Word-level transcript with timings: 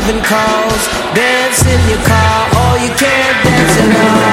heaven 0.00 0.22
calls. 0.22 0.82
Dance 1.14 1.60
in 1.74 1.82
your 1.90 2.02
car, 2.06 2.40
or 2.60 2.72
you 2.84 2.90
can't 3.02 3.38
dance 3.44 3.76
at 3.82 3.90
all. 4.04 4.28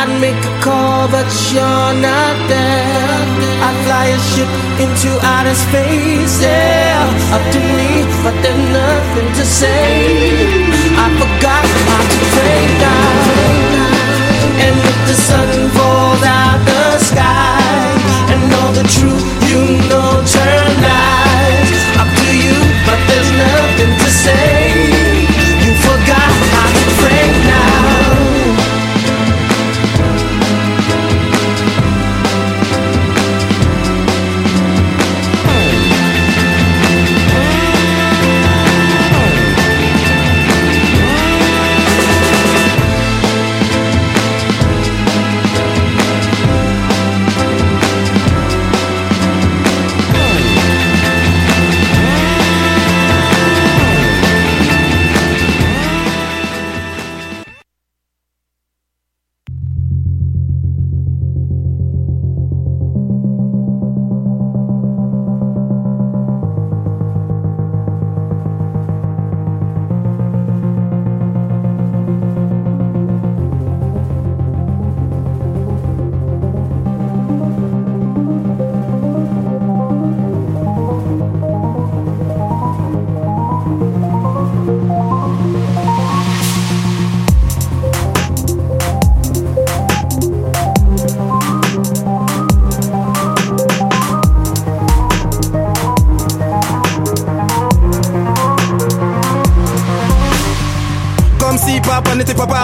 I'd 0.00 0.12
make 0.20 0.42
a 0.52 0.54
call, 0.64 1.08
but 1.08 1.28
you're 1.52 1.94
not 2.08 2.36
there. 2.48 3.27
I 3.66 3.70
fly 3.84 4.06
a 4.14 4.20
ship 4.30 4.50
into 4.84 5.10
outer 5.34 5.54
space, 5.54 6.40
yeah. 6.40 7.34
Up 7.34 7.44
to 7.54 7.60
me, 7.76 8.06
but 8.22 8.34
there's 8.42 8.64
nothing 8.70 9.28
to 9.38 9.44
say. 9.44 9.82
I 11.04 11.06
forgot 11.20 11.64
how 11.88 12.02
to 12.12 12.18
pray 12.34 12.62
now. 12.86 13.18
And 14.64 14.74
if 14.90 14.98
the 15.08 15.16
sun 15.26 15.50
falls 15.74 15.97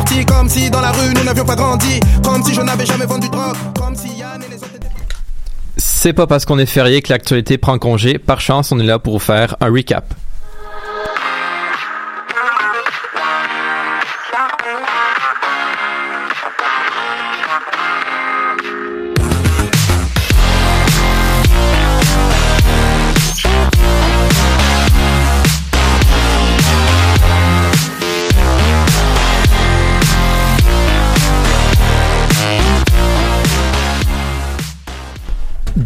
parti, 0.04 0.24
comme 0.26 0.48
si 0.48 0.70
dans 0.70 0.80
la 0.80 0.92
rue 0.92 1.14
nous 1.14 1.24
n'avions 1.24 1.44
pas 1.44 1.56
grandi, 1.56 2.00
comme 2.22 2.42
si 2.42 2.54
je 2.54 2.60
n'avais 2.60 2.86
jamais 2.86 3.06
vendu 3.06 3.28
de 3.28 3.32
drogue, 3.32 3.56
comme 3.78 3.94
si 3.94 4.08
Yann 4.18 4.42
et 4.42 4.50
les 4.50 4.56
autres 4.56 4.74
étaient... 4.76 4.88
C'est 5.76 6.12
pas 6.12 6.26
parce 6.26 6.44
qu'on 6.44 6.58
est 6.58 6.66
férié 6.66 7.02
que 7.02 7.12
l'actualité 7.12 7.58
prend 7.58 7.78
congé. 7.78 8.18
Par 8.18 8.40
chance, 8.40 8.72
on 8.72 8.78
est 8.78 8.84
là 8.84 8.98
pour 8.98 9.14
vous 9.14 9.18
faire 9.18 9.56
un 9.60 9.72
recap. 9.72 10.14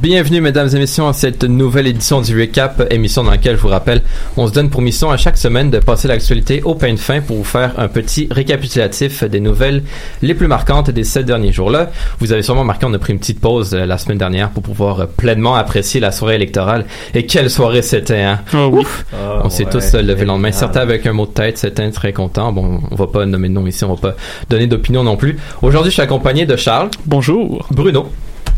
Bienvenue, 0.08 0.41
mesdames 0.41 0.70
et 0.74 0.78
messieurs, 0.78 1.04
à 1.04 1.12
cette 1.12 1.44
nouvelle 1.44 1.86
édition 1.86 2.22
du 2.22 2.34
Recap, 2.41 2.82
émission 2.91 3.24
dans 3.24 3.30
laquelle, 3.30 3.56
je 3.56 3.60
vous 3.60 3.69
rappelle, 3.69 4.00
on 4.38 4.46
se 4.46 4.54
donne 4.54 4.70
pour 4.70 4.80
mission 4.80 5.10
à 5.10 5.19
chaque 5.19 5.36
semaine 5.36 5.70
de 5.70 5.80
passer 5.80 6.08
l'actualité 6.08 6.62
au 6.62 6.74
pain 6.74 6.94
de 6.94 6.98
fin 6.98 7.20
pour 7.20 7.36
vous 7.36 7.44
faire 7.44 7.74
un 7.76 7.88
petit 7.88 8.26
récapitulatif 8.30 9.22
des 9.24 9.38
nouvelles 9.38 9.82
les 10.22 10.32
plus 10.32 10.46
marquantes 10.46 10.88
des 10.88 11.04
sept 11.04 11.26
derniers 11.26 11.52
jours-là. 11.52 11.91
Vous 12.20 12.32
avez 12.32 12.41
sûrement 12.41 12.62
remarqué, 12.62 12.86
on 12.86 12.94
a 12.94 12.98
pris 12.98 13.12
une 13.12 13.19
petite 13.19 13.38
pause 13.38 13.74
euh, 13.74 13.84
la 13.84 13.98
semaine 13.98 14.16
dernière 14.16 14.48
pour 14.48 14.62
pouvoir 14.62 15.00
euh, 15.00 15.04
pleinement 15.14 15.56
apprécier 15.56 16.00
la 16.00 16.10
soirée 16.10 16.36
électorale. 16.36 16.86
Et 17.12 17.26
quelle 17.26 17.50
soirée 17.50 17.82
c'était, 17.82 18.22
hein? 18.22 18.40
Ouf! 18.54 19.04
on 19.44 19.50
s'est 19.50 19.66
tous 19.66 19.92
euh, 19.92 20.00
levés 20.00 20.22
le 20.22 20.28
lendemain. 20.28 20.52
Certains 20.52 20.80
avec 20.80 21.04
un 21.04 21.12
mot 21.12 21.26
de 21.26 21.32
tête, 21.32 21.58
certains 21.58 21.90
très 21.90 22.14
contents. 22.14 22.50
Bon, 22.50 22.80
on 22.90 22.94
va 22.94 23.08
pas 23.08 23.26
nommer 23.26 23.50
de 23.50 23.52
nom 23.52 23.66
ici, 23.66 23.84
on 23.84 23.92
va 23.92 24.12
pas 24.12 24.16
donner 24.48 24.69
d'opinion 24.69 25.04
non 25.04 25.19
plus. 25.19 25.38
Aujourd'hui, 25.60 25.90
je 25.90 25.96
suis 25.96 26.02
accompagné 26.02 26.46
de 26.46 26.56
Charles. 26.56 26.88
Bonjour. 27.04 27.66
Bruno. 27.70 28.08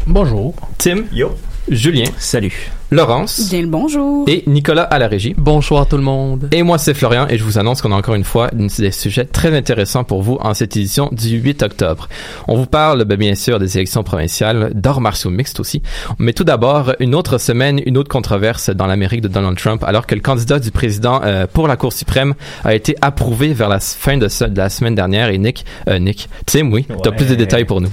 Bonjour. 0.06 0.54
Tim. 0.78 1.06
Yo. 1.12 1.30
Julien. 1.68 2.10
Salut. 2.18 2.70
Laurence. 2.92 3.48
Bien 3.50 3.62
le 3.62 3.68
bonjour. 3.68 4.24
Et 4.28 4.42
Nicolas 4.48 4.82
à 4.82 4.98
la 4.98 5.06
régie. 5.06 5.32
Bonsoir 5.38 5.86
tout 5.86 5.96
le 5.96 6.02
monde. 6.02 6.48
Et 6.50 6.64
moi 6.64 6.76
c'est 6.76 6.92
Florian 6.92 7.28
et 7.28 7.38
je 7.38 7.44
vous 7.44 7.56
annonce 7.56 7.80
qu'on 7.82 7.92
a 7.92 7.94
encore 7.94 8.16
une 8.16 8.24
fois 8.24 8.50
des 8.52 8.90
sujets 8.90 9.26
très 9.26 9.56
intéressants 9.56 10.02
pour 10.02 10.22
vous 10.22 10.38
en 10.40 10.54
cette 10.54 10.76
édition 10.76 11.08
du 11.12 11.38
8 11.38 11.62
octobre. 11.62 12.08
On 12.48 12.56
vous 12.56 12.66
parle 12.66 13.04
ben, 13.04 13.16
bien 13.16 13.36
sûr 13.36 13.60
des 13.60 13.76
élections 13.76 14.02
provinciales, 14.02 14.72
d'arts 14.74 15.00
martiaux 15.00 15.30
mixtes 15.30 15.60
aussi. 15.60 15.82
Mais 16.18 16.32
tout 16.32 16.42
d'abord, 16.42 16.92
une 16.98 17.14
autre 17.14 17.38
semaine, 17.38 17.80
une 17.86 17.96
autre 17.96 18.08
controverse 18.10 18.70
dans 18.70 18.86
l'Amérique 18.88 19.20
de 19.20 19.28
Donald 19.28 19.56
Trump 19.56 19.84
alors 19.84 20.04
que 20.08 20.16
le 20.16 20.20
candidat 20.20 20.58
du 20.58 20.72
président 20.72 21.20
euh, 21.22 21.46
pour 21.46 21.68
la 21.68 21.76
Cour 21.76 21.92
suprême 21.92 22.34
a 22.64 22.74
été 22.74 22.96
approuvé 23.02 23.52
vers 23.52 23.68
la 23.68 23.78
fin 23.78 24.16
de, 24.16 24.26
ce- 24.26 24.44
de 24.46 24.58
la 24.58 24.68
semaine 24.68 24.96
dernière 24.96 25.28
et 25.28 25.38
Nick, 25.38 25.64
euh, 25.88 26.00
Nick, 26.00 26.28
Tim, 26.44 26.70
oui, 26.72 26.86
t'as 27.04 27.10
Ouais. 27.10 27.16
plus 27.16 27.26
de 27.28 27.36
détails 27.36 27.64
pour 27.66 27.80
nous. 27.80 27.90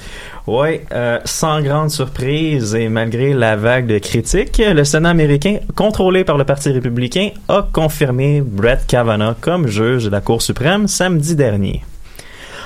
Oui, 0.47 0.80
euh, 0.94 1.19
sans 1.25 1.62
grande 1.62 1.90
surprise 1.91 2.74
et 2.74 2.88
malgré 2.88 3.34
la 3.34 3.57
vague 3.57 3.86
de 3.86 3.97
critiques, 4.00 4.59
le 4.66 4.86
Sénat 4.88 5.09
américain, 5.09 5.59
contrôlé 5.75 6.24
par 6.24 6.38
le 6.38 6.46
Parti 6.46 6.72
républicain, 6.72 7.30
a 7.48 7.68
confirmé 7.72 8.42
Brett 8.42 8.88
Kavanaugh 8.88 9.36
comme 9.40 9.68
juge 9.68 10.06
de 10.06 10.09
la 10.09 10.22
Cour 10.22 10.42
suprême 10.42 10.88
samedi 10.88 11.36
dernier. 11.36 11.84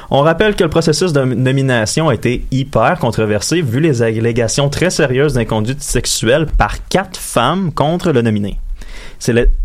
On 0.09 0.22
rappelle 0.22 0.56
que 0.56 0.64
le 0.64 0.70
processus 0.70 1.14
de 1.14 1.24
nomination 1.24 2.09
a 2.09 2.14
été 2.14 2.46
hyper 2.52 3.00
controversé 3.00 3.62
vu 3.62 3.80
les 3.80 4.02
allégations 4.02 4.70
très 4.70 4.90
sérieuses 4.90 5.34
d'inconduite 5.34 5.82
sexuelle 5.82 6.48
par 6.58 6.88
quatre 6.88 7.20
femmes 7.20 7.72
contre 7.74 8.12
le 8.12 8.22
nominé. 8.22 8.59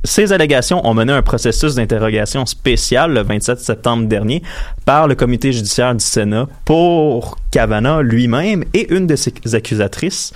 Ces 0.05 0.33
allégations 0.33 0.87
ont 0.87 0.95
mené 0.95 1.13
un 1.13 1.23
processus 1.23 1.75
d'interrogation 1.75 2.47
spécial 2.47 3.13
le 3.13 3.23
27 3.23 3.59
septembre 3.59 4.07
dernier 4.07 4.43
par 4.85 5.09
le 5.09 5.15
comité 5.15 5.53
judiciaire 5.53 5.95
du 5.95 6.05
Sénat 6.05 6.47
pour 6.65 7.39
Kavanaugh 7.51 8.03
lui-même 8.03 8.65
et 8.75 8.93
une 8.95 9.07
de 9.07 9.17
ses 9.17 9.33
accusatrices, 9.55 10.33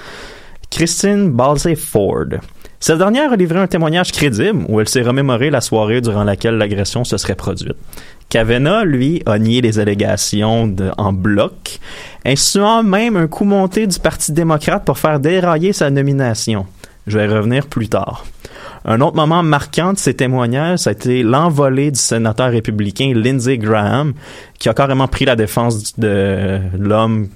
Christine 0.70 1.30
Balsey 1.30 1.74
Ford. 1.74 2.40
Cette 2.78 2.98
dernière 2.98 3.32
a 3.32 3.36
livré 3.36 3.58
un 3.58 3.66
témoignage 3.66 4.12
crédible 4.12 4.64
où 4.68 4.80
elle 4.80 4.88
s'est 4.88 5.02
remémoré 5.02 5.50
la 5.50 5.60
soirée 5.60 6.00
durant 6.00 6.24
laquelle 6.24 6.56
l'agression 6.56 7.04
se 7.04 7.18
serait 7.18 7.34
produite. 7.34 7.76
Kavanaugh, 8.30 8.84
lui, 8.84 9.22
a 9.26 9.38
nié 9.38 9.60
les 9.60 9.78
allégations 9.78 10.74
en 10.96 11.12
bloc, 11.12 11.80
insinuant 12.24 12.82
même 12.82 13.16
un 13.16 13.26
coup 13.26 13.44
monté 13.44 13.86
du 13.86 13.98
Parti 13.98 14.32
démocrate 14.32 14.84
pour 14.84 14.98
faire 14.98 15.20
dérailler 15.20 15.72
sa 15.72 15.90
nomination. 15.90 16.64
Je 17.06 17.18
vais 17.18 17.26
y 17.26 17.28
revenir 17.28 17.66
plus 17.66 17.88
tard. 17.88 18.24
Un 18.84 19.00
autre 19.00 19.16
moment 19.16 19.42
marquant 19.42 19.92
de 19.92 19.98
ces 19.98 20.14
témoignages, 20.14 20.86
a 20.86 20.92
été 20.92 21.22
l'envolée 21.22 21.90
du 21.90 21.98
sénateur 21.98 22.50
républicain 22.50 23.12
Lindsey 23.14 23.58
Graham, 23.58 24.14
qui 24.58 24.68
a 24.68 24.74
carrément 24.74 25.08
pris 25.08 25.24
la 25.26 25.36
défense 25.36 25.98
de 25.98 26.60
l'homme 26.78 27.28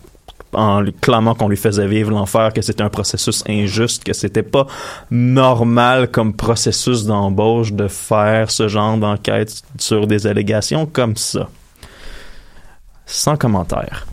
en 0.55 0.81
lui 0.81 0.93
clamant 0.93 1.35
qu'on 1.35 1.49
lui 1.49 1.57
faisait 1.57 1.87
vivre 1.87 2.11
l'enfer, 2.11 2.53
que 2.53 2.63
c'était 2.63 2.83
un 2.83 2.89
processus 2.89 3.45
injuste, 3.49 4.05
que 4.05 4.13
c'était 4.13 4.43
pas 4.43 4.67
normal 5.11 6.11
comme 6.11 6.35
processus 6.35 7.05
d'embauche 7.05 7.73
de 7.73 7.89
faire 7.89 8.51
ce 8.51 8.69
genre 8.69 8.97
d'enquête 8.97 9.63
sur 9.79 10.07
des 10.07 10.27
allégations 10.27 10.87
comme 10.87 11.17
ça. 11.17 11.49
Sans 13.07 13.37
commentaire. 13.37 14.07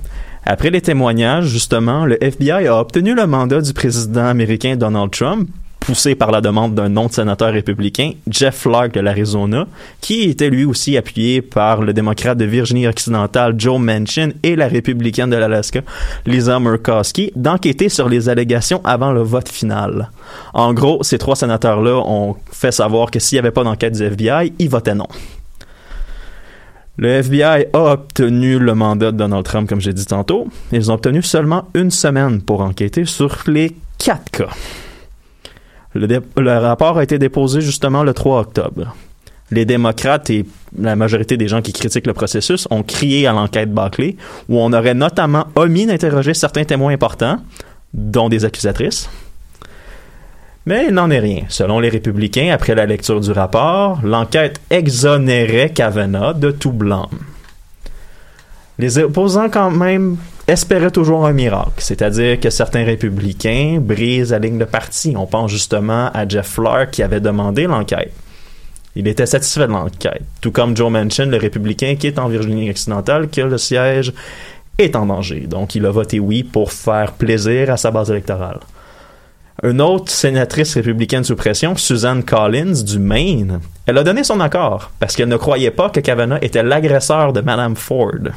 Après 0.45 0.71
les 0.71 0.81
témoignages, 0.81 1.45
justement, 1.45 2.05
le 2.05 2.21
FBI 2.23 2.67
a 2.67 2.79
obtenu 2.79 3.13
le 3.13 3.27
mandat 3.27 3.61
du 3.61 3.73
président 3.73 4.25
américain 4.25 4.75
Donald 4.75 5.11
Trump 5.11 5.49
poussé 5.81 6.15
par 6.15 6.31
la 6.31 6.41
demande 6.41 6.75
d'un 6.75 6.95
autre 6.95 7.15
sénateur 7.15 7.51
républicain, 7.51 8.11
Jeff 8.29 8.55
Flake 8.55 8.93
de 8.93 8.99
l'Arizona, 9.01 9.67
qui 9.99 10.29
était 10.29 10.49
lui 10.49 10.63
aussi 10.63 10.95
appuyé 10.95 11.41
par 11.41 11.81
le 11.81 11.91
démocrate 11.91 12.37
de 12.37 12.45
Virginie-Occidentale 12.45 13.55
Joe 13.57 13.79
Manchin 13.79 14.29
et 14.43 14.55
la 14.55 14.67
républicaine 14.67 15.31
de 15.31 15.35
l'Alaska 15.35 15.81
Lisa 16.25 16.59
Murkowski, 16.59 17.33
d'enquêter 17.35 17.89
sur 17.89 18.07
les 18.07 18.29
allégations 18.29 18.79
avant 18.85 19.11
le 19.11 19.23
vote 19.23 19.49
final. 19.49 20.11
En 20.53 20.73
gros, 20.73 21.01
ces 21.01 21.17
trois 21.17 21.35
sénateurs-là 21.35 21.97
ont 22.05 22.35
fait 22.51 22.71
savoir 22.71 23.09
que 23.09 23.19
s'il 23.19 23.37
n'y 23.37 23.39
avait 23.39 23.51
pas 23.51 23.63
d'enquête 23.63 23.93
du 23.93 24.03
FBI, 24.03 24.53
ils 24.59 24.69
votaient 24.69 24.95
non. 24.95 25.07
Le 26.97 27.07
FBI 27.07 27.65
a 27.73 27.93
obtenu 27.93 28.59
le 28.59 28.75
mandat 28.75 29.11
de 29.11 29.17
Donald 29.17 29.43
Trump, 29.43 29.67
comme 29.67 29.81
j'ai 29.81 29.93
dit 29.93 30.05
tantôt. 30.05 30.47
Ils 30.71 30.91
ont 30.91 30.93
obtenu 30.93 31.23
seulement 31.23 31.67
une 31.73 31.89
semaine 31.89 32.41
pour 32.43 32.61
enquêter 32.61 33.05
sur 33.05 33.35
les 33.47 33.75
quatre 33.97 34.29
cas. 34.29 34.49
Le, 35.93 36.59
rapport 36.59 36.97
a 36.97 37.03
été 37.03 37.19
déposé 37.19 37.61
justement 37.61 38.03
le 38.03 38.13
3 38.13 38.39
octobre. 38.41 38.95
Les 39.51 39.65
démocrates 39.65 40.29
et 40.29 40.45
la 40.79 40.95
majorité 40.95 41.35
des 41.35 41.49
gens 41.49 41.61
qui 41.61 41.73
critiquent 41.73 42.07
le 42.07 42.13
processus 42.13 42.67
ont 42.71 42.83
crié 42.83 43.27
à 43.27 43.33
l'enquête 43.33 43.73
bâclée, 43.73 44.15
où 44.47 44.59
on 44.59 44.71
aurait 44.71 44.93
notamment 44.93 45.47
omis 45.55 45.85
d'interroger 45.85 46.33
certains 46.33 46.63
témoins 46.63 46.93
importants, 46.93 47.39
dont 47.93 48.29
des 48.29 48.45
accusatrices. 48.45 49.09
Mais 50.65 50.85
il 50.87 50.93
n'en 50.93 51.09
est 51.09 51.19
rien. 51.19 51.43
Selon 51.49 51.79
les 51.79 51.89
républicains, 51.89 52.51
après 52.53 52.75
la 52.75 52.85
lecture 52.85 53.19
du 53.19 53.31
rapport, 53.31 53.99
l'enquête 54.03 54.61
exonérait 54.69 55.71
Kavanaugh 55.71 56.39
de 56.39 56.51
tout 56.51 56.71
blâme. 56.71 57.07
Les 58.79 58.97
opposants, 58.99 59.49
quand 59.49 59.71
même, 59.71 60.17
espéraient 60.47 60.91
toujours 60.91 61.25
un 61.25 61.33
miracle, 61.33 61.73
c'est-à-dire 61.77 62.39
que 62.39 62.49
certains 62.49 62.83
républicains 62.83 63.79
brisent 63.79 64.31
la 64.31 64.39
ligne 64.39 64.57
de 64.57 64.65
parti. 64.65 65.13
On 65.17 65.25
pense 65.25 65.51
justement 65.51 66.09
à 66.13 66.27
Jeff 66.27 66.47
Flake 66.47 66.91
qui 66.91 67.03
avait 67.03 67.19
demandé 67.19 67.67
l'enquête. 67.67 68.13
Il 68.95 69.07
était 69.07 69.25
satisfait 69.25 69.67
de 69.67 69.71
l'enquête, 69.71 70.23
tout 70.41 70.51
comme 70.51 70.75
Joe 70.75 70.91
Manchin, 70.91 71.27
le 71.27 71.37
républicain 71.37 71.95
qui 71.95 72.07
est 72.07 72.19
en 72.19 72.27
Virginie-Occidentale, 72.27 73.29
que 73.29 73.41
le 73.41 73.57
siège 73.57 74.11
est 74.77 74.95
en 74.95 75.05
danger. 75.05 75.41
Donc, 75.47 75.75
il 75.75 75.85
a 75.85 75.91
voté 75.91 76.19
oui 76.19 76.43
pour 76.43 76.73
faire 76.73 77.13
plaisir 77.13 77.69
à 77.69 77.77
sa 77.77 77.91
base 77.91 78.11
électorale. 78.11 78.59
Une 79.63 79.79
autre 79.79 80.11
sénatrice 80.11 80.73
républicaine 80.73 81.23
sous 81.23 81.35
pression, 81.35 81.75
Suzanne 81.75 82.23
Collins 82.23 82.83
du 82.83 82.99
Maine, 82.99 83.59
elle 83.85 83.97
a 83.97 84.03
donné 84.03 84.23
son 84.23 84.39
accord 84.39 84.91
parce 84.99 85.15
qu'elle 85.15 85.29
ne 85.29 85.37
croyait 85.37 85.71
pas 85.71 85.89
que 85.89 85.99
Kavanaugh 85.99 86.39
était 86.41 86.63
l'agresseur 86.63 87.31
de 87.31 87.41
Madame 87.41 87.75
Ford. 87.75 88.31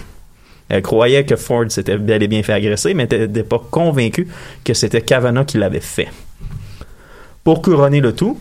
Elle 0.74 0.82
croyait 0.82 1.24
que 1.24 1.36
Ford 1.36 1.66
s'était 1.68 1.98
bel 1.98 2.20
et 2.24 2.26
bien 2.26 2.42
fait 2.42 2.52
agresser, 2.52 2.94
mais 2.94 3.04
n'était 3.04 3.44
pas 3.44 3.62
convaincue 3.70 4.26
que 4.64 4.74
c'était 4.74 5.02
Kavanaugh 5.02 5.44
qui 5.44 5.56
l'avait 5.56 5.78
fait. 5.78 6.08
Pour 7.44 7.62
couronner 7.62 8.00
le 8.00 8.12
tout, 8.12 8.40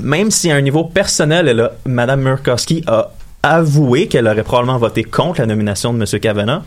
même 0.00 0.30
si 0.30 0.52
à 0.52 0.54
un 0.54 0.60
niveau 0.60 0.84
personnel, 0.84 1.70
Mme 1.84 2.22
Murkowski 2.22 2.84
a 2.86 3.10
avoué 3.42 4.06
qu'elle 4.06 4.28
aurait 4.28 4.44
probablement 4.44 4.78
voté 4.78 5.02
contre 5.02 5.40
la 5.40 5.46
nomination 5.46 5.92
de 5.92 5.98
M. 5.98 6.20
Kavanaugh, 6.20 6.62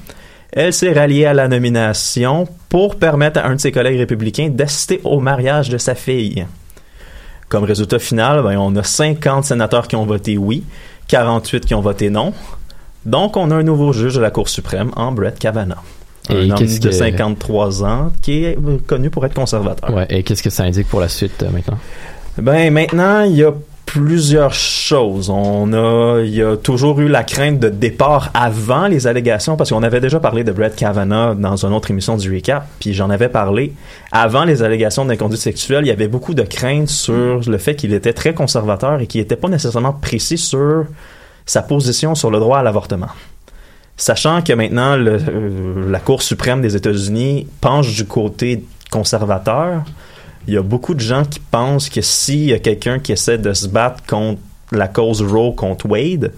elle 0.52 0.74
s'est 0.74 0.92
ralliée 0.92 1.26
à 1.26 1.34
la 1.34 1.48
nomination 1.48 2.50
pour 2.68 2.98
permettre 2.98 3.40
à 3.40 3.48
un 3.48 3.56
de 3.56 3.62
ses 3.62 3.72
collègues 3.72 3.98
républicains 3.98 4.50
d'assister 4.50 5.00
au 5.06 5.22
mariage 5.22 5.70
de 5.70 5.78
sa 5.78 5.96
fille. 5.96 6.46
Comme 7.48 7.64
résultat 7.64 8.00
final, 8.00 8.44
ben, 8.44 8.58
on 8.58 8.76
a 8.76 8.84
50 8.84 9.46
sénateurs 9.46 9.88
qui 9.88 9.96
ont 9.96 10.06
voté 10.06 10.38
oui, 10.38 10.66
48 11.08 11.66
qui 11.66 11.76
ont 11.76 11.82
voté 11.82 12.10
non. 12.10 12.34
Donc, 13.06 13.38
on 13.38 13.50
a 13.52 13.56
un 13.56 13.64
nouveau 13.64 13.94
juge 13.94 14.16
de 14.16 14.22
la 14.22 14.32
Cour 14.32 14.50
suprême 14.50 14.92
en 14.96 15.12
Brett 15.12 15.40
Kavanaugh. 15.40 15.78
un 16.30 16.50
homme 16.50 16.58
de 16.58 16.92
53 16.92 17.84
ans 17.84 18.12
qui 18.22 18.46
est 18.46 18.58
connu 18.86 19.10
pour 19.10 19.26
être 19.26 19.34
conservateur. 19.34 19.94
Ouais, 19.94 20.06
et 20.10 20.24
qu'est-ce 20.24 20.44
que 20.44 20.50
ça 20.50 20.64
indique 20.64 20.88
pour 20.88 21.02
la 21.02 21.10
suite 21.10 21.44
euh, 21.44 21.50
maintenant? 21.50 21.78
Ben 22.38 22.72
maintenant, 22.72 23.24
il 23.24 23.36
y 23.36 23.44
a 23.44 23.54
plusieurs 23.92 24.54
choses. 24.54 25.30
On 25.30 25.74
a, 25.74 26.22
il 26.22 26.34
y 26.34 26.42
a 26.42 26.56
toujours 26.56 27.02
eu 27.02 27.10
la 27.10 27.24
crainte 27.24 27.60
de 27.60 27.68
départ 27.68 28.32
avant 28.34 28.88
les 28.88 29.06
allégations 29.06 29.58
parce 29.58 29.72
qu'on 29.72 29.84
avait 29.84 30.00
déjà 30.00 30.22
parlé 30.22 30.46
de 30.46 30.54
Brett 30.54 30.78
Kavanaugh 30.78 31.38
dans 31.38 31.66
une 31.66 31.74
autre 31.74 31.92
émission 31.92 32.16
du 32.16 32.34
recap, 32.34 32.66
puis 32.80 32.94
j'en 32.94 33.10
avais 33.10 33.28
parlé 33.28 33.74
avant 34.14 34.46
les 34.46 34.64
allégations 34.64 35.04
d'inconduite 35.04 35.42
sexuelle. 35.42 35.84
Il 35.84 35.90
y 35.90 35.92
avait 35.92 36.08
beaucoup 36.08 36.34
de 36.34 36.44
craintes 36.44 36.88
sur 36.88 37.42
le 37.46 37.58
fait 37.58 37.76
qu'il 37.76 37.94
était 37.94 38.14
très 38.14 38.34
conservateur 38.34 39.02
et 39.02 39.08
qu'il 39.08 39.20
n'était 39.20 39.36
pas 39.36 39.50
nécessairement 39.50 39.94
précis 39.94 40.38
sur 40.38 40.86
sa 41.52 41.62
position 41.62 42.16
sur 42.16 42.32
le 42.32 42.40
droit 42.40 42.60
à 42.60 42.64
l'avortement. 42.64 43.10
Sachant 43.98 44.42
que 44.42 44.54
maintenant 44.54 44.98
euh, 44.98 45.92
la 45.92 46.00
Cour 46.00 46.22
suprême 46.22 46.62
des 46.62 46.78
États-Unis 46.78 47.46
penche 47.60 47.94
du 47.94 48.06
côté 48.06 48.64
conservateur, 48.90 49.84
il 50.48 50.54
y 50.54 50.58
a 50.58 50.62
beaucoup 50.62 50.94
de 50.94 51.02
gens 51.02 51.24
qui 51.26 51.40
pensent 51.40 51.90
que 51.90 52.02
s'il 52.02 52.46
y 52.46 52.54
a 52.54 52.60
quelqu'un 52.60 53.00
qui 53.00 53.12
essaie 53.12 53.38
de 53.38 53.54
se 53.54 53.68
battre 53.68 54.02
contre 54.08 54.40
la 54.72 54.88
cause 54.88 55.22
Roe 55.22 55.52
contre 55.52 55.88
Wade, 55.88 56.32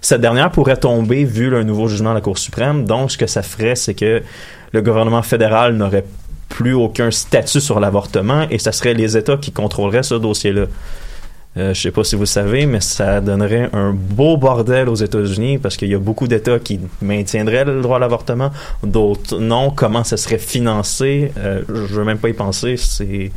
cette 0.00 0.20
dernière 0.20 0.52
pourrait 0.52 0.76
tomber 0.78 1.24
vu 1.24 1.50
le 1.50 1.64
nouveau 1.64 1.88
jugement 1.88 2.10
de 2.10 2.14
la 2.14 2.20
Cour 2.20 2.38
suprême. 2.38 2.84
Donc, 2.84 3.10
ce 3.10 3.18
que 3.18 3.26
ça 3.26 3.42
ferait, 3.42 3.74
c'est 3.74 3.94
que 3.94 4.22
le 4.72 4.82
gouvernement 4.82 5.22
fédéral 5.22 5.74
n'aurait 5.74 6.06
plus 6.48 6.74
aucun 6.74 7.10
statut 7.10 7.60
sur 7.60 7.80
l'avortement 7.80 8.46
et 8.50 8.58
ce 8.58 8.70
serait 8.70 8.94
les 8.94 9.16
États 9.16 9.36
qui 9.36 9.50
contrôleraient 9.50 10.04
ce 10.04 10.14
dossier-là. 10.14 10.66
Euh, 11.56 11.74
je 11.74 11.80
sais 11.80 11.90
pas 11.90 12.04
si 12.04 12.14
vous 12.14 12.26
savez, 12.26 12.64
mais 12.66 12.80
ça 12.80 13.20
donnerait 13.20 13.70
un 13.72 13.92
beau 13.92 14.36
bordel 14.36 14.88
aux 14.88 14.94
États-Unis 14.94 15.58
parce 15.58 15.76
qu'il 15.76 15.88
y 15.88 15.94
a 15.94 15.98
beaucoup 15.98 16.28
d'États 16.28 16.60
qui 16.60 16.78
maintiendraient 17.02 17.64
le 17.64 17.82
droit 17.82 17.96
à 17.96 18.00
l'avortement, 18.00 18.52
d'autres 18.84 19.38
non. 19.38 19.70
Comment 19.70 20.04
ça 20.04 20.16
serait 20.16 20.38
financé? 20.38 21.32
Euh, 21.38 21.62
Je 21.68 21.94
veux 21.94 22.04
même 22.04 22.18
pas 22.18 22.28
y 22.28 22.34
penser. 22.34 22.76
C'est 22.76 23.32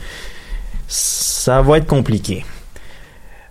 ça 0.87 1.61
va 1.63 1.79
être 1.79 1.87
compliqué. 1.87 2.45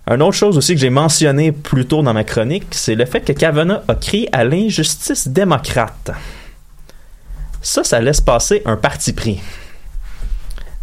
Une 0.08 0.22
autre 0.22 0.36
chose 0.36 0.56
aussi 0.56 0.74
que 0.74 0.80
j'ai 0.80 0.90
mentionné 0.90 1.50
plus 1.52 1.86
tôt 1.86 2.02
dans 2.02 2.12
ma 2.14 2.24
chronique, 2.24 2.66
c'est 2.70 2.94
le 2.94 3.04
fait 3.04 3.20
que 3.20 3.32
Kavanaugh 3.32 3.80
a 3.88 3.94
crié 3.94 4.28
à 4.32 4.44
l'injustice 4.44 5.28
démocrate. 5.28 6.10
Ça, 7.60 7.84
ça 7.84 8.00
laisse 8.00 8.20
passer 8.20 8.62
un 8.64 8.76
parti 8.76 9.12
pris. 9.12 9.40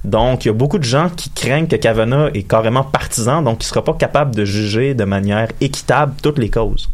Donc, 0.03 0.45
il 0.45 0.47
y 0.47 0.51
a 0.51 0.53
beaucoup 0.53 0.79
de 0.79 0.83
gens 0.83 1.09
qui 1.09 1.29
craignent 1.29 1.67
que 1.67 1.75
Kavanaugh 1.75 2.31
est 2.33 2.43
carrément 2.43 2.83
partisan, 2.83 3.41
donc 3.41 3.57
il 3.61 3.65
ne 3.65 3.69
sera 3.69 3.83
pas 3.83 3.93
capable 3.93 4.33
de 4.33 4.45
juger 4.45 4.93
de 4.93 5.03
manière 5.03 5.49
équitable 5.59 6.13
toutes 6.21 6.39
les 6.39 6.49
causes. 6.49 6.89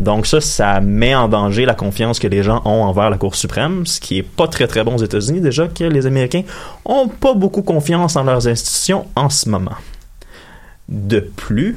Donc 0.00 0.26
ça, 0.26 0.40
ça 0.40 0.80
met 0.80 1.14
en 1.14 1.28
danger 1.28 1.64
la 1.64 1.74
confiance 1.74 2.20
que 2.20 2.28
les 2.28 2.44
gens 2.44 2.62
ont 2.64 2.84
envers 2.84 3.10
la 3.10 3.16
Cour 3.16 3.34
suprême, 3.34 3.84
ce 3.84 3.98
qui 3.98 4.18
est 4.18 4.22
pas 4.22 4.46
très 4.46 4.68
très 4.68 4.84
bon 4.84 4.94
aux 4.94 5.02
États-Unis 5.02 5.40
déjà 5.40 5.66
que 5.66 5.84
les 5.84 6.06
Américains 6.06 6.42
ont 6.84 7.08
pas 7.08 7.34
beaucoup 7.34 7.62
confiance 7.62 8.14
en 8.14 8.22
leurs 8.22 8.46
institutions 8.46 9.06
en 9.16 9.28
ce 9.28 9.48
moment. 9.48 9.74
De 10.88 11.18
plus, 11.20 11.76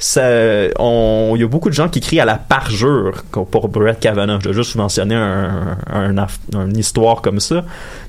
il 0.00 1.40
y 1.40 1.42
a 1.42 1.48
beaucoup 1.48 1.68
de 1.68 1.74
gens 1.74 1.88
qui 1.88 2.00
crient 2.00 2.20
à 2.20 2.24
la 2.24 2.36
parjure 2.36 3.24
pour 3.32 3.68
Brett 3.68 3.98
Kavanaugh. 3.98 4.40
Je 4.42 4.48
vais 4.48 4.54
juste 4.54 4.76
mentionner 4.76 5.14
un, 5.14 5.76
une 6.52 6.76
histoire 6.76 7.20
comme 7.20 7.40
ça. 7.40 7.64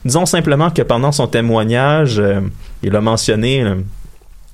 Disons 0.05 0.25
simplement 0.25 0.69
que 0.69 0.81
pendant 0.81 1.11
son 1.11 1.27
témoignage, 1.27 2.19
euh, 2.19 2.41
il 2.83 2.95
a 2.95 3.01
mentionné 3.01 3.63
euh, 3.63 3.75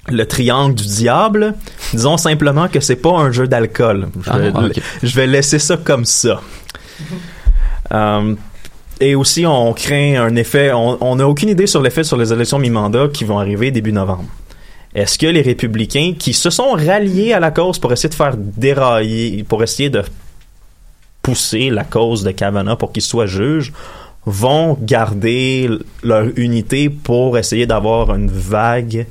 le 0.10 0.26
triangle 0.26 0.76
du 0.76 0.86
diable. 0.86 1.56
Disons 1.94 2.18
simplement 2.18 2.68
que 2.68 2.80
c'est 2.80 2.96
pas 2.96 3.12
un 3.12 3.32
jeu 3.32 3.48
d'alcool. 3.48 4.08
Je, 4.24 4.30
ah, 4.32 4.40
vais 5.02 5.28
laisser 5.28 5.60
ça 5.60 5.78
comme 5.78 6.06
ça. 6.06 6.42
Euh, 7.94 8.34
et 9.00 9.14
aussi, 9.14 9.46
on 9.46 9.72
craint 9.74 10.16
un 10.20 10.36
effet. 10.36 10.72
On 10.74 11.16
n'a 11.16 11.28
aucune 11.28 11.50
idée 11.50 11.68
sur 11.68 11.84
l'effet 11.84 12.04
sur 12.04 12.18
les 12.18 12.34
élections 12.34 12.58
mi-mandat 12.58 13.10
qui 13.14 13.26
vont 13.26 13.38
arriver 13.38 13.70
début 13.70 13.92
novembre. 13.92 14.26
Est-ce 14.96 15.20
que 15.20 15.28
les 15.28 15.42
républicains 15.42 16.14
qui 16.18 16.32
se 16.32 16.50
sont 16.50 16.72
ralliés 16.72 17.34
à 17.34 17.42
la 17.42 17.52
cause 17.52 17.78
pour 17.78 17.92
essayer 17.92 18.08
de 18.08 18.16
faire 18.16 18.38
dérailler, 18.38 19.44
pour 19.44 19.62
essayer 19.62 19.90
de 19.90 20.02
pousser 21.22 21.70
la 21.70 21.84
cause 21.84 22.24
de 22.24 22.32
Kavanaugh 22.32 22.78
pour 22.78 22.94
qu'il 22.94 23.02
soit 23.02 23.26
juge, 23.26 23.74
vont 24.26 24.78
garder 24.82 25.70
leur 26.02 26.28
unité 26.38 26.90
pour 26.90 27.38
essayer 27.38 27.68
d'avoir 27.68 28.16
une 28.16 28.30
vague 28.30 29.06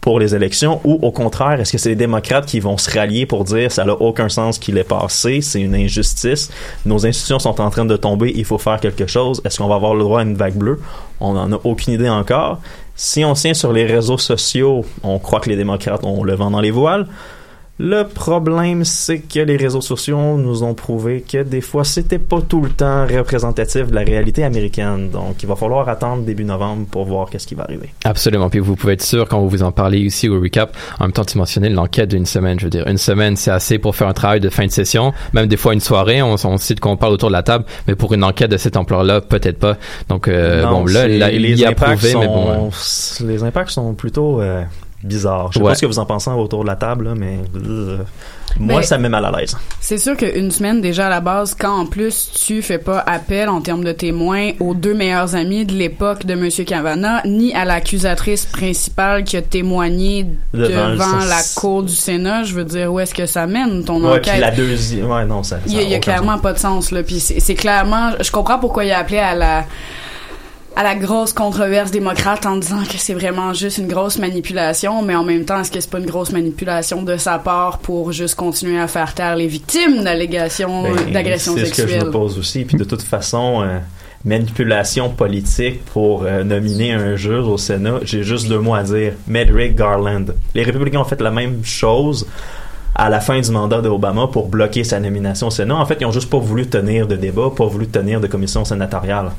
pour 0.00 0.18
les 0.18 0.34
élections 0.34 0.80
ou 0.84 0.98
au 1.02 1.10
contraire, 1.10 1.60
est-ce 1.60 1.72
que 1.72 1.78
c'est 1.78 1.90
les 1.90 1.96
démocrates 1.96 2.46
qui 2.46 2.60
vont 2.60 2.78
se 2.78 2.90
rallier 2.90 3.26
pour 3.26 3.44
dire 3.44 3.70
ça 3.70 3.84
n'a 3.84 3.92
aucun 3.92 4.28
sens 4.28 4.58
qu'il 4.58 4.78
est 4.78 4.84
passé, 4.84 5.40
c'est 5.42 5.60
une 5.60 5.74
injustice, 5.74 6.50
nos 6.86 7.06
institutions 7.06 7.38
sont 7.38 7.60
en 7.60 7.70
train 7.70 7.84
de 7.84 7.96
tomber, 7.96 8.32
il 8.34 8.44
faut 8.44 8.58
faire 8.58 8.80
quelque 8.80 9.06
chose, 9.06 9.42
est-ce 9.44 9.58
qu'on 9.58 9.68
va 9.68 9.74
avoir 9.74 9.94
le 9.94 10.02
droit 10.02 10.20
à 10.20 10.22
une 10.22 10.36
vague 10.36 10.56
bleue? 10.56 10.80
On 11.20 11.34
n'en 11.34 11.52
a 11.52 11.60
aucune 11.64 11.94
idée 11.94 12.08
encore. 12.08 12.60
Si 12.96 13.24
on 13.24 13.34
tient 13.34 13.54
sur 13.54 13.72
les 13.72 13.84
réseaux 13.84 14.18
sociaux, 14.18 14.84
on 15.02 15.18
croit 15.18 15.40
que 15.40 15.50
les 15.50 15.56
démocrates 15.56 16.04
ont 16.04 16.24
le 16.24 16.34
vent 16.34 16.50
dans 16.50 16.60
les 16.60 16.70
voiles. 16.70 17.06
Le 17.82 18.02
problème, 18.02 18.84
c'est 18.84 19.20
que 19.20 19.40
les 19.40 19.56
réseaux 19.56 19.80
sociaux 19.80 20.36
nous 20.36 20.62
ont 20.62 20.74
prouvé 20.74 21.24
que 21.26 21.42
des 21.42 21.62
fois, 21.62 21.82
c'était 21.82 22.18
pas 22.18 22.42
tout 22.42 22.60
le 22.60 22.68
temps 22.68 23.06
représentatif 23.06 23.86
de 23.86 23.94
la 23.94 24.02
réalité 24.02 24.44
américaine. 24.44 25.08
Donc, 25.08 25.42
il 25.42 25.48
va 25.48 25.56
falloir 25.56 25.88
attendre 25.88 26.22
début 26.22 26.44
novembre 26.44 26.84
pour 26.90 27.06
voir 27.06 27.30
qu'est-ce 27.30 27.46
qui 27.46 27.54
va 27.54 27.62
arriver. 27.62 27.88
Absolument. 28.04 28.50
Puis 28.50 28.58
vous 28.58 28.76
pouvez 28.76 28.92
être 28.92 29.02
sûr 29.02 29.26
quand 29.26 29.40
vous 29.40 29.48
vous 29.48 29.62
en 29.62 29.72
parlez 29.72 30.00
ici 30.00 30.28
au 30.28 30.38
recap. 30.38 30.76
En 30.98 31.04
même 31.04 31.12
temps, 31.12 31.24
tu 31.24 31.38
mentionnais 31.38 31.70
l'enquête 31.70 32.10
d'une 32.10 32.26
semaine. 32.26 32.60
Je 32.60 32.64
veux 32.64 32.70
dire, 32.70 32.86
une 32.86 32.98
semaine, 32.98 33.36
c'est 33.36 33.50
assez 33.50 33.78
pour 33.78 33.96
faire 33.96 34.08
un 34.08 34.12
travail 34.12 34.40
de 34.40 34.50
fin 34.50 34.66
de 34.66 34.70
session. 34.70 35.14
Même 35.32 35.46
des 35.46 35.56
fois 35.56 35.72
une 35.72 35.80
soirée, 35.80 36.20
on, 36.20 36.34
on 36.34 36.56
sait 36.58 36.74
de 36.74 36.80
quoi 36.80 36.92
on 36.92 36.98
parle 36.98 37.14
autour 37.14 37.30
de 37.30 37.34
la 37.34 37.42
table. 37.42 37.64
Mais 37.88 37.94
pour 37.94 38.12
une 38.12 38.24
enquête 38.24 38.50
de 38.50 38.58
cette 38.58 38.76
ampleur-là, 38.76 39.22
peut-être 39.22 39.58
pas. 39.58 39.78
Donc, 40.10 40.28
euh, 40.28 40.64
Non, 40.64 40.82
bon, 40.82 40.84
là, 40.84 41.08
il 41.08 41.58
y 41.58 41.64
a 41.64 41.70
impacts 41.70 41.92
prouvé, 41.92 42.14
mais 42.14 42.26
bon. 42.26 42.70
Les 43.22 43.42
impacts 43.42 43.70
sont 43.70 43.94
plutôt 43.94 44.42
euh, 44.42 44.64
bizarres. 45.02 45.48
Je 45.52 45.58
sais 45.58 45.64
Ouais. 45.64 45.70
pas 45.70 45.74
ce 45.74 45.80
que 45.82 45.86
vous 45.86 45.98
en 45.98 46.06
pensez 46.06 46.30
autour 46.30 46.62
de 46.62 46.68
la 46.68 46.76
table, 46.76 47.06
là, 47.06 47.14
mais 47.16 47.38
euh, 47.56 47.98
moi, 48.58 48.76
Ben, 48.80 48.82
ça 48.82 48.98
me 48.98 49.04
met 49.04 49.08
mal 49.08 49.24
à 49.24 49.30
l'aise. 49.30 49.56
C'est 49.80 49.96
sûr 49.98 50.16
qu'une 50.16 50.50
semaine 50.50 50.80
déjà 50.80 51.06
à 51.06 51.10
la 51.10 51.20
base, 51.20 51.54
quand 51.58 51.72
en 51.80 51.86
plus 51.86 52.30
tu 52.46 52.60
fais 52.62 52.78
pas 52.78 52.98
appel 53.06 53.48
en 53.48 53.60
termes 53.60 53.84
de 53.84 53.92
témoins 53.92 54.50
aux 54.60 54.74
deux 54.74 54.92
meilleurs 54.94 55.34
amis 55.36 55.64
de 55.64 55.72
l'époque 55.72 56.26
de 56.26 56.34
Monsieur 56.34 56.64
Cavana, 56.64 57.22
ni 57.24 57.54
à 57.54 57.64
l'accusatrice 57.64 58.46
principale 58.46 59.24
qui 59.24 59.36
a 59.36 59.42
témoigné 59.42 60.26
Devant 60.52 60.88
la 61.24 61.40
cour 61.56 61.82
du 61.82 61.94
Sénat, 61.94 62.42
je 62.44 62.54
veux 62.54 62.64
dire 62.64 62.92
où 62.92 63.00
est-ce 63.00 63.14
que 63.14 63.26
ça 63.26 63.46
mène 63.46 63.84
ton 63.84 64.02
Ouais, 64.04 64.20
puis 64.20 64.30
enquête 64.30 64.40
la 64.40 64.50
deuxième. 64.50 65.10
Ouais, 65.10 65.24
non, 65.24 65.42
ça. 65.42 65.58
Il 65.66 65.72
y 65.74 65.78
a, 65.78 65.96
y 65.96 66.00
clairement 66.00 66.32
sens. 66.34 66.42
pas 66.42 66.52
de 66.52 66.58
sens 66.58 66.90
là. 66.90 67.02
Puis 67.02 67.20
c'est 67.20 67.40
c'est 67.40 67.54
clairement, 67.54 68.10
je 68.20 68.30
comprends 68.30 68.58
pourquoi 68.58 68.84
il 68.84 68.90
a 68.90 68.98
appelé 68.98 69.18
à 69.18 69.34
la 69.34 69.64
à 70.76 70.82
la 70.82 70.94
grosse 70.94 71.32
controverse 71.32 71.90
démocrate 71.90 72.46
en 72.46 72.56
disant 72.56 72.82
que 72.84 72.96
c'est 72.96 73.12
vraiment 73.14 73.52
juste 73.52 73.78
une 73.78 73.88
grosse 73.88 74.18
manipulation, 74.18 75.02
mais 75.02 75.14
en 75.14 75.24
même 75.24 75.44
temps, 75.44 75.60
est-ce 75.60 75.70
que 75.70 75.80
c'est 75.80 75.90
pas 75.90 75.98
une 75.98 76.06
grosse 76.06 76.32
manipulation 76.32 77.02
de 77.02 77.16
sa 77.16 77.38
part 77.38 77.78
pour 77.78 78.12
juste 78.12 78.34
continuer 78.36 78.78
à 78.80 78.86
faire 78.86 79.12
taire 79.14 79.36
les 79.36 79.46
victimes 79.48 80.02
d'allégations 80.04 80.84
Ben, 80.84 81.12
d'agressions 81.12 81.54
C'est 81.56 81.66
ce 81.66 81.70
que 81.70 81.76
je 81.82 81.88
sexuelles? 81.88 82.06
me 82.06 82.10
pose 82.10 82.38
aussi. 82.38 82.64
Puis 82.64 82.76
de 82.78 82.84
toute 82.84 83.02
façon, 83.02 83.62
euh, 83.62 83.78
manipulation 84.24 85.10
politique 85.10 85.84
pour 85.86 86.22
euh, 86.24 86.44
nominer 86.44 86.92
un 86.92 87.16
juge 87.16 87.44
au 87.46 87.58
Sénat, 87.58 87.98
j'ai 88.04 88.22
juste 88.22 88.48
deux 88.48 88.58
mots 88.60 88.74
à 88.74 88.82
dire. 88.84 89.14
Medrick 89.26 89.74
Garland. 89.76 90.26
Les 90.54 90.62
républicains 90.62 91.00
ont 91.00 91.04
fait 91.04 91.20
la 91.20 91.30
même 91.32 91.64
chose 91.64 92.26
à 92.94 93.08
la 93.08 93.20
fin 93.20 93.40
du 93.40 93.50
mandat 93.50 93.80
d'Obama 93.80 94.28
pour 94.28 94.48
bloquer 94.48 94.84
sa 94.84 95.00
nomination 95.00 95.48
au 95.48 95.50
Sénat. 95.50 95.74
En 95.76 95.84
fait, 95.86 95.98
ils 96.00 96.06
ont 96.06 96.12
juste 96.12 96.30
pas 96.30 96.38
voulu 96.38 96.66
tenir 96.68 97.06
de 97.06 97.16
débat, 97.16 97.50
pas 97.54 97.66
voulu 97.66 97.86
tenir 97.88 98.20
de 98.20 98.26
commission 98.28 98.64
sénatoriale. 98.64 99.30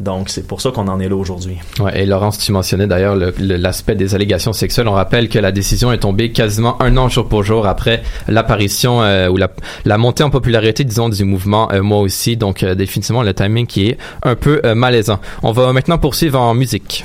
Donc, 0.00 0.30
c'est 0.30 0.46
pour 0.46 0.60
ça 0.62 0.70
qu'on 0.70 0.88
en 0.88 0.98
est 0.98 1.08
là 1.08 1.16
aujourd'hui. 1.16 1.58
Ouais, 1.78 2.02
et 2.02 2.06
Laurence, 2.06 2.38
tu 2.38 2.52
mentionnais 2.52 2.86
d'ailleurs 2.86 3.14
le- 3.14 3.34
le- 3.38 3.56
l'aspect 3.56 3.94
des 3.94 4.14
allégations 4.14 4.52
sexuelles. 4.54 4.88
On 4.88 4.92
rappelle 4.92 5.28
que 5.28 5.38
la 5.38 5.52
décision 5.52 5.92
est 5.92 5.98
tombée 5.98 6.32
quasiment 6.32 6.80
un 6.82 6.96
an 6.96 7.08
jour 7.10 7.28
pour 7.28 7.42
jour 7.44 7.66
après 7.66 8.02
l'apparition 8.26 9.02
euh, 9.02 9.28
ou 9.28 9.36
la, 9.36 9.50
la 9.84 9.98
montée 9.98 10.22
en 10.22 10.30
popularité, 10.30 10.84
disons, 10.84 11.08
du 11.10 11.24
mouvement 11.24 11.70
euh, 11.72 11.82
Moi 11.82 11.98
aussi. 11.98 12.36
Donc, 12.36 12.62
euh, 12.62 12.74
définitivement, 12.74 13.22
le 13.22 13.34
timing 13.34 13.66
qui 13.66 13.88
est 13.88 13.98
un 14.22 14.36
peu 14.36 14.60
euh, 14.64 14.74
malaisant. 14.74 15.20
On 15.42 15.52
va 15.52 15.72
maintenant 15.72 15.98
poursuivre 15.98 16.40
en 16.40 16.54
musique. 16.54 17.04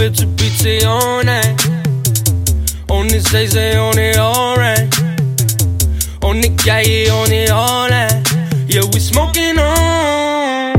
On 0.00 1.28
on. 4.18 4.56
On 6.22 6.34
on. 7.52 7.90
Yeah, 8.66 8.82
we 8.92 9.00
smoking 9.00 9.58
on. 9.58 10.74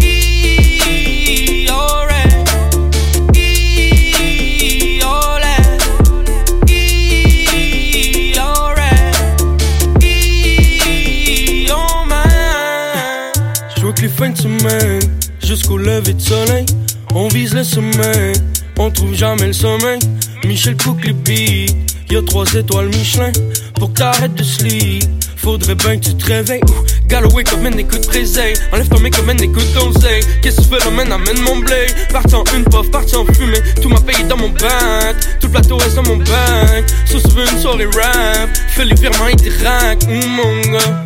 Je 13.75 13.81
que 13.93 14.01
les 14.01 14.09
fins 14.09 14.29
de 14.29 14.37
semaine, 14.37 14.99
jusqu'au 15.43 15.77
lever 15.77 16.13
de 16.13 16.21
soleil, 16.21 16.65
on 17.13 17.27
vise 17.27 17.53
le 17.53 17.63
sommet, 17.63 18.31
on 18.77 18.91
trouve 18.91 19.13
jamais 19.13 19.47
le 19.47 19.53
sommeil. 19.53 19.99
Michel 20.45 20.75
beats, 20.75 21.73
y'a 22.09 22.21
trois 22.23 22.45
étoiles 22.53 22.87
Michelin, 22.87 23.31
pour 23.75 23.93
que 23.93 23.99
t'arrêtes 23.99 24.35
de 24.35 24.43
sleep. 24.43 25.03
Faudrait 25.37 25.75
bien 25.75 25.97
que 25.97 26.05
tu 26.05 26.15
te 26.15 26.25
réveilles. 26.25 26.61
Ouh, 26.67 27.07
Galloway 27.07 27.43
comme 27.43 27.65
un 27.65 27.77
écoute 27.77 28.05
préseille. 28.07 28.53
Enlève 28.71 28.87
ton 28.89 28.99
mec 28.99 29.15
comme 29.15 29.29
un 29.29 29.37
écoute 29.37 29.67
conseil. 29.73 30.21
Qu'est-ce 30.41 30.57
que 30.57 30.61
tu 30.61 30.69
fais, 30.69 30.85
l'emmène, 30.85 31.11
amène 31.11 31.39
mon 31.41 31.57
blé. 31.57 31.87
Parti 32.11 32.35
en 32.35 32.43
une 32.55 32.63
puff, 32.65 32.91
parti 32.91 33.15
en 33.15 33.25
fumée. 33.25 33.59
Tout 33.81 33.89
m'a 33.89 33.99
payé 34.01 34.23
dans 34.25 34.37
mon 34.37 34.49
bank. 34.49 35.15
Tout 35.39 35.47
le 35.47 35.51
plateau 35.51 35.77
reste 35.77 35.95
dans 35.95 36.03
mon 36.03 36.17
bank. 36.17 36.85
Sauf 37.05 37.23
si 37.23 37.53
une 37.53 37.59
soirée 37.59 37.85
rap. 37.85 38.49
Fais 38.69 38.85
les 38.85 38.95
virements 38.95 39.27
et 39.27 39.35
direct. 39.35 40.05
Ouh, 40.07 40.27
mon 40.27 40.61
gars. 40.71 41.03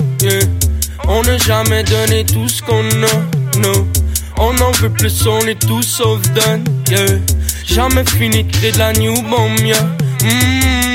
On 1.07 1.21
n'a 1.21 1.37
jamais 1.37 1.83
donné 1.83 2.25
tout 2.25 2.49
ce 2.49 2.61
qu'on 2.61 2.81
a, 2.81 3.59
non. 3.59 3.87
On 4.37 4.57
en 4.59 4.71
veut 4.71 4.89
plus, 4.89 5.27
on 5.27 5.39
est 5.47 5.59
tous 5.67 5.83
sauf 5.83 6.21
done, 6.33 6.63
yeah. 6.89 7.19
Jamais 7.67 8.05
fini 8.05 8.43
de 8.43 8.51
créer 8.51 8.71
de 8.71 8.77
la 8.77 8.93
new 8.93 9.13
bomb, 9.23 9.55
yeah. 9.63 9.81
Mm. 10.23 10.85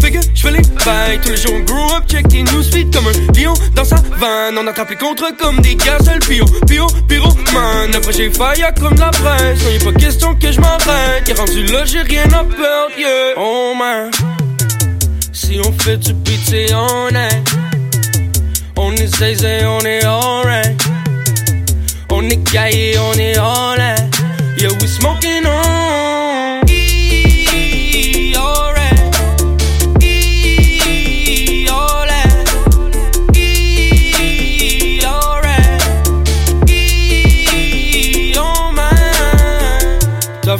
Fait 0.00 0.10
que 0.10 0.18
je 0.34 0.42
fais 0.42 0.50
les 0.50 0.62
bails 0.84 1.20
tous 1.22 1.30
les 1.30 1.36
jours, 1.36 1.54
on 1.54 1.60
grow 1.60 1.96
up, 1.96 2.04
check 2.08 2.28
tes 2.28 2.42
newsfeed 2.42 2.92
comme 2.92 3.06
un 3.06 3.40
lion 3.40 3.54
dans 3.74 3.84
sa 3.84 3.96
vanne. 3.96 4.58
On 4.58 4.66
attrape 4.66 4.90
les 4.90 4.96
contre 4.96 5.34
comme 5.38 5.60
des 5.60 5.76
gazelles, 5.76 6.18
pio, 6.20 6.44
pio, 6.66 6.86
pyromane. 7.08 7.94
Après 7.94 8.12
j'ai 8.12 8.30
failli 8.30 8.62
comme 8.80 8.98
la 8.98 9.10
presse, 9.10 9.60
y'a 9.72 9.84
pas 9.84 9.98
question 9.98 10.34
que 10.34 10.52
je 10.52 10.60
m'arrête. 10.60 11.32
Rendu 11.38 11.64
là, 11.66 11.84
j'ai 11.84 12.02
rien 12.02 12.26
à 12.26 12.44
perdre, 12.44 12.98
yeah. 12.98 13.34
Oh 13.36 13.74
man, 13.78 14.10
si 15.32 15.60
on 15.64 15.72
fait 15.72 15.98
du 15.98 16.12
beat, 16.12 16.40
c'est 16.44 16.74
honnête. 16.74 17.54
On 18.76 18.92
est 18.92 19.16
zézé, 19.16 19.64
on 19.66 19.80
est 19.80 20.04
alright. 20.04 20.80
On 22.10 22.22
est 22.28 22.52
gaillé, 22.52 22.96
on 22.98 23.12
est 23.14 23.36
all. 23.36 23.97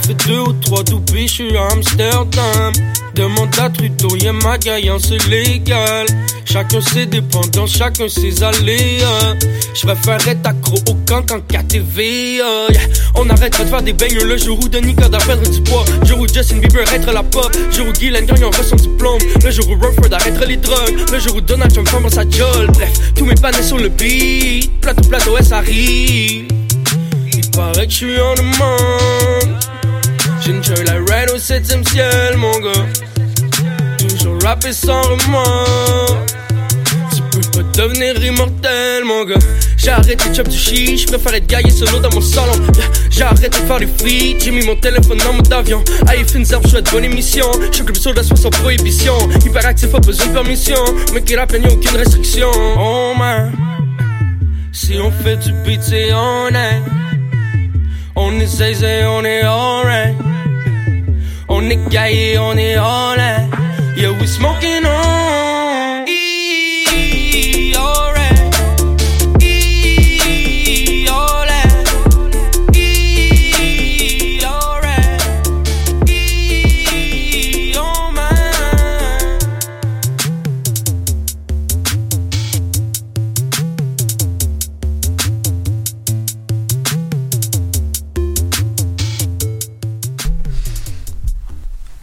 Fait 0.08 0.26
deux 0.26 0.40
ou 0.40 0.52
trois 0.54 0.82
doupés, 0.84 1.26
je 1.26 1.32
suis 1.32 1.56
à 1.56 1.66
Amsterdam. 1.72 2.72
Demande 3.14 3.54
à 3.58 3.68
Trudeau, 3.68 4.16
y'a 4.16 4.32
ma 4.32 4.56
gaillance, 4.56 5.08
c'est 5.08 5.28
légal. 5.28 6.06
Chacun 6.44 6.80
ses 6.80 7.06
dépendances, 7.06 7.76
chacun 7.76 8.08
ses 8.08 8.42
aléas. 8.42 9.34
Je 9.74 9.86
préfère 9.86 10.26
être 10.28 10.46
accro 10.46 10.76
au 10.88 10.94
camp 11.06 11.22
qu'en 11.26 11.40
KTV. 11.40 12.40
On 13.16 13.28
arrêtera 13.28 13.64
de 13.64 13.68
faire 13.68 13.82
des 13.82 13.92
baigneux 13.92 14.24
le 14.24 14.38
jour 14.38 14.58
où 14.62 14.68
Denis 14.68 14.94
Coderre 14.94 15.24
perdre 15.26 15.50
du 15.50 15.60
poids. 15.62 15.84
Le 16.00 16.06
jour 16.06 16.20
où 16.20 16.28
Justin 16.28 16.56
Bieber 16.56 16.86
arrêtera 16.86 17.12
la 17.12 17.22
pop. 17.22 17.50
Le 17.54 17.76
jour 17.76 17.86
où 17.88 17.92
Guylaine 17.92 18.26
Gagnon 18.26 18.48
aura 18.48 18.62
son 18.62 18.76
diplôme. 18.76 19.18
Le 19.44 19.50
jour 19.50 19.68
où 19.68 19.74
Rutherford 19.74 20.14
arrêtera 20.14 20.46
les 20.46 20.56
drogues. 20.56 20.96
Le 21.12 21.18
jour 21.18 21.36
où 21.36 21.40
Donald 21.40 21.72
Trump 21.72 21.88
ferme 21.88 22.08
sa 22.08 22.24
gueule. 22.24 22.68
Bref, 22.72 22.92
tous 23.14 23.26
mes 23.26 23.34
panneaux 23.34 23.62
sur 23.62 23.76
le 23.76 23.88
beat. 23.88 24.70
Plateau, 24.80 25.02
plateau, 25.08 25.36
ça 25.42 25.58
arrive. 25.58 26.48
Il 27.34 27.50
paraît 27.50 27.86
que 27.86 27.92
je 27.92 27.96
suis 27.96 28.20
en 28.20 28.34
demande. 28.34 29.38
Joy 30.49 30.83
la 30.87 30.95
ride 30.95 31.31
au 31.35 31.38
septième 31.38 31.85
ciel, 31.85 32.38
mon 32.38 32.59
gars. 32.61 32.87
Toujours 33.99 34.38
rapper 34.43 34.73
sans 34.73 35.02
remords. 35.02 36.25
Tu 37.14 37.23
peux 37.31 37.62
pas 37.62 37.83
devenir 37.83 38.25
immortel, 38.25 39.05
mon 39.05 39.26
gars. 39.26 39.35
J'ai 39.76 39.90
arrêté 39.90 40.31
de 40.31 40.35
chop 40.35 40.49
du 40.49 40.57
shit, 40.57 41.00
j'préfère 41.00 41.35
être 41.35 41.47
gaillé 41.47 41.69
solo 41.71 41.99
dans 41.99 42.09
mon 42.14 42.23
salon. 42.23 42.55
Yeah, 42.55 42.85
J'ai 43.11 43.23
arrêté 43.25 43.50
de 43.50 43.55
faire 43.57 43.78
des 43.78 43.87
feats, 43.87 44.38
j'ai 44.43 44.50
mis 44.50 44.64
mon 44.64 44.75
téléphone 44.76 45.19
dans 45.19 45.35
mode 45.35 45.52
avion. 45.52 45.85
Aïe, 46.07 46.25
Finzer, 46.26 46.61
j'souhaite 46.64 46.90
bonne 46.93 47.05
émission. 47.05 47.45
J'suis 47.71 47.85
club 47.85 47.97
sur 47.99 48.14
la 48.14 48.23
soie 48.23 48.37
sans 48.37 48.50
prohibition. 48.50 49.12
Hyperactif, 49.45 49.90
pas 49.90 50.00
besoin 50.00 50.28
de 50.28 50.33
permission. 50.33 50.83
Mais 51.12 51.21
qu'il 51.21 51.38
a 51.38 51.47
peine, 51.47 51.64
y'a 51.64 51.73
aucune 51.73 51.95
restriction. 51.95 52.49
Oh 52.78 53.12
man, 53.19 53.52
si 54.73 54.97
on 54.99 55.11
fait 55.11 55.37
du 55.37 55.52
beat, 55.67 55.83
c'est 55.83 56.11
honnête. 56.14 56.83
On 58.17 58.33
est 58.40 58.47
zézé, 58.47 59.05
on 59.05 59.23
est 59.26 59.43
alright. 59.43 60.17
On 61.58 61.68
est 61.68 61.88
gaillé, 61.90 62.38
on 62.38 62.56
est 62.56 62.76
all 62.76 63.18
in. 63.18 63.50
Yeah, 63.96 64.12
we 64.20 64.28
smoking 64.28 64.86
on. 64.86 65.57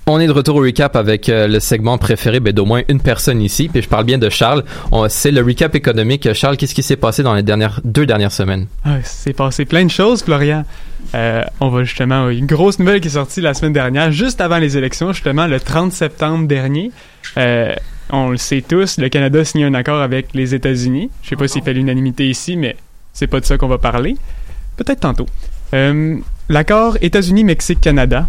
On 0.07 0.19
est 0.19 0.27
de 0.27 0.31
retour 0.31 0.57
au 0.57 0.61
recap 0.61 0.95
avec 0.95 1.29
euh, 1.29 1.47
le 1.47 1.59
segment 1.59 1.97
préféré 1.97 2.39
ben, 2.39 2.53
d'au 2.53 2.65
moins 2.65 2.83
une 2.89 2.99
personne 2.99 3.41
ici. 3.41 3.69
Puis 3.69 3.81
je 3.81 3.89
parle 3.89 4.05
bien 4.05 4.17
de 4.17 4.29
Charles. 4.29 4.63
C'est 5.09 5.31
le 5.31 5.41
recap 5.41 5.73
économique. 5.75 6.31
Charles, 6.33 6.57
qu'est-ce 6.57 6.75
qui 6.75 6.83
s'est 6.83 6.95
passé 6.95 7.23
dans 7.23 7.33
les 7.33 7.43
dernières 7.43 7.81
deux 7.83 8.05
dernières 8.05 8.31
semaines? 8.31 8.67
Ah, 8.83 8.97
c'est 9.03 9.33
passé 9.33 9.65
plein 9.65 9.83
de 9.83 9.89
choses, 9.89 10.23
Florian. 10.23 10.63
Euh, 11.15 11.43
on 11.59 11.69
va 11.69 11.83
justement, 11.83 12.29
une 12.29 12.45
grosse 12.45 12.77
nouvelle 12.79 13.01
qui 13.01 13.07
est 13.07 13.11
sortie 13.11 13.41
la 13.41 13.53
semaine 13.53 13.73
dernière, 13.73 14.11
juste 14.11 14.41
avant 14.41 14.57
les 14.57 14.77
élections, 14.77 15.11
justement, 15.11 15.47
le 15.47 15.59
30 15.59 15.91
septembre 15.91 16.47
dernier. 16.47 16.91
Euh, 17.37 17.73
on 18.11 18.29
le 18.29 18.37
sait 18.37 18.61
tous, 18.61 18.99
le 18.99 19.09
Canada 19.09 19.39
a 19.39 19.43
signé 19.43 19.65
un 19.65 19.73
accord 19.73 20.01
avec 20.01 20.27
les 20.33 20.53
États-Unis. 20.53 21.09
Je 21.23 21.29
sais 21.29 21.35
pas 21.35 21.47
s'il 21.47 21.63
fait 21.63 21.73
l'unanimité 21.73 22.29
ici, 22.29 22.55
mais 22.55 22.75
c'est 23.13 23.27
pas 23.27 23.39
de 23.39 23.45
ça 23.45 23.57
qu'on 23.57 23.67
va 23.67 23.79
parler. 23.79 24.15
Peut-être 24.77 24.99
tantôt. 24.99 25.25
L'accord 26.47 26.97
États-Unis-Mexique-Canada 27.01 28.27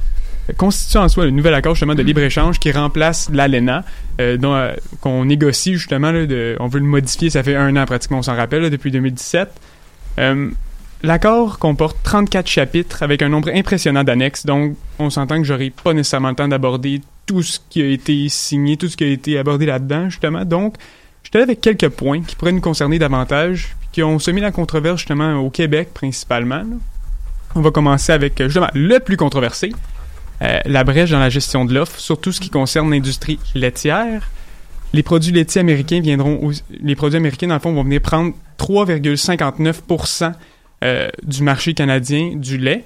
constitue 0.57 0.99
en 0.99 1.09
soi 1.09 1.25
le 1.25 1.31
nouvel 1.31 1.55
accord 1.55 1.75
justement 1.75 1.95
de 1.95 2.03
libre-échange 2.03 2.59
qui 2.59 2.71
remplace 2.71 3.29
l'ALENA, 3.33 3.85
euh, 4.21 4.37
dont, 4.37 4.55
euh, 4.55 4.73
qu'on 5.00 5.25
négocie 5.25 5.75
justement, 5.75 6.12
là, 6.12 6.26
de, 6.26 6.57
on 6.61 6.69
veut 6.69 6.81
le 6.81 6.87
modifier, 6.87 7.31
ça 7.31 7.43
fait 7.43 7.57
un 7.57 7.76
an 7.76 7.85
pratiquement, 7.85 8.19
on 8.19 8.23
s'en 8.23 8.37
rappelle, 8.37 8.62
là, 8.62 8.71
depuis 8.71 8.91
2017. 8.91 9.49
Euh, 10.19 10.50
L'accord 11.03 11.59
comporte 11.59 11.99
34 12.03 12.49
chapitres 12.49 13.03
avec 13.03 13.21
un 13.21 13.29
nombre 13.29 13.50
impressionnant 13.55 14.03
d'annexes, 14.03 14.47
donc 14.47 14.76
on 14.99 15.11
s'entend 15.11 15.37
que 15.37 15.45
j'aurai 15.45 15.71
pas 15.71 15.93
nécessairement 15.93 16.31
le 16.31 16.35
temps 16.35 16.49
d'aborder 16.49 17.03
tout 17.26 17.43
ce 17.43 17.61
qui 17.69 17.83
a 17.83 17.87
été 17.87 18.29
signé, 18.31 18.79
tout 18.79 18.88
ce 18.88 18.97
qui 18.97 19.05
a 19.05 19.09
été 19.09 19.37
abordé 19.37 19.67
là-dedans, 19.67 20.09
justement. 20.09 20.45
Donc, 20.47 20.76
je 21.23 21.31
te 21.31 21.38
avec 21.38 21.61
quelques 21.61 21.91
points 21.91 22.23
qui 22.23 22.35
pourraient 22.35 22.53
nous 22.53 22.62
concerner 22.62 22.99
davantage, 22.99 23.76
puis 23.81 23.88
qui 23.93 24.03
ont 24.03 24.19
semé 24.19 24.41
la 24.41 24.53
controverse 24.53 25.00
justement 25.00 25.37
au 25.37 25.50
Québec 25.50 25.91
principalement. 25.93 26.57
là. 26.57 26.76
On 27.55 27.61
va 27.61 27.71
commencer 27.71 28.12
avec 28.12 28.43
justement 28.43 28.71
le 28.75 28.99
plus 28.99 29.17
controversé, 29.17 29.73
euh, 30.43 30.59
la 30.64 30.85
brèche 30.85 31.11
dans 31.11 31.19
la 31.19 31.31
gestion 31.31 31.64
de 31.64 31.75
l'offre, 31.75 31.99
surtout 31.99 32.33
ce 32.33 32.40
qui 32.40 32.50
concerne 32.50 32.90
l'industrie 32.90 33.38
laitière. 33.55 34.28
Les 34.93 35.02
produits 35.02 35.33
laitiers 35.33 35.61
américains 35.61 36.00
viendront, 36.00 36.50
les 36.71 36.95
produits 36.95 37.16
américains 37.16 37.49
dans 37.49 37.55
le 37.55 37.61
fond 37.61 37.73
vont 37.73 37.85
venir 37.85 38.00
prendre 38.00 38.35
3,59% 38.59 40.33
euh, 40.85 41.09
du 41.23 41.43
marché 41.43 41.75
canadien 41.75 42.33
du 42.35 42.59
lait, 42.59 42.85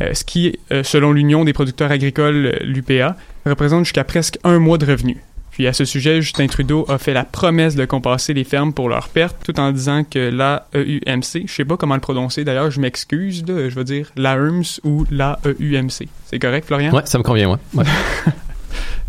euh, 0.00 0.14
ce 0.14 0.24
qui, 0.24 0.58
selon 0.82 1.12
l'Union 1.12 1.44
des 1.44 1.52
producteurs 1.52 1.90
agricoles, 1.90 2.58
l'UPA, 2.62 3.16
représente 3.44 3.84
jusqu'à 3.84 4.04
presque 4.04 4.38
un 4.44 4.58
mois 4.58 4.78
de 4.78 4.86
revenus. 4.86 5.18
Puis 5.52 5.66
à 5.66 5.72
ce 5.74 5.84
sujet, 5.84 6.22
Justin 6.22 6.46
Trudeau 6.46 6.86
a 6.88 6.96
fait 6.98 7.12
la 7.12 7.24
promesse 7.24 7.74
de 7.76 7.84
compenser 7.84 8.32
les 8.34 8.42
fermes 8.44 8.72
pour 8.72 8.88
leurs 8.88 9.08
pertes, 9.08 9.36
tout 9.44 9.60
en 9.60 9.70
disant 9.70 10.02
que 10.02 10.18
l'AEUMC, 10.30 11.46
je 11.46 11.52
sais 11.52 11.64
pas 11.66 11.76
comment 11.76 11.94
le 11.94 12.00
prononcer 12.00 12.42
d'ailleurs, 12.44 12.70
je 12.70 12.80
m'excuse, 12.80 13.44
je 13.46 13.74
veux 13.74 13.84
dire 13.84 14.10
l'AEUMS 14.16 14.80
ou 14.84 15.04
l'AEUMC. 15.10 16.08
C'est 16.26 16.38
correct, 16.38 16.66
Florian? 16.66 16.92
Ouais, 16.94 17.02
ça 17.04 17.18
me 17.18 17.22
convient, 17.22 17.58
ouais. 17.74 17.84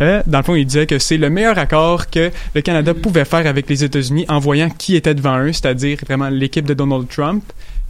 Euh, 0.01 0.23
dans 0.25 0.39
le 0.39 0.43
fond, 0.43 0.55
il 0.55 0.65
disait 0.65 0.87
que 0.87 0.97
c'est 0.97 1.17
le 1.17 1.29
meilleur 1.29 1.57
accord 1.57 2.09
que 2.09 2.31
le 2.55 2.61
Canada 2.61 2.93
pouvait 2.95 3.25
faire 3.25 3.45
avec 3.45 3.69
les 3.69 3.83
États-Unis 3.83 4.25
en 4.27 4.39
voyant 4.39 4.69
qui 4.69 4.95
était 4.95 5.13
devant 5.13 5.37
eux, 5.39 5.53
c'est-à-dire 5.53 5.99
vraiment 6.05 6.29
l'équipe 6.29 6.65
de 6.65 6.73
Donald 6.73 7.07
Trump, 7.07 7.43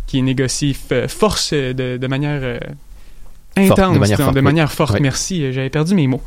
qui 0.05 0.21
négocie 0.21 0.75
f- 0.89 1.07
force 1.07 1.51
euh, 1.53 1.73
de, 1.73 1.97
de 1.97 2.07
manière 2.07 2.41
euh, 2.43 2.59
Forte, 3.67 3.79
intense, 3.79 3.93
de 3.95 3.99
manière 3.99 4.17
forte, 4.17 4.35
oui. 4.35 4.41
manière 4.41 4.71
forte. 4.71 4.93
Oui. 4.95 4.99
Merci, 5.01 5.43
euh, 5.45 5.53
j'avais 5.53 5.69
perdu 5.69 5.95
mes 5.95 6.07
mots. 6.07 6.21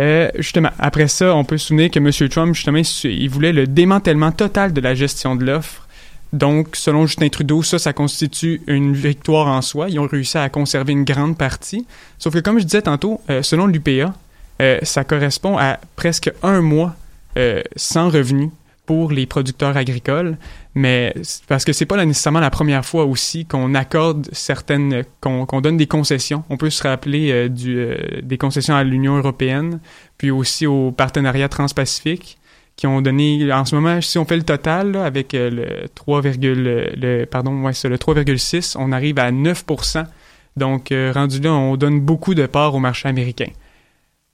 Euh, 0.00 0.30
justement, 0.38 0.70
après 0.78 1.08
ça, 1.08 1.34
on 1.34 1.44
peut 1.44 1.58
se 1.58 1.68
souvenir 1.68 1.90
que 1.90 1.98
M. 1.98 2.28
Trump, 2.30 2.54
justement, 2.54 2.80
il- 3.04 3.28
voulait 3.28 3.52
le 3.52 3.66
démantèlement 3.66 4.32
total 4.32 4.72
de 4.72 4.80
la 4.80 4.94
gestion 4.94 5.36
de 5.36 5.44
l'offre. 5.44 5.86
Donc, 6.32 6.76
selon 6.76 7.06
Justin 7.06 7.28
Trudeau, 7.28 7.62
ça, 7.62 7.78
ça 7.78 7.92
constitue 7.92 8.62
une 8.66 8.94
victoire 8.94 9.48
en 9.48 9.60
soi. 9.60 9.90
Ils 9.90 9.98
ont 10.00 10.06
réussi 10.06 10.38
à 10.38 10.48
conserver 10.48 10.92
une 10.92 11.04
grande 11.04 11.36
partie. 11.36 11.86
Sauf 12.18 12.32
que, 12.32 12.38
comme 12.38 12.58
je 12.58 12.64
disais 12.64 12.80
tantôt, 12.82 13.20
euh, 13.28 13.42
selon 13.42 13.66
l'UPA, 13.66 14.14
euh, 14.62 14.78
ça 14.82 15.04
correspond 15.04 15.58
à 15.58 15.78
presque 15.96 16.30
un 16.42 16.60
mois 16.62 16.96
sans 17.76 18.10
revenus 18.10 18.50
pour 18.84 19.10
les 19.10 19.24
producteurs 19.24 19.74
agricoles, 19.78 20.36
mais 20.74 21.14
parce 21.48 21.64
que 21.64 21.72
c'est 21.72 21.86
pas 21.86 22.02
nécessairement 22.04 22.40
la 22.40 22.50
première 22.50 22.84
fois 22.84 23.04
aussi 23.04 23.44
qu'on 23.44 23.74
accorde 23.74 24.28
certaines, 24.32 25.04
qu'on 25.20 25.60
donne 25.60 25.76
des 25.76 25.86
concessions. 25.86 26.44
On 26.48 26.56
peut 26.56 26.70
se 26.70 26.82
rappeler 26.82 27.30
euh, 27.30 27.48
euh, 27.66 28.20
des 28.22 28.38
concessions 28.38 28.74
à 28.74 28.82
l'Union 28.82 29.18
européenne, 29.18 29.80
puis 30.16 30.30
aussi 30.30 30.66
au 30.66 30.90
partenariat 30.90 31.48
transpacifique, 31.48 32.38
qui 32.76 32.86
ont 32.86 33.02
donné, 33.02 33.52
en 33.52 33.66
ce 33.66 33.74
moment, 33.74 34.00
si 34.00 34.16
on 34.18 34.24
fait 34.24 34.36
le 34.36 34.44
total 34.44 34.96
avec 34.96 35.34
euh, 35.34 35.50
le 35.50 35.88
3, 35.94 36.22
le, 36.22 37.24
pardon, 37.26 37.52
le 37.52 37.96
3,6, 37.96 38.76
on 38.78 38.92
arrive 38.92 39.18
à 39.18 39.30
9%. 39.30 40.06
Donc, 40.56 40.92
rendu 41.14 41.40
là, 41.40 41.52
on 41.52 41.76
donne 41.76 42.00
beaucoup 42.00 42.34
de 42.34 42.46
parts 42.46 42.74
au 42.74 42.78
marché 42.78 43.08
américain. 43.08 43.48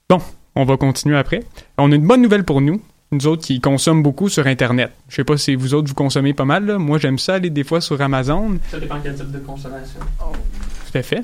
Bon, 0.09 0.19
on 0.55 0.65
va 0.65 0.75
continuer 0.75 1.17
après. 1.17 1.41
On 1.77 1.91
a 1.91 1.95
une 1.95 2.05
bonne 2.05 2.21
nouvelle 2.21 2.43
pour 2.43 2.59
nous, 2.59 2.81
nous 3.11 3.27
autres 3.27 3.43
qui 3.43 3.59
consomment 3.59 4.03
beaucoup 4.03 4.29
sur 4.29 4.45
Internet. 4.47 4.91
Je 5.07 5.15
sais 5.15 5.23
pas 5.23 5.37
si 5.37 5.55
vous 5.55 5.73
autres 5.73 5.87
vous 5.87 5.95
consommez 5.95 6.33
pas 6.33 6.45
mal. 6.45 6.65
Là. 6.65 6.77
Moi, 6.77 6.99
j'aime 6.99 7.17
ça 7.17 7.35
aller 7.35 7.49
des 7.49 7.63
fois 7.63 7.81
sur 7.81 7.99
Amazon. 8.01 8.57
Ça 8.69 8.79
dépend 8.79 8.99
quel 9.01 9.15
type 9.15 9.31
de 9.31 9.39
consommation. 9.39 9.99
Tout 10.19 10.97
à 10.97 11.01
fait. 11.01 11.23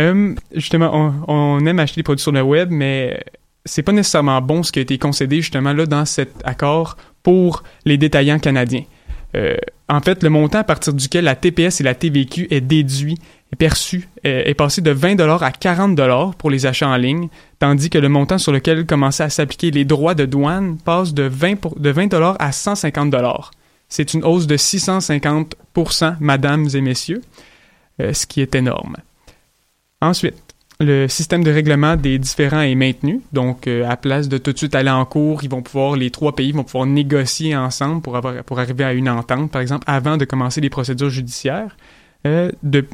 Euh, 0.00 0.34
justement, 0.54 0.90
on, 1.28 1.58
on 1.58 1.66
aime 1.66 1.78
acheter 1.80 2.00
des 2.00 2.04
produits 2.04 2.22
sur 2.22 2.32
le 2.32 2.42
web, 2.42 2.70
mais 2.70 3.22
c'est 3.64 3.82
pas 3.82 3.92
nécessairement 3.92 4.40
bon 4.40 4.62
ce 4.62 4.72
qui 4.72 4.78
a 4.78 4.82
été 4.82 4.96
concédé 4.96 5.36
justement 5.36 5.72
là 5.72 5.86
dans 5.86 6.04
cet 6.04 6.30
accord 6.44 6.96
pour 7.22 7.62
les 7.84 7.98
détaillants 7.98 8.38
canadiens. 8.38 8.84
Euh, 9.34 9.56
en 9.88 10.00
fait, 10.00 10.22
le 10.22 10.30
montant 10.30 10.58
à 10.58 10.64
partir 10.64 10.94
duquel 10.94 11.24
la 11.24 11.36
TPS 11.36 11.80
et 11.80 11.84
la 11.84 11.94
TVQ 11.94 12.48
est 12.50 12.60
déduit 12.60 13.18
est 13.52 13.56
perçu 13.56 14.08
est 14.24 14.54
passé 14.54 14.82
de 14.82 14.90
20 14.90 15.20
à 15.20 15.50
40 15.50 15.98
pour 16.36 16.50
les 16.50 16.66
achats 16.66 16.88
en 16.88 16.96
ligne, 16.96 17.28
tandis 17.58 17.90
que 17.90 17.98
le 17.98 18.08
montant 18.08 18.38
sur 18.38 18.52
lequel 18.52 18.86
commençaient 18.86 19.24
à 19.24 19.30
s'appliquer 19.30 19.70
les 19.70 19.84
droits 19.84 20.14
de 20.14 20.24
douane 20.24 20.78
passe 20.78 21.14
de 21.14 21.24
20, 21.24 21.56
pour- 21.56 21.78
de 21.78 21.90
20 21.90 22.12
à 22.38 22.52
150 22.52 23.14
C'est 23.88 24.14
une 24.14 24.24
hausse 24.24 24.46
de 24.46 24.56
650% 24.56 26.16
mesdames 26.20 26.68
et 26.74 26.80
messieurs, 26.80 27.22
euh, 28.00 28.12
ce 28.12 28.26
qui 28.26 28.40
est 28.40 28.54
énorme. 28.54 28.96
Ensuite, 30.00 30.36
le 30.80 31.08
système 31.08 31.42
de 31.42 31.50
règlement 31.50 31.96
des 31.96 32.18
différends 32.18 32.60
est 32.60 32.74
maintenu. 32.76 33.20
Donc, 33.32 33.66
euh, 33.66 33.88
à 33.88 33.96
place 33.96 34.28
de 34.28 34.38
tout 34.38 34.52
de 34.52 34.58
suite 34.58 34.74
aller 34.76 34.90
en 34.90 35.04
cours, 35.04 35.42
ils 35.42 35.50
vont 35.50 35.62
pouvoir, 35.62 35.96
les 35.96 36.10
trois 36.10 36.36
pays 36.36 36.52
vont 36.52 36.62
pouvoir 36.62 36.86
négocier 36.86 37.56
ensemble 37.56 38.00
pour, 38.00 38.58
arriver 38.58 38.84
à 38.84 38.92
une 38.92 39.08
entente, 39.08 39.50
par 39.50 39.60
exemple, 39.60 39.84
avant 39.88 40.16
de 40.16 40.24
commencer 40.24 40.60
les 40.60 40.70
procédures 40.70 41.10
judiciaires. 41.10 41.76
Euh, 42.26 42.50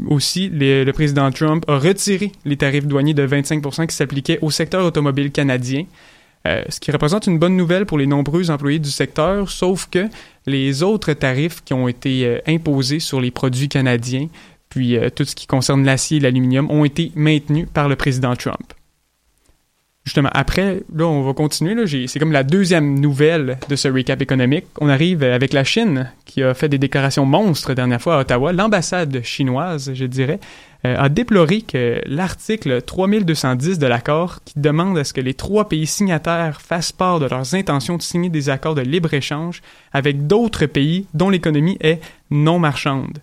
aussi, 0.09 0.51
le 0.53 0.91
président 0.93 1.31
Trump 1.31 1.65
a 1.69 1.79
retiré 1.79 2.33
les 2.45 2.57
tarifs 2.57 2.87
douaniers 2.87 3.15
de 3.15 3.27
25% 3.27 3.87
qui 3.87 3.97
s'appliquaient 3.97 4.39
au 4.43 4.51
secteur 4.51 4.85
automobile 4.85 5.33
canadien, 5.33 5.85
euh, 6.47 6.63
ce 6.69 6.79
qui 6.79 6.91
représente 6.91 7.27
une 7.27 7.39
bonne 7.39 7.57
nouvelle 7.57 7.87
pour 7.87 7.97
les 7.97 8.07
nombreux 8.07 8.51
employés 8.51 8.79
du 8.79 8.91
secteur, 8.91 9.51
sauf 9.51 9.89
que 9.91 10.09
les 10.47 10.83
autres 10.83 11.15
tarifs 11.15 11.65
qui 11.65 11.73
ont 11.73 11.89
été 11.89 12.27
euh, 12.27 12.39
imposés 12.47 13.01
sur 13.01 13.21
les 13.21 13.31
produits 13.31 13.69
canadiens, 13.69 14.29
puis 14.69 14.99
tout 15.15 15.25
ce 15.25 15.37
qui 15.37 15.47
concerne 15.47 15.85
l'acier 15.85 16.17
et 16.17 16.21
l'aluminium, 16.21 16.69
ont 16.69 16.85
été 16.85 17.13
maintenus 17.15 17.69
par 17.73 17.89
le 17.89 17.95
président 17.95 18.35
Trump. 18.35 18.75
Justement, 20.05 20.29
après, 20.35 20.83
là, 20.95 21.07
on 21.07 21.23
va 21.23 21.33
continuer. 21.33 21.75
Là, 21.75 21.85
c'est 21.87 22.19
comme 22.19 22.33
la 22.33 22.43
deuxième 22.43 23.01
nouvelle 23.01 23.59
de 23.71 23.77
ce 23.77 23.89
recap 23.89 24.21
économique. 24.21 24.67
On 24.79 24.91
arrive 24.91 25.23
avec 25.23 25.55
la 25.55 25.65
Chine, 25.65 26.13
qui 26.27 26.43
a 26.43 26.53
fait 26.53 26.69
des 26.69 26.77
déclarations 26.77 27.25
monstres 27.25 27.73
dernière 27.73 28.03
fois 28.03 28.17
à 28.17 28.21
Ottawa. 28.21 28.53
L'ambassade 28.53 29.23
chinoise, 29.23 29.93
je 29.95 30.05
dirais, 30.05 30.41
euh, 30.85 30.97
a 30.99 31.09
déploré 31.09 31.63
que 31.63 32.03
l'article 32.05 32.83
3210 32.83 33.79
de 33.79 33.87
l'accord, 33.87 34.41
qui 34.45 34.53
demande 34.59 34.99
à 34.99 35.05
ce 35.05 35.15
que 35.15 35.23
les 35.23 35.33
trois 35.33 35.71
pays 35.71 35.87
signataires 35.87 36.61
fassent 36.61 36.93
part 36.93 37.19
de 37.19 37.27
leurs 37.27 37.55
intentions 37.55 37.97
de 37.97 38.03
signer 38.03 38.29
des 38.29 38.51
accords 38.51 38.75
de 38.75 38.83
libre-échange 38.83 39.63
avec 39.95 40.27
d'autres 40.27 40.67
pays 40.67 41.07
dont 41.15 41.31
l'économie 41.31 41.79
est 41.81 42.01
non 42.31 42.59
marchande. 42.59 43.19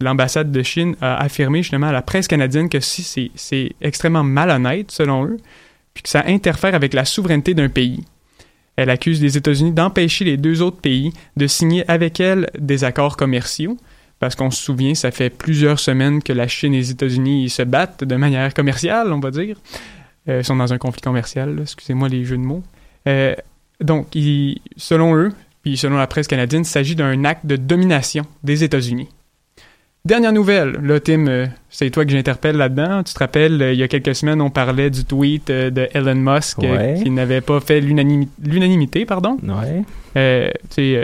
L'ambassade 0.00 0.50
de 0.50 0.62
Chine 0.62 0.96
a 1.02 1.16
affirmé 1.22 1.62
justement 1.62 1.88
à 1.88 1.92
la 1.92 2.02
presse 2.02 2.28
canadienne 2.28 2.70
que 2.70 2.80
si 2.80 3.30
c'est 3.34 3.72
extrêmement 3.82 4.24
malhonnête, 4.24 4.90
selon 4.90 5.26
eux, 5.26 5.36
puis 5.94 6.02
que 6.02 6.08
ça 6.08 6.24
interfère 6.26 6.74
avec 6.74 6.92
la 6.92 7.04
souveraineté 7.04 7.54
d'un 7.54 7.68
pays. 7.68 8.04
Elle 8.76 8.90
accuse 8.90 9.22
les 9.22 9.36
États-Unis 9.36 9.72
d'empêcher 9.72 10.24
les 10.24 10.36
deux 10.36 10.60
autres 10.60 10.80
pays 10.80 11.12
de 11.36 11.46
signer 11.46 11.88
avec 11.88 12.18
elle 12.20 12.50
des 12.58 12.84
accords 12.84 13.16
commerciaux, 13.16 13.78
parce 14.18 14.34
qu'on 14.34 14.50
se 14.50 14.62
souvient, 14.62 14.94
ça 14.94 15.10
fait 15.10 15.30
plusieurs 15.30 15.78
semaines 15.78 16.22
que 16.22 16.32
la 16.32 16.48
Chine 16.48 16.74
et 16.74 16.78
les 16.78 16.90
États-Unis 16.90 17.50
se 17.50 17.62
battent 17.62 18.04
de 18.04 18.16
manière 18.16 18.52
commerciale, 18.54 19.12
on 19.12 19.20
va 19.20 19.30
dire. 19.30 19.56
Euh, 20.28 20.40
ils 20.40 20.44
sont 20.44 20.56
dans 20.56 20.72
un 20.72 20.78
conflit 20.78 21.02
commercial, 21.02 21.58
excusez-moi 21.60 22.08
les 22.08 22.24
jeux 22.24 22.38
de 22.38 22.42
mots. 22.42 22.62
Euh, 23.06 23.34
donc, 23.80 24.08
selon 24.76 25.14
eux, 25.16 25.32
puis 25.62 25.76
selon 25.76 25.96
la 25.96 26.06
presse 26.06 26.26
canadienne, 26.26 26.62
il 26.62 26.66
s'agit 26.66 26.96
d'un 26.96 27.24
acte 27.24 27.46
de 27.46 27.56
domination 27.56 28.24
des 28.42 28.64
États-Unis. 28.64 29.08
Dernière 30.06 30.34
nouvelle, 30.34 30.72
là 30.82 31.00
Tim, 31.00 31.26
euh, 31.28 31.46
c'est 31.70 31.88
toi 31.88 32.04
que 32.04 32.10
j'interpelle 32.10 32.58
là-dedans. 32.58 33.02
Tu 33.04 33.14
te 33.14 33.18
rappelles, 33.18 33.62
euh, 33.62 33.72
il 33.72 33.78
y 33.78 33.82
a 33.82 33.88
quelques 33.88 34.14
semaines, 34.14 34.42
on 34.42 34.50
parlait 34.50 34.90
du 34.90 35.06
tweet 35.06 35.48
euh, 35.48 35.70
de 35.70 35.88
Elon 35.94 36.14
Musk 36.14 36.58
Ouais. 36.58 37.00
qui 37.02 37.08
n'avait 37.10 37.40
pas 37.40 37.58
fait 37.60 37.80
l'unanimi- 37.80 38.28
l'unanimité, 38.44 39.06
pardon. 39.06 39.38
Ouais. 39.42 39.82
Euh, 40.18 40.50
tu 40.74 40.98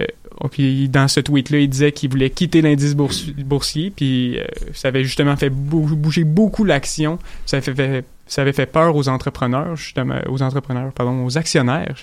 Puis 0.51 0.89
dans 0.91 1.09
ce 1.09 1.21
tweet-là, 1.21 1.61
il 1.61 1.69
disait 1.71 1.93
qu'il 1.93 2.11
voulait 2.11 2.29
quitter 2.29 2.61
l'indice 2.61 2.95
boursi- 2.95 3.33
boursier, 3.43 3.91
puis 3.91 4.39
euh, 4.39 4.45
ça 4.75 4.89
avait 4.89 5.05
justement 5.05 5.35
fait 5.37 5.49
bou- 5.51 5.97
bouger 5.97 6.25
beaucoup 6.25 6.65
l'action. 6.65 7.19
Ça, 7.47 7.57
avait 7.57 7.75
fait- 7.75 8.05
ça 8.27 8.43
avait 8.43 8.53
fait 8.53 8.67
peur 8.67 8.95
aux 8.97 9.09
entrepreneurs, 9.09 9.77
justement, 9.77 10.17
aux 10.29 10.43
entrepreneurs, 10.43 10.93
pardon, 10.93 11.25
aux 11.25 11.39
actionnaires. 11.39 11.97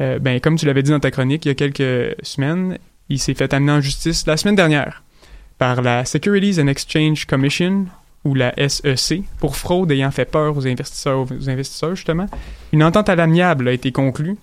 Euh, 0.00 0.18
ben, 0.18 0.40
comme 0.40 0.56
tu 0.56 0.66
l'avais 0.66 0.82
dit 0.82 0.90
dans 0.90 1.00
ta 1.00 1.10
chronique 1.10 1.46
il 1.46 1.48
y 1.48 1.52
a 1.52 1.54
quelques 1.54 2.16
semaines, 2.22 2.76
il 3.08 3.18
s'est 3.18 3.32
fait 3.34 3.54
amener 3.54 3.72
en 3.72 3.80
justice 3.80 4.26
la 4.26 4.36
semaine 4.36 4.56
dernière 4.56 5.02
par 5.62 5.80
la 5.80 6.04
Securities 6.04 6.60
and 6.60 6.66
Exchange 6.66 7.24
Commission 7.24 7.86
ou 8.24 8.34
la 8.34 8.52
SEC 8.68 9.22
pour 9.38 9.54
fraude 9.54 9.92
ayant 9.92 10.10
fait 10.10 10.24
peur 10.24 10.56
aux 10.56 10.66
investisseurs, 10.66 11.94
justement. 11.94 12.26
Une 12.72 12.82
entente 12.82 13.08
à 13.08 13.14
l'amiable 13.14 13.68
a 13.68 13.72
été 13.72 13.92
conclue 13.92 14.36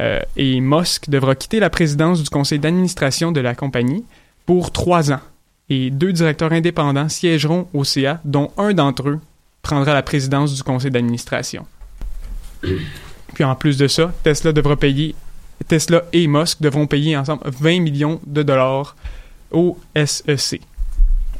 euh, 0.00 0.20
et 0.34 0.62
Musk 0.62 1.10
devra 1.10 1.34
quitter 1.34 1.60
la 1.60 1.68
présidence 1.68 2.22
du 2.22 2.30
conseil 2.30 2.58
d'administration 2.58 3.32
de 3.32 3.40
la 3.42 3.54
compagnie 3.54 4.06
pour 4.46 4.72
trois 4.72 5.12
ans. 5.12 5.20
Et 5.68 5.90
deux 5.90 6.10
directeurs 6.10 6.52
indépendants 6.52 7.10
siégeront 7.10 7.68
au 7.74 7.84
CA, 7.84 8.22
dont 8.24 8.50
un 8.56 8.72
d'entre 8.72 9.10
eux 9.10 9.20
prendra 9.60 9.92
la 9.92 10.02
présidence 10.02 10.54
du 10.54 10.62
conseil 10.62 10.90
d'administration. 10.90 11.66
Puis 13.34 13.44
en 13.44 13.56
plus 13.56 13.76
de 13.76 13.88
ça, 13.88 14.10
Tesla 14.22 14.52
devra 14.52 14.76
payer, 14.76 15.14
Tesla 15.68 16.02
et 16.14 16.26
Musk 16.26 16.62
devront 16.62 16.86
payer 16.86 17.14
ensemble 17.14 17.42
20 17.44 17.80
millions 17.80 18.20
de 18.26 18.42
dollars 18.42 18.96
au 19.52 19.78
SEC. 19.94 20.60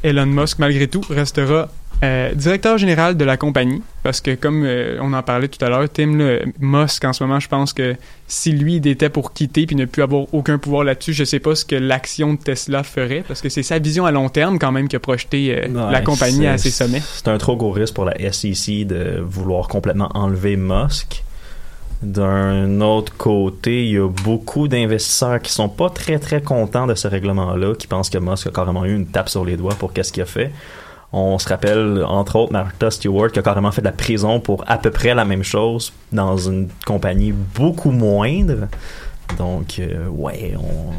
Elon 0.03 0.25
Musk, 0.25 0.59
malgré 0.59 0.87
tout, 0.87 1.01
restera 1.09 1.69
euh, 2.03 2.33
directeur 2.33 2.77
général 2.77 3.15
de 3.15 3.23
la 3.23 3.37
compagnie, 3.37 3.81
parce 4.01 4.19
que 4.19 4.35
comme 4.35 4.65
euh, 4.65 4.97
on 4.99 5.13
en 5.13 5.23
parlait 5.23 5.47
tout 5.47 5.63
à 5.63 5.69
l'heure, 5.69 5.87
Tim 5.89 6.17
là, 6.17 6.39
Musk, 6.59 7.05
en 7.05 7.13
ce 7.13 7.23
moment, 7.23 7.39
je 7.39 7.47
pense 7.47 7.71
que 7.71 7.95
si 8.27 8.51
lui 8.51 8.75
il 8.77 8.87
était 8.87 9.07
pour 9.07 9.31
quitter 9.31 9.65
puis 9.65 9.77
ne 9.77 9.85
plus 9.85 10.03
avoir 10.03 10.25
aucun 10.33 10.57
pouvoir 10.57 10.83
là-dessus, 10.83 11.13
je 11.13 11.23
sais 11.23 11.39
pas 11.39 11.55
ce 11.55 11.63
que 11.63 11.75
l'action 11.75 12.33
de 12.33 12.39
Tesla 12.39 12.83
ferait, 12.83 13.23
parce 13.25 13.41
que 13.41 13.47
c'est 13.47 13.63
sa 13.63 13.79
vision 13.79 14.05
à 14.05 14.11
long 14.11 14.27
terme 14.27 14.59
quand 14.59 14.73
même 14.73 14.89
qui 14.89 14.97
a 14.97 14.99
projeté 14.99 15.55
euh, 15.57 15.67
Ouais, 15.69 15.91
la 15.91 16.01
compagnie 16.01 16.45
à 16.45 16.57
ses 16.57 16.71
sommets. 16.71 17.01
C'est 17.15 17.29
un 17.29 17.37
trop 17.37 17.55
gros 17.55 17.71
risque 17.71 17.93
pour 17.93 18.03
la 18.03 18.15
SEC 18.33 18.85
de 18.85 19.23
vouloir 19.25 19.69
complètement 19.69 20.09
enlever 20.13 20.57
Musk. 20.57 21.23
D'un 22.03 22.81
autre 22.81 23.15
côté, 23.15 23.85
il 23.85 23.91
y 23.93 23.97
a 23.97 24.09
beaucoup 24.09 24.67
d'investisseurs 24.67 25.41
qui 25.41 25.53
sont 25.53 25.69
pas 25.69 25.89
très 25.89 26.19
très 26.19 26.41
contents 26.41 26.85
de 26.85 26.95
ce 26.95 27.07
règlement-là, 27.07 27.75
qui 27.75 27.87
pensent 27.87 28.09
que 28.09 28.17
Musk 28.17 28.47
a 28.47 28.51
carrément 28.51 28.83
eu 28.83 28.93
une 28.93 29.07
tape 29.07 29.29
sur 29.29 29.45
les 29.45 29.55
doigts 29.55 29.75
pour 29.75 29.93
qu'est-ce 29.93 30.11
qu'il 30.11 30.21
a 30.21 30.25
fait. 30.25 30.51
On 31.13 31.39
se 31.39 31.47
rappelle, 31.47 32.03
entre 32.05 32.35
autres, 32.37 32.51
Martha 32.51 32.91
Stewart 32.91 33.31
qui 33.31 33.39
a 33.39 33.41
carrément 33.41 33.71
fait 33.71 33.81
de 33.81 33.85
la 33.85 33.93
prison 33.93 34.39
pour 34.39 34.65
à 34.67 34.77
peu 34.77 34.91
près 34.91 35.13
la 35.13 35.23
même 35.23 35.43
chose 35.43 35.93
dans 36.11 36.37
une 36.37 36.67
compagnie 36.85 37.31
beaucoup 37.31 37.91
moindre. 37.91 38.67
Donc, 39.37 39.79
euh, 39.79 40.07
ouais, 40.07 40.55
on... 40.57 40.91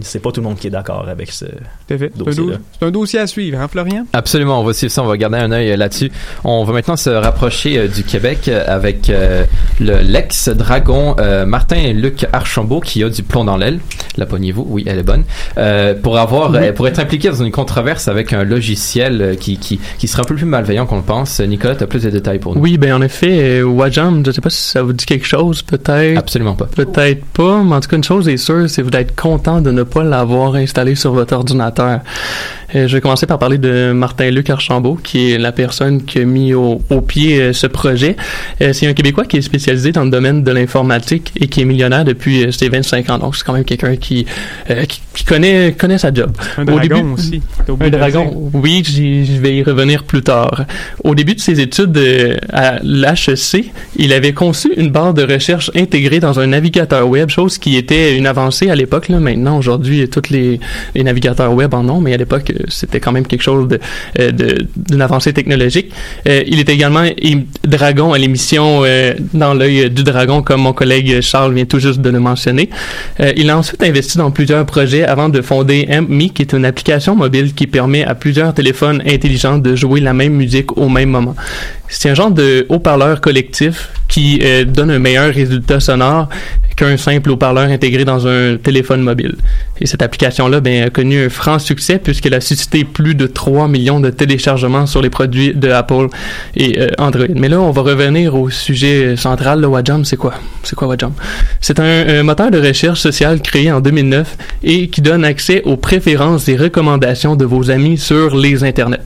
c'est 0.00 0.20
pas 0.20 0.32
tout 0.32 0.40
le 0.40 0.46
monde 0.48 0.58
qui 0.58 0.66
est 0.66 0.70
d'accord 0.70 1.06
avec 1.08 1.30
ce. 1.30 1.44
Fait. 1.88 1.98
C'est 1.98 2.04
un, 2.04 2.24
Dossier-là. 2.24 2.56
do- 2.56 2.62
c'est 2.78 2.86
un 2.86 2.90
dossier 2.90 3.18
à 3.20 3.26
suivre, 3.26 3.58
hein, 3.60 3.68
Florian? 3.68 4.06
Absolument, 4.12 4.60
on 4.60 4.64
va 4.64 4.72
suivre 4.72 4.92
ça, 4.92 5.02
on 5.02 5.06
va 5.06 5.16
garder 5.16 5.38
un 5.38 5.52
œil 5.52 5.70
euh, 5.72 5.76
là-dessus. 5.76 6.10
On 6.42 6.64
va 6.64 6.72
maintenant 6.72 6.96
se 6.96 7.10
rapprocher 7.10 7.78
euh, 7.78 7.88
du 7.88 8.02
Québec 8.04 8.48
euh, 8.48 8.64
avec 8.66 9.10
euh, 9.10 9.44
le 9.80 9.98
l'ex-dragon 10.02 11.16
euh, 11.18 11.46
Martin-Luc 11.46 12.26
Archambault 12.32 12.80
qui 12.80 13.02
a 13.04 13.08
du 13.08 13.22
plomb 13.22 13.44
dans 13.44 13.56
l'aile. 13.56 13.78
La 14.16 14.26
pognez-vous? 14.26 14.66
Oui, 14.68 14.84
elle 14.86 14.98
est 14.98 15.02
bonne. 15.04 15.24
Euh, 15.58 15.94
pour 15.94 16.18
avoir, 16.18 16.54
euh, 16.54 16.72
pour 16.72 16.88
être 16.88 16.98
impliqué 16.98 17.28
dans 17.28 17.42
une 17.44 17.50
controverse 17.50 18.08
avec 18.08 18.32
un 18.32 18.44
logiciel 18.44 19.20
euh, 19.22 19.34
qui, 19.34 19.58
qui, 19.58 19.80
qui 19.98 20.08
sera 20.08 20.22
un 20.22 20.24
peu 20.24 20.34
plus 20.34 20.44
malveillant 20.46 20.86
qu'on 20.86 20.96
le 20.96 21.02
pense. 21.02 21.40
Nicolas, 21.40 21.76
tu 21.76 21.84
as 21.84 21.86
plus 21.86 22.02
de 22.02 22.10
détails 22.10 22.38
pour 22.38 22.54
nous? 22.54 22.60
Oui, 22.60 22.78
ben 22.78 22.92
en 22.94 23.02
effet, 23.02 23.60
euh, 23.60 23.62
Wajam, 23.64 24.24
je 24.24 24.30
sais 24.30 24.40
pas 24.40 24.50
si 24.50 24.62
ça 24.62 24.82
vous 24.82 24.92
dit 24.92 25.04
quelque 25.06 25.26
chose, 25.26 25.62
peut-être. 25.62 26.18
Absolument 26.18 26.54
pas. 26.54 26.66
Peut-être 26.66 27.24
pas, 27.26 27.62
mais 27.62 27.74
en 27.74 27.80
tout 27.80 27.88
cas, 27.88 27.96
une 27.96 28.04
chose 28.04 28.28
est 28.28 28.36
sûre, 28.36 28.68
c'est 28.68 28.82
que 28.82 28.84
vous 28.84 28.90
d'être 28.90 29.14
content 29.16 29.60
de 29.60 29.70
ne 29.74 29.82
pas 29.82 30.04
l'avoir 30.04 30.54
installé 30.54 30.94
sur 30.94 31.12
votre 31.12 31.34
ordinateur. 31.34 32.00
Euh, 32.74 32.88
je 32.88 32.94
vais 32.96 33.00
commencer 33.00 33.26
par 33.26 33.38
parler 33.38 33.58
de 33.58 33.92
Martin-Luc 33.92 34.50
Archambault, 34.50 34.98
qui 35.02 35.32
est 35.32 35.38
la 35.38 35.52
personne 35.52 36.02
qui 36.04 36.18
a 36.18 36.24
mis 36.24 36.54
au, 36.54 36.80
au 36.90 37.00
pied 37.02 37.40
euh, 37.40 37.52
ce 37.52 37.66
projet. 37.68 38.16
Euh, 38.62 38.72
c'est 38.72 38.86
un 38.88 38.94
Québécois 38.94 39.26
qui 39.26 39.36
est 39.36 39.42
spécialisé 39.42 39.92
dans 39.92 40.02
le 40.04 40.10
domaine 40.10 40.42
de 40.42 40.50
l'informatique 40.50 41.32
et 41.40 41.46
qui 41.46 41.60
est 41.60 41.64
millionnaire 41.66 42.04
depuis 42.04 42.52
ses 42.52 42.68
25 42.68 43.10
ans. 43.10 43.18
Donc, 43.18 43.36
c'est 43.36 43.44
quand 43.44 43.52
même 43.52 43.64
quelqu'un 43.64 43.94
qui, 43.96 44.26
qui, 44.88 45.00
qui 45.14 45.24
connaît, 45.24 45.72
connaît 45.78 45.98
sa 45.98 46.12
job. 46.12 46.32
Un 46.58 46.62
Au 46.62 46.64
dragon 46.78 46.80
début- 46.96 47.12
aussi. 47.12 47.42
Un 47.80 47.88
dragon, 47.90 48.50
oui, 48.54 48.82
je 48.84 49.40
vais 49.40 49.56
y 49.56 49.62
revenir 49.62 50.02
plus 50.02 50.22
tard. 50.22 50.64
Au 51.04 51.14
début 51.14 51.34
de 51.34 51.40
ses 51.40 51.60
études 51.60 51.96
à 52.52 52.80
l'HEC, 52.82 53.70
il 53.96 54.12
avait 54.12 54.32
conçu 54.32 54.72
une 54.76 54.90
barre 54.90 55.14
de 55.14 55.22
recherche 55.22 55.70
intégrée 55.76 56.18
dans 56.18 56.40
un 56.40 56.48
navigateur 56.48 57.06
web, 57.08 57.28
chose 57.30 57.58
qui 57.58 57.76
était 57.76 58.16
une 58.16 58.26
avancée 58.26 58.68
à 58.70 58.74
l'époque. 58.74 59.08
Là. 59.08 59.20
Maintenant, 59.20 59.60
aujourd'hui, 59.64 60.06
tous 60.08 60.30
les, 60.30 60.60
navigateurs 60.94 61.52
web 61.52 61.72
en 61.74 61.88
ont, 61.88 62.00
mais 62.00 62.12
à 62.12 62.16
l'époque, 62.16 62.50
euh, 62.50 62.64
c'était 62.68 63.00
quand 63.00 63.12
même 63.12 63.26
quelque 63.26 63.42
chose 63.42 63.66
euh, 64.18 64.30
d'une 64.76 65.00
avancée 65.00 65.32
technologique. 65.32 65.90
Euh, 66.28 66.42
il 66.46 66.60
était 66.60 66.74
également 66.74 67.04
dragon 67.66 68.12
à 68.12 68.18
l'émission 68.18 68.82
Dans 69.32 69.54
l'œil 69.54 69.90
du 69.90 70.04
dragon, 70.04 70.42
comme 70.42 70.62
mon 70.62 70.72
collègue 70.72 71.20
Charles 71.20 71.54
vient 71.54 71.64
tout 71.64 71.78
juste 71.78 72.00
de 72.00 72.10
le 72.10 72.20
mentionner. 72.20 72.68
Il 73.36 73.48
a 73.50 73.58
ensuite 73.58 73.82
investi 73.82 74.18
dans 74.18 74.30
plusieurs 74.30 74.64
projets 74.66 75.04
avant 75.04 75.28
de 75.28 75.40
fonder 75.40 75.88
AmpMe, 75.90 76.28
qui 76.34 76.42
est 76.42 76.52
une 76.52 76.64
application 76.64 77.16
mobile 77.16 77.54
qui 77.54 77.66
permet 77.66 78.04
à 78.04 78.14
plusieurs 78.14 78.52
téléphones 78.52 79.02
intelligents 79.06 79.58
de 79.58 79.74
jouer 79.74 80.00
la 80.00 80.12
même 80.12 80.34
musique 80.34 80.76
au 80.76 80.88
même 80.88 81.10
moment. 81.10 81.34
C'est 81.96 82.10
un 82.10 82.14
genre 82.14 82.32
de 82.32 82.66
haut-parleur 82.68 83.20
collectif 83.20 83.90
qui 84.08 84.40
euh, 84.42 84.64
donne 84.64 84.90
un 84.90 84.98
meilleur 84.98 85.32
résultat 85.32 85.78
sonore 85.78 86.28
qu'un 86.76 86.96
simple 86.96 87.30
haut-parleur 87.30 87.68
intégré 87.68 88.04
dans 88.04 88.26
un 88.26 88.56
téléphone 88.56 89.00
mobile. 89.00 89.36
Et 89.80 89.86
cette 89.86 90.02
application-là 90.02 90.60
ben, 90.60 90.82
a 90.82 90.90
connu 90.90 91.24
un 91.24 91.28
franc 91.28 91.60
succès 91.60 91.98
puisqu'elle 91.98 92.34
a 92.34 92.40
suscité 92.40 92.82
plus 92.84 93.14
de 93.14 93.28
3 93.28 93.68
millions 93.68 94.00
de 94.00 94.10
téléchargements 94.10 94.86
sur 94.86 95.02
les 95.02 95.10
produits 95.10 95.54
de 95.54 95.70
Apple 95.70 96.08
et 96.56 96.80
euh, 96.80 96.88
Android. 96.98 97.26
Mais 97.36 97.48
là, 97.48 97.60
on 97.60 97.70
va 97.70 97.82
revenir 97.82 98.34
au 98.34 98.50
sujet 98.50 99.16
central. 99.16 99.60
Le 99.60 99.68
Wajam, 99.68 100.04
c'est 100.04 100.16
quoi? 100.16 100.34
C'est 100.64 100.74
quoi 100.74 100.88
Wajam? 100.88 101.12
C'est 101.60 101.78
un, 101.78 102.08
un 102.08 102.22
moteur 102.24 102.50
de 102.50 102.58
recherche 102.58 103.00
sociale 103.00 103.40
créé 103.40 103.70
en 103.70 103.80
2009 103.80 104.36
et 104.64 104.88
qui 104.88 105.00
donne 105.00 105.24
accès 105.24 105.62
aux 105.64 105.76
préférences 105.76 106.48
et 106.48 106.56
recommandations 106.56 107.36
de 107.36 107.44
vos 107.44 107.70
amis 107.70 107.98
sur 107.98 108.36
les 108.36 108.64
internets. 108.64 109.00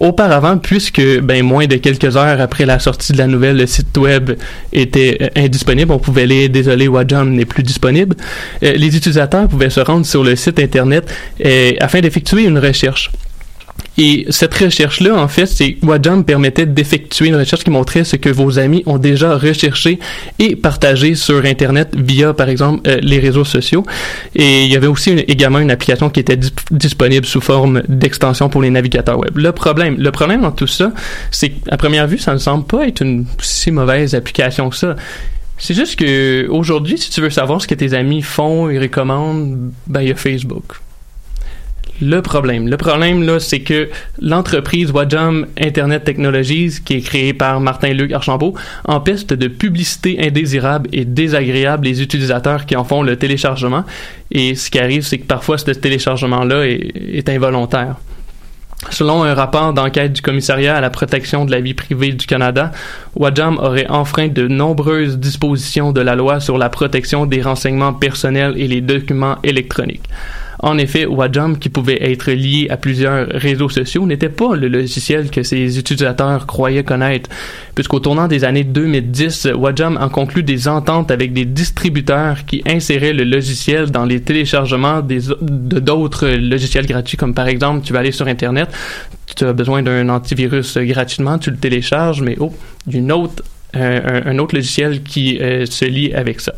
Auparavant, 0.00 0.56
puisque 0.56 1.02
ben 1.20 1.42
moins 1.42 1.66
de 1.66 1.76
quelques 1.76 2.16
heures 2.16 2.40
après 2.40 2.64
la 2.64 2.78
sortie 2.78 3.12
de 3.12 3.18
la 3.18 3.26
nouvelle, 3.26 3.58
le 3.58 3.66
site 3.66 3.94
web 3.98 4.30
était 4.72 5.18
euh, 5.20 5.28
indisponible, 5.36 5.92
on 5.92 5.98
pouvait 5.98 6.22
aller 6.22 6.48
désolé 6.48 6.88
Wajam 6.88 7.30
n'est 7.30 7.44
plus 7.44 7.62
disponible. 7.62 8.16
euh, 8.62 8.72
les 8.72 8.96
utilisateurs 8.96 9.46
pouvaient 9.46 9.68
se 9.68 9.80
rendre 9.80 10.06
sur 10.06 10.24
le 10.24 10.36
site 10.36 10.58
internet 10.58 11.04
euh, 11.44 11.72
afin 11.80 12.00
d'effectuer 12.00 12.44
une 12.44 12.58
recherche. 12.58 13.10
Et 13.98 14.26
cette 14.30 14.54
recherche-là, 14.54 15.14
en 15.14 15.28
fait, 15.28 15.46
c'est 15.46 15.76
Wajam 15.82 16.24
permettait 16.24 16.64
d'effectuer 16.64 17.28
une 17.28 17.36
recherche 17.36 17.64
qui 17.64 17.70
montrait 17.70 18.04
ce 18.04 18.16
que 18.16 18.30
vos 18.30 18.58
amis 18.58 18.82
ont 18.86 18.96
déjà 18.96 19.36
recherché 19.36 19.98
et 20.38 20.56
partagé 20.56 21.14
sur 21.14 21.44
Internet 21.44 21.94
via, 21.94 22.32
par 22.32 22.48
exemple, 22.48 22.88
euh, 22.88 22.98
les 23.02 23.18
réseaux 23.18 23.44
sociaux. 23.44 23.84
Et 24.34 24.64
il 24.64 24.72
y 24.72 24.76
avait 24.76 24.86
aussi 24.86 25.10
également 25.10 25.58
une 25.58 25.70
application 25.70 26.08
qui 26.08 26.20
était 26.20 26.36
dis- 26.36 26.52
disponible 26.70 27.26
sous 27.26 27.42
forme 27.42 27.82
d'extension 27.88 28.48
pour 28.48 28.62
les 28.62 28.70
navigateurs 28.70 29.18
web. 29.18 29.36
Le 29.36 29.52
problème, 29.52 29.96
le 29.98 30.10
problème 30.10 30.42
dans 30.42 30.52
tout 30.52 30.66
ça, 30.66 30.92
c'est 31.30 31.50
qu'à 31.50 31.76
première 31.76 32.06
vue, 32.06 32.18
ça 32.18 32.32
ne 32.32 32.38
semble 32.38 32.64
pas 32.64 32.86
être 32.86 33.02
une 33.02 33.26
si 33.42 33.70
mauvaise 33.70 34.14
application 34.14 34.70
que 34.70 34.76
ça. 34.76 34.96
C'est 35.58 35.74
juste 35.74 35.96
que 35.96 36.46
aujourd'hui, 36.48 36.96
si 36.96 37.10
tu 37.10 37.20
veux 37.20 37.28
savoir 37.28 37.60
ce 37.60 37.68
que 37.68 37.74
tes 37.74 37.92
amis 37.92 38.22
font 38.22 38.70
et 38.70 38.78
recommandent, 38.78 39.72
ben 39.86 40.00
il 40.00 40.08
y 40.08 40.10
a 40.10 40.14
Facebook. 40.14 40.80
Le 42.02 42.22
problème, 42.22 42.68
le 42.68 42.78
problème 42.78 43.22
là, 43.24 43.38
c'est 43.38 43.60
que 43.60 43.90
l'entreprise 44.22 44.90
Wajam 44.90 45.46
Internet 45.60 46.04
Technologies, 46.04 46.78
qui 46.82 46.94
est 46.94 47.00
créée 47.00 47.34
par 47.34 47.60
Martin-Luc 47.60 48.12
Archambault, 48.12 48.54
empêche 48.86 49.26
de 49.26 49.48
publicité 49.48 50.18
indésirable 50.18 50.88
et 50.92 51.04
désagréable 51.04 51.84
les 51.84 52.00
utilisateurs 52.00 52.64
qui 52.64 52.74
en 52.74 52.84
font 52.84 53.02
le 53.02 53.16
téléchargement. 53.16 53.84
Et 54.30 54.54
ce 54.54 54.70
qui 54.70 54.78
arrive, 54.78 55.02
c'est 55.02 55.18
que 55.18 55.26
parfois 55.26 55.58
ce 55.58 55.70
téléchargement-là 55.72 56.64
est 56.66 57.28
involontaire. 57.28 57.96
Selon 58.88 59.22
un 59.22 59.34
rapport 59.34 59.74
d'enquête 59.74 60.14
du 60.14 60.22
commissariat 60.22 60.74
à 60.74 60.80
la 60.80 60.88
protection 60.88 61.44
de 61.44 61.50
la 61.50 61.60
vie 61.60 61.74
privée 61.74 62.12
du 62.12 62.24
Canada, 62.24 62.72
Wajam 63.14 63.58
aurait 63.58 63.86
enfreint 63.90 64.28
de 64.28 64.48
nombreuses 64.48 65.18
dispositions 65.18 65.92
de 65.92 66.00
la 66.00 66.16
loi 66.16 66.40
sur 66.40 66.56
la 66.56 66.70
protection 66.70 67.26
des 67.26 67.42
renseignements 67.42 67.92
personnels 67.92 68.54
et 68.56 68.66
les 68.68 68.80
documents 68.80 69.36
électroniques. 69.44 70.08
En 70.62 70.76
effet, 70.76 71.06
Wajam, 71.06 71.58
qui 71.58 71.70
pouvait 71.70 72.10
être 72.12 72.30
lié 72.30 72.68
à 72.70 72.76
plusieurs 72.76 73.26
réseaux 73.28 73.68
sociaux, 73.68 74.06
n'était 74.06 74.28
pas 74.28 74.54
le 74.54 74.68
logiciel 74.68 75.30
que 75.30 75.42
ses 75.42 75.78
utilisateurs 75.78 76.46
croyaient 76.46 76.84
connaître, 76.84 77.30
puisqu'au 77.74 78.00
tournant 78.00 78.28
des 78.28 78.44
années 78.44 78.64
2010, 78.64 79.48
Wajam 79.56 79.96
a 79.96 80.08
conclu 80.10 80.42
des 80.42 80.68
ententes 80.68 81.10
avec 81.10 81.32
des 81.32 81.46
distributeurs 81.46 82.44
qui 82.44 82.62
inséraient 82.66 83.14
le 83.14 83.24
logiciel 83.24 83.90
dans 83.90 84.04
les 84.04 84.20
téléchargements 84.20 85.00
de 85.00 85.80
d'autres 85.80 86.28
logiciels 86.28 86.86
gratuits, 86.86 87.16
comme 87.16 87.34
par 87.34 87.48
exemple, 87.48 87.84
tu 87.84 87.92
vas 87.92 88.00
aller 88.00 88.12
sur 88.12 88.26
Internet, 88.26 88.68
tu 89.34 89.44
as 89.44 89.52
besoin 89.52 89.82
d'un 89.82 90.08
antivirus 90.08 90.76
gratuitement, 90.76 91.38
tu 91.38 91.50
le 91.50 91.56
télécharges, 91.56 92.20
mais 92.20 92.36
oh, 92.38 92.52
une 92.92 93.12
autre 93.12 93.42
un, 93.74 94.38
autre 94.38 94.54
logiciel 94.54 95.02
qui 95.02 95.38
se 95.38 95.84
lie 95.84 96.12
avec 96.12 96.40
ça. 96.40 96.52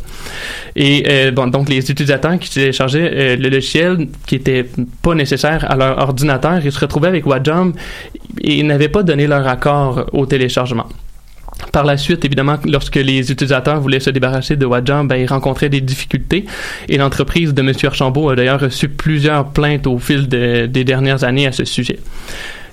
Et 0.77 1.31
bon, 1.33 1.47
donc 1.49 1.69
les 1.69 1.91
utilisateurs 1.91 2.39
qui 2.39 2.51
téléchargeaient 2.51 3.37
le 3.37 3.49
logiciel 3.49 4.09
qui 4.27 4.37
était 4.37 4.67
pas 5.03 5.15
nécessaire 5.15 5.71
à 5.71 5.77
leur 5.77 5.99
ordinateur, 5.99 6.61
ils 6.65 6.73
se 6.73 6.81
retrouvaient 6.81 7.09
avec 7.09 7.27
Wajam 7.27 7.73
et 8.41 8.63
n'avaient 8.63 8.89
pas 8.89 9.03
donné 9.03 9.27
leur 9.27 9.47
accord 9.47 10.07
au 10.13 10.27
téléchargement. 10.27 10.87
Par 11.71 11.85
la 11.85 11.97
suite, 11.97 12.25
évidemment, 12.25 12.57
lorsque 12.65 12.97
les 12.97 13.31
utilisateurs 13.31 13.81
voulaient 13.81 14.01
se 14.01 14.11
débarrasser 14.11 14.57
de 14.57 14.67
Wajam, 14.67 15.07
ben, 15.07 15.17
ils 15.17 15.27
rencontraient 15.27 15.69
des 15.69 15.81
difficultés. 15.81 16.45
Et 16.89 16.99
l'entreprise 16.99 17.55
de 17.55 17.63
M. 17.63 17.73
Archambault 17.85 18.31
a 18.31 18.37
d'ailleurs 18.37 18.61
reçu 18.61 18.89
plusieurs 18.89 19.51
plaintes 19.51 19.87
au 19.87 19.99
fil 19.99 20.29
des 20.29 20.85
dernières 20.85 21.25
années 21.25 21.47
à 21.47 21.53
ce 21.53 21.65
sujet. 21.65 21.99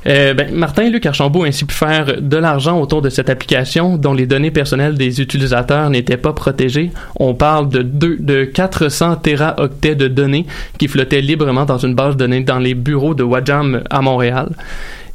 Euh, 0.07 0.33
ben, 0.33 0.53
Martin 0.53 0.83
et 0.83 0.89
Luc 0.89 1.05
Archambault 1.05 1.41
ont 1.41 1.45
ainsi 1.45 1.65
pu 1.65 1.75
faire 1.75 2.21
de 2.21 2.37
l'argent 2.37 2.79
autour 2.79 3.01
de 3.01 3.09
cette 3.09 3.29
application 3.29 3.97
dont 3.97 4.13
les 4.13 4.25
données 4.25 4.51
personnelles 4.51 4.95
des 4.95 5.21
utilisateurs 5.21 5.89
n'étaient 5.89 6.17
pas 6.17 6.33
protégées. 6.33 6.91
On 7.19 7.33
parle 7.33 7.69
de, 7.69 7.81
deux, 7.81 8.17
de 8.19 8.45
400 8.45 9.17
téraoctets 9.17 9.95
de 9.95 10.07
données 10.07 10.45
qui 10.77 10.87
flottaient 10.87 11.21
librement 11.21 11.65
dans 11.65 11.77
une 11.77 11.95
base 11.95 12.15
de 12.15 12.19
données 12.19 12.41
dans 12.41 12.59
les 12.59 12.75
bureaux 12.75 13.13
de 13.13 13.23
Wajam 13.23 13.83
à 13.89 14.01
Montréal. 14.01 14.49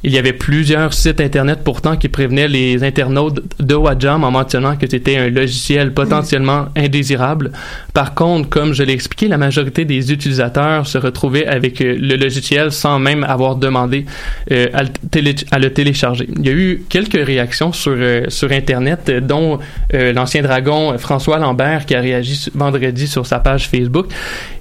Il 0.07 0.13
y 0.13 0.19
avait 0.19 0.35
plusieurs 0.35 0.93
sites 0.93 1.19
Internet 1.23 1.61
pourtant 1.65 1.97
qui 1.97 2.11
prévenaient 2.11 2.47
les 2.47 2.85
internautes 2.85 3.41
de 3.59 3.75
Wajam 3.75 4.23
en 4.23 4.31
mentionnant 4.31 4.77
que 4.77 4.87
c'était 4.87 5.17
un 5.17 5.31
logiciel 5.31 5.95
potentiellement 5.95 6.67
indésirable. 6.77 7.53
Par 7.95 8.13
contre, 8.13 8.51
comme 8.51 8.75
je 8.75 8.83
l'ai 8.83 8.93
expliqué, 8.93 9.29
la 9.29 9.39
majorité 9.39 9.87
des 9.87 10.13
utilisateurs 10.13 10.87
se 10.87 10.99
retrouvaient 10.99 11.47
avec 11.47 11.81
euh, 11.81 11.97
le 11.99 12.17
logiciel 12.17 12.71
sans 12.71 12.99
même 12.99 13.25
avoir 13.25 13.57
demandé 13.57 14.05
euh, 14.53 14.67
à, 14.75 15.59
le 15.59 15.69
télécharger. 15.71 16.29
Il 16.37 16.45
y 16.45 16.51
a 16.51 16.53
eu 16.53 16.85
quelques 16.91 17.25
réactions 17.27 17.73
sur, 17.73 17.95
euh, 17.97 18.27
sur 18.29 18.53
Internet, 18.53 19.11
dont 19.11 19.59
l'ancien 19.93 20.43
dragon 20.43 20.99
François 20.99 21.39
Lambert 21.39 21.87
qui 21.87 21.95
a 21.95 22.01
réagi 22.01 22.51
vendredi 22.55 23.07
sur 23.07 23.27
sa 23.27 23.39
page 23.39 23.69
Facebook. 23.69 24.09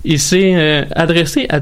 Il 0.05 0.19
s'est 0.19 0.85
adressé 0.95 1.47
à 1.49 1.59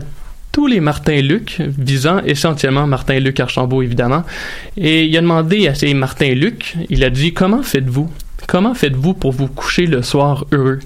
tous 0.52 0.68
les 0.68 0.80
Martin-Luc, 0.80 1.62
visant 1.78 2.20
essentiellement 2.20 2.88
Martin-Luc 2.88 3.40
Archambault, 3.40 3.82
évidemment. 3.82 4.24
Et 4.78 5.06
il 5.06 5.18
a 5.18 5.22
demandé 5.22 5.68
à 5.68 5.76
ces 5.76 5.94
Martin-Luc, 5.94 6.76
il 6.90 7.04
a 7.04 7.10
dit 7.10 7.34
Comment 7.34 7.64
faites-vous? 7.64 8.10
Comment 8.48 8.74
faites-vous 8.74 9.14
pour 9.14 9.32
vous 9.32 9.48
coucher 9.48 9.86
le 9.86 10.02
soir 10.02 10.46
heureux 10.52 10.80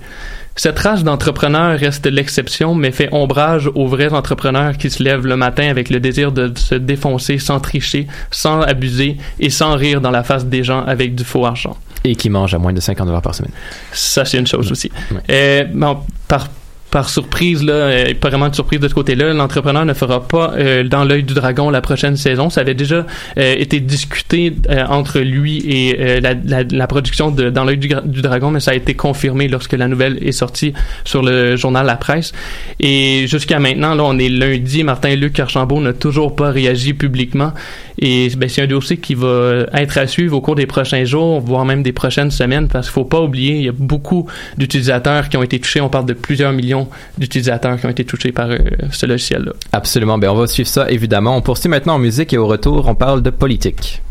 cette 0.58 0.80
race 0.80 1.04
d'entrepreneurs 1.04 1.78
reste 1.78 2.06
l'exception, 2.08 2.76
mais 2.76 2.92
fait 2.92 3.10
ombrage 3.12 3.70
aux 3.76 3.88
vrais 3.88 4.14
entrepreneurs 4.14 4.78
qui 4.78 4.90
se 4.90 5.04
lèvent 5.04 5.26
le 5.26 5.36
matin 5.36 5.68
avec 5.68 5.90
le 5.90 6.00
désir 6.00 6.32
de 6.32 6.58
se 6.58 6.76
défoncer 6.76 7.40
sans 7.40 7.60
tricher, 7.60 8.08
sans 8.32 8.62
abuser 8.62 9.18
et 9.38 9.50
sans 9.50 9.76
rire 9.76 10.00
dans 10.00 10.12
la 10.12 10.24
face 10.24 10.46
des 10.46 10.64
gens 10.64 10.82
avec 10.86 11.14
du 11.14 11.26
faux 11.26 11.46
argent. 11.46 11.76
Et 12.06 12.16
qui 12.16 12.30
mangent 12.30 12.54
à 12.54 12.58
moins 12.58 12.72
de 12.72 12.80
50 12.80 13.06
dollars 13.06 13.22
par 13.22 13.36
semaine. 13.36 13.52
Ça, 13.92 14.24
c'est 14.24 14.38
une 14.38 14.48
chose 14.48 14.72
aussi. 14.72 14.90
Euh, 15.30 15.66
bon, 15.74 15.98
par 16.30 16.48
par 16.96 17.10
surprise, 17.10 17.62
là, 17.62 17.74
euh, 17.74 18.14
pas 18.14 18.30
vraiment 18.30 18.48
de 18.48 18.56
surprise 18.56 18.80
de 18.80 18.88
ce 18.88 18.94
côté-là, 18.94 19.34
l'entrepreneur 19.34 19.84
ne 19.84 19.94
fera 19.94 20.26
pas 20.26 20.54
euh, 20.56 20.86
dans 20.86 21.04
l'œil 21.04 21.24
du 21.24 21.34
dragon 21.34 21.70
la 21.70 21.82
prochaine 21.82 22.16
saison. 22.16 22.50
Ça 22.50 22.62
avait 22.62 22.74
déjà 22.74 23.06
euh, 23.38 23.56
été 23.58 23.82
discuté 23.82 24.54
entre 24.88 25.20
lui 25.20 25.58
et 25.58 26.22
la, 26.22 26.34
la, 26.34 26.64
la, 26.64 26.88
production 26.88 27.32
de 27.32 27.50
dans 27.50 27.66
l'œil 27.66 27.80
du, 27.80 27.90
du, 28.06 28.22
dragon, 28.22 28.50
mais 28.50 28.62
ça 28.62 28.72
a 28.72 28.76
été 28.76 28.94
confirmé 28.94 29.50
lorsque 29.50 29.74
la 29.74 29.90
nouvelle 29.90 30.26
est 30.26 30.32
sortie 30.32 30.72
sur 31.04 31.22
le 31.22 31.58
journal 31.58 31.86
La 31.86 31.98
Presse. 31.98 32.32
Et 32.80 33.26
jusqu'à 33.28 33.60
maintenant, 33.60 33.94
là, 33.94 34.04
on 34.06 34.18
est 34.18 34.30
lundi, 34.30 34.86
Martin 34.86 35.16
Luc 35.16 35.38
Archambault 35.38 35.82
n'a 35.82 35.92
toujours 35.92 36.34
pas 36.34 36.50
réagi 36.50 36.94
publiquement. 36.94 37.52
Et 38.00 38.30
ben, 38.36 38.50
c'est 38.50 38.62
un 38.62 38.68
dossier 38.68 38.98
qui 38.98 39.16
va 39.16 39.66
être 39.74 39.98
à 39.98 40.08
suivre 40.08 40.36
au 40.36 40.42
cours 40.42 40.56
des 40.56 40.66
prochains 40.66 41.06
jours, 41.06 41.40
voire 41.40 41.66
même 41.66 41.84
des 41.84 41.94
prochaines 41.94 42.32
semaines, 42.32 42.68
parce 42.68 42.88
qu'il 42.88 42.94
faut 42.94 43.06
pas 43.06 43.22
oublier, 43.22 43.56
il 43.56 43.64
y 43.64 43.70
a 43.70 43.74
beaucoup 43.74 44.28
d'utilisateurs 44.58 45.30
qui 45.30 45.38
ont 45.38 45.44
été 45.44 45.60
touchés. 45.60 45.82
On 45.82 45.90
parle 45.90 46.06
de 46.06 46.14
plusieurs 46.14 46.52
millions 46.52 46.88
d'utilisateurs 47.18 47.80
qui 47.80 47.86
ont 47.86 47.90
été 47.90 48.06
touchés 48.06 48.32
par 48.32 48.50
euh, 48.50 48.58
ce 48.92 49.06
logiciel-là. 49.06 49.54
Absolument. 49.72 50.18
Ben, 50.18 50.30
on 50.30 50.36
va 50.36 50.48
suivre 50.48 50.70
ça, 50.70 50.90
évidemment. 50.90 51.38
On 51.38 51.42
poursuit 51.42 51.70
maintenant 51.70 51.96
en 51.96 52.00
musique 52.00 52.34
et 52.34 52.38
au 52.38 52.48
retour, 52.48 52.88
on 52.88 52.96
parle 52.96 53.22
de 53.22 53.30
politique. 53.30 54.02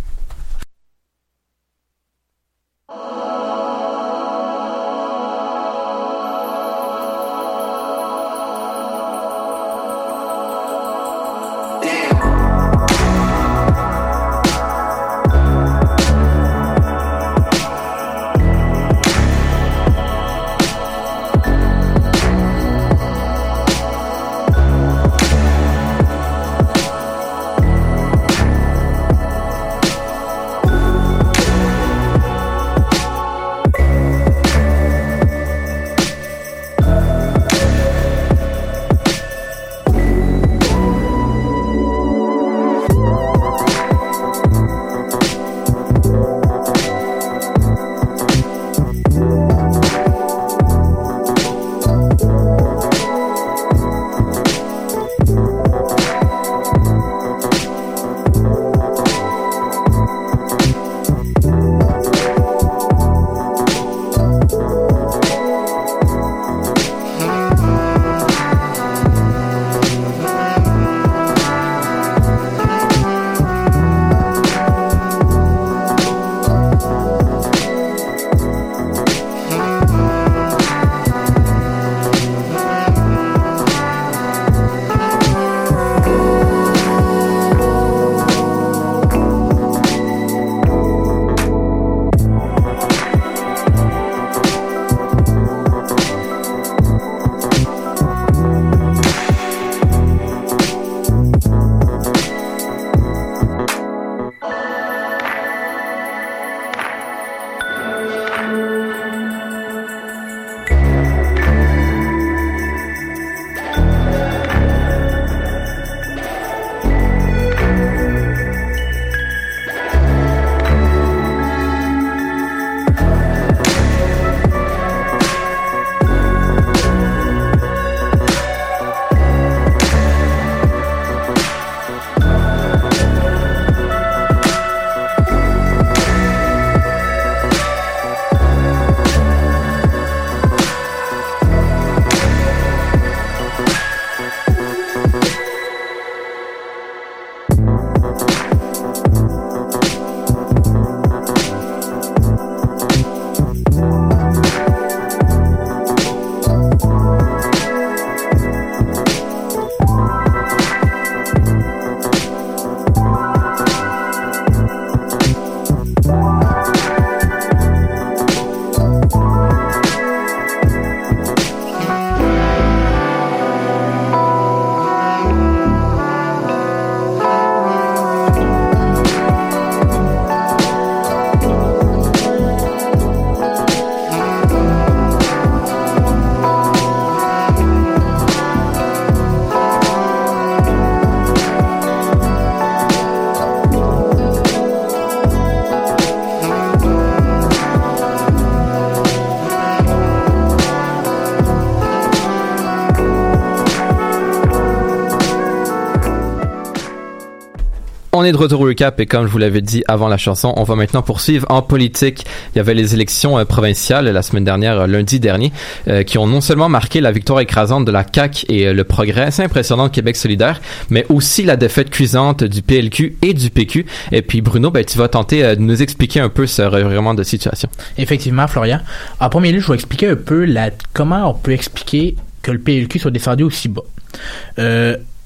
On 208.17 208.23
est 208.23 208.31
de 208.31 208.37
retour 208.37 208.61
au 208.61 208.67
recap 208.67 209.01
et 209.01 209.07
comme 209.07 209.27
je 209.27 209.33
vous 209.33 209.39
l'avais 209.39 209.61
dit 209.61 209.83
avant 209.89 210.07
la 210.07 210.19
chanson, 210.19 210.55
on 210.57 210.63
va 210.63 210.77
maintenant 210.77 211.03
poursuivre 211.03 211.47
en 211.51 211.63
politique. 211.63 212.25
Il 212.55 212.59
y 212.59 212.61
avait 212.61 212.73
les 212.73 212.95
élections 212.95 213.37
euh, 213.41 213.45
provinciales 213.45 214.05
la 214.05 214.23
semaine 214.23 214.45
dernière, 214.45 214.83
euh, 214.83 214.87
lundi 214.87 215.19
dernier, 215.19 215.51
euh, 215.89 216.05
qui 216.05 216.17
ont 216.19 216.29
non 216.29 216.41
seulement 216.41 216.69
marqué 216.69 217.01
la 217.01 217.11
victoire 217.11 217.41
écrasante 217.41 217.85
de 217.85 217.91
la 217.91 218.07
CAQ 218.09 218.47
et 218.49 218.73
le 218.73 218.85
progrès 218.85 219.23
assez 219.23 219.43
impressionnant 219.43 219.89
de 219.89 219.91
Québec 219.91 220.15
solidaire, 220.15 220.61
mais 220.91 221.05
aussi 221.09 221.43
la 221.43 221.57
défaite 221.57 221.91
cuisante 221.91 222.45
du 222.45 222.63
PLQ 222.63 223.17
et 223.21 223.35
du 223.35 223.51
PQ. 223.51 223.85
Et 224.13 224.23
puis 224.23 224.43
Bruno, 224.43 224.71
ben, 224.71 224.85
tu 224.85 224.97
vas 224.97 225.09
tenter 225.09 225.57
de 225.57 225.61
nous 225.61 225.83
expliquer 225.83 226.21
un 226.21 226.29
peu 226.29 226.47
ce 226.47 226.63
revirement 226.63 227.15
de 227.15 227.25
situation. 227.25 227.69
Effectivement, 227.99 228.47
Florian. 228.47 228.79
En 229.19 229.29
premier 229.29 229.51
lieu, 229.51 229.59
je 229.59 229.67
vais 229.67 229.75
expliquer 229.75 230.11
un 230.11 230.15
peu 230.15 230.47
comment 230.93 231.31
on 231.31 231.35
peut 231.35 231.51
expliquer 231.51 232.15
que 232.43 232.53
le 232.53 232.61
PLQ 232.61 232.97
soit 232.97 233.11
descendu 233.11 233.43
aussi 233.43 233.69
bas. 233.69 233.83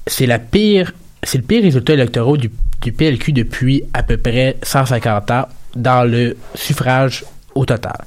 C'est 0.07 0.25
la 0.25 0.39
pire, 0.39 0.91
c'est 1.29 1.37
le 1.37 1.43
pire 1.43 1.61
résultat 1.61 1.93
électoral 1.93 2.37
du, 2.37 2.49
PLQ 2.91 3.33
depuis 3.33 3.83
à 3.93 4.01
peu 4.01 4.17
près 4.17 4.57
150 4.63 5.29
ans 5.29 5.47
dans 5.75 6.03
le 6.09 6.35
suffrage 6.55 7.23
au 7.53 7.65
total. 7.65 8.03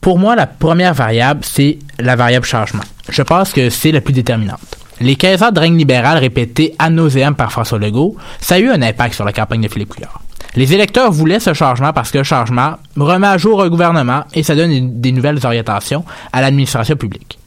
Pour 0.00 0.18
moi, 0.18 0.34
la 0.34 0.48
première 0.48 0.92
variable, 0.92 1.42
c'est 1.44 1.78
la 2.00 2.16
variable 2.16 2.44
changement. 2.44 2.82
Je 3.08 3.22
pense 3.22 3.52
que 3.52 3.70
c'est 3.70 3.92
la 3.92 4.00
plus 4.00 4.12
déterminante. 4.12 4.76
Les 5.00 5.14
15 5.14 5.42
ans 5.44 5.50
de 5.52 5.60
règne 5.60 5.76
libéral 5.76 6.18
répétés 6.18 6.74
à 6.80 6.90
nauséam 6.90 7.36
par 7.36 7.52
François 7.52 7.78
Legault, 7.78 8.16
ça 8.40 8.56
a 8.56 8.58
eu 8.58 8.68
un 8.70 8.82
impact 8.82 9.14
sur 9.14 9.24
la 9.24 9.32
campagne 9.32 9.60
de 9.60 9.68
Philippe 9.68 9.90
Couillard. 9.90 10.20
Les 10.56 10.74
électeurs 10.74 11.12
voulaient 11.12 11.38
ce 11.38 11.54
changement 11.54 11.92
parce 11.92 12.10
que 12.10 12.18
le 12.18 12.24
changement 12.24 12.74
remet 12.96 13.28
à 13.28 13.38
jour 13.38 13.62
un 13.62 13.68
gouvernement 13.68 14.24
et 14.34 14.42
ça 14.42 14.56
donne 14.56 15.00
des 15.00 15.12
nouvelles 15.12 15.46
orientations 15.46 16.04
à 16.32 16.40
l'administration 16.40 16.96
publique. 16.96 17.38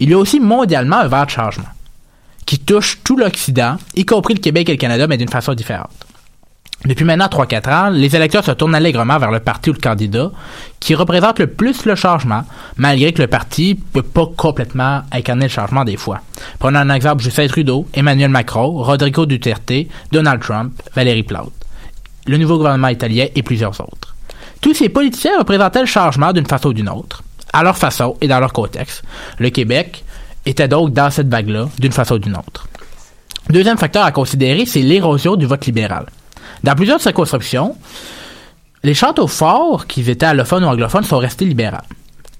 Il 0.00 0.08
y 0.08 0.14
a 0.14 0.18
aussi 0.18 0.40
mondialement 0.40 1.00
un 1.00 1.08
vent 1.08 1.26
de 1.26 1.30
changement 1.30 1.68
qui 2.48 2.58
touche 2.58 3.00
tout 3.04 3.18
l'Occident, 3.18 3.76
y 3.94 4.06
compris 4.06 4.32
le 4.32 4.40
Québec 4.40 4.70
et 4.70 4.72
le 4.72 4.78
Canada, 4.78 5.06
mais 5.06 5.18
d'une 5.18 5.28
façon 5.28 5.52
différente. 5.52 5.90
Depuis 6.86 7.04
maintenant 7.04 7.26
3-4 7.26 7.70
ans, 7.70 7.90
les 7.90 8.16
électeurs 8.16 8.42
se 8.42 8.52
tournent 8.52 8.74
allègrement 8.74 9.18
vers 9.18 9.30
le 9.30 9.40
parti 9.40 9.68
ou 9.68 9.74
le 9.74 9.78
candidat 9.78 10.30
qui 10.80 10.94
représente 10.94 11.40
le 11.40 11.48
plus 11.48 11.84
le 11.84 11.94
changement, 11.94 12.44
malgré 12.78 13.12
que 13.12 13.20
le 13.20 13.28
parti 13.28 13.78
peut 13.92 14.00
pas 14.00 14.24
complètement 14.34 15.02
incarner 15.12 15.44
le 15.44 15.50
changement 15.50 15.84
des 15.84 15.98
fois. 15.98 16.22
Prenons 16.58 16.78
un 16.78 16.88
exemple 16.88 17.22
Justin 17.22 17.48
Trudeau, 17.48 17.86
Emmanuel 17.92 18.30
Macron, 18.30 18.82
Rodrigo 18.82 19.26
Duterte, 19.26 19.86
Donald 20.10 20.40
Trump, 20.40 20.72
Valérie 20.94 21.24
Plante, 21.24 21.52
le 22.26 22.38
nouveau 22.38 22.56
gouvernement 22.56 22.88
italien 22.88 23.26
et 23.34 23.42
plusieurs 23.42 23.78
autres. 23.78 24.16
Tous 24.62 24.72
ces 24.72 24.88
politiciens 24.88 25.38
représentaient 25.38 25.80
le 25.80 25.86
changement 25.86 26.32
d'une 26.32 26.46
façon 26.46 26.70
ou 26.70 26.72
d'une 26.72 26.88
autre, 26.88 27.22
à 27.52 27.62
leur 27.62 27.76
façon 27.76 28.16
et 28.22 28.28
dans 28.28 28.40
leur 28.40 28.54
contexte. 28.54 29.02
Le 29.38 29.50
Québec 29.50 30.02
était 30.48 30.68
donc 30.68 30.92
dans 30.92 31.10
cette 31.10 31.28
vague-là, 31.28 31.68
d'une 31.78 31.92
façon 31.92 32.14
ou 32.14 32.18
d'une 32.18 32.36
autre. 32.36 32.68
Deuxième 33.50 33.78
facteur 33.78 34.04
à 34.04 34.12
considérer, 34.12 34.66
c'est 34.66 34.82
l'érosion 34.82 35.36
du 35.36 35.46
vote 35.46 35.64
libéral. 35.66 36.06
Dans 36.64 36.74
plusieurs 36.74 37.00
circonscriptions, 37.00 37.76
les 38.82 38.94
châteaux 38.94 39.26
forts, 39.26 39.86
qui 39.86 40.08
étaient 40.08 40.26
allophones 40.26 40.64
ou 40.64 40.68
anglophones, 40.68 41.04
sont 41.04 41.18
restés 41.18 41.44
libéraux. 41.44 41.76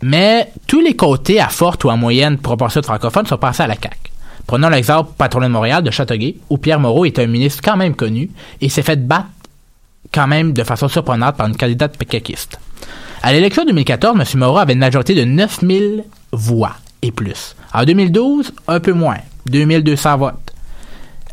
Mais 0.02 0.50
tous 0.66 0.80
les 0.80 0.94
côtés 0.94 1.40
à 1.40 1.48
forte 1.48 1.84
ou 1.84 1.90
à 1.90 1.96
moyenne 1.96 2.38
proportion 2.38 2.80
de 2.80 2.86
francophones 2.86 3.26
sont 3.26 3.36
passés 3.36 3.64
à 3.64 3.66
la 3.66 3.74
CAQ. 3.74 3.96
Prenons 4.46 4.68
l'exemple 4.68 5.10
patronat 5.18 5.48
de 5.48 5.52
Montréal 5.52 5.82
de 5.82 5.90
Châteauguay, 5.90 6.36
où 6.48 6.56
Pierre 6.56 6.80
Moreau 6.80 7.04
est 7.04 7.18
un 7.18 7.26
ministre 7.26 7.60
quand 7.62 7.76
même 7.76 7.94
connu 7.94 8.30
et 8.60 8.68
s'est 8.68 8.82
fait 8.82 8.96
battre 8.96 9.26
quand 10.12 10.26
même 10.26 10.52
de 10.52 10.64
façon 10.64 10.88
surprenante 10.88 11.36
par 11.36 11.48
une 11.48 11.56
candidate 11.56 11.98
caquiste. 12.04 12.58
À 13.22 13.32
l'élection 13.32 13.64
2014, 13.64 14.18
M. 14.18 14.38
Moreau 14.38 14.58
avait 14.58 14.72
une 14.72 14.78
majorité 14.78 15.14
de 15.14 15.24
9000 15.24 16.04
voix 16.32 16.76
et 17.02 17.12
plus. 17.12 17.56
En 17.72 17.84
2012, 17.84 18.52
un 18.66 18.80
peu 18.80 18.92
moins, 18.92 19.18
2200 19.46 20.16
votes. 20.18 20.54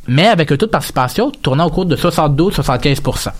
Mais 0.08 0.28
avec 0.28 0.52
un 0.52 0.58
taux 0.58 0.66
de 0.66 0.72
participation 0.72 1.32
tournant 1.32 1.66
au 1.66 1.70
cours 1.72 1.86
de 1.86 1.96
72-75% 1.96 3.32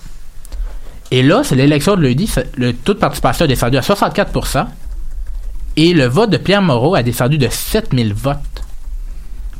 Et 1.12 1.22
là, 1.22 1.42
c'est 1.44 1.54
l'élection 1.54 1.96
de 1.96 2.02
lundi, 2.02 2.32
le 2.56 2.72
taux 2.72 2.94
de 2.94 2.98
participation 2.98 3.44
est 3.44 3.48
descendu 3.48 3.76
à 3.76 3.80
64% 3.80 4.66
et 5.76 5.92
le 5.92 6.06
vote 6.06 6.30
de 6.30 6.38
Pierre 6.38 6.62
Moreau 6.62 6.94
a 6.94 7.02
descendu 7.02 7.38
de 7.38 7.48
7000 7.48 8.14
votes 8.14 8.38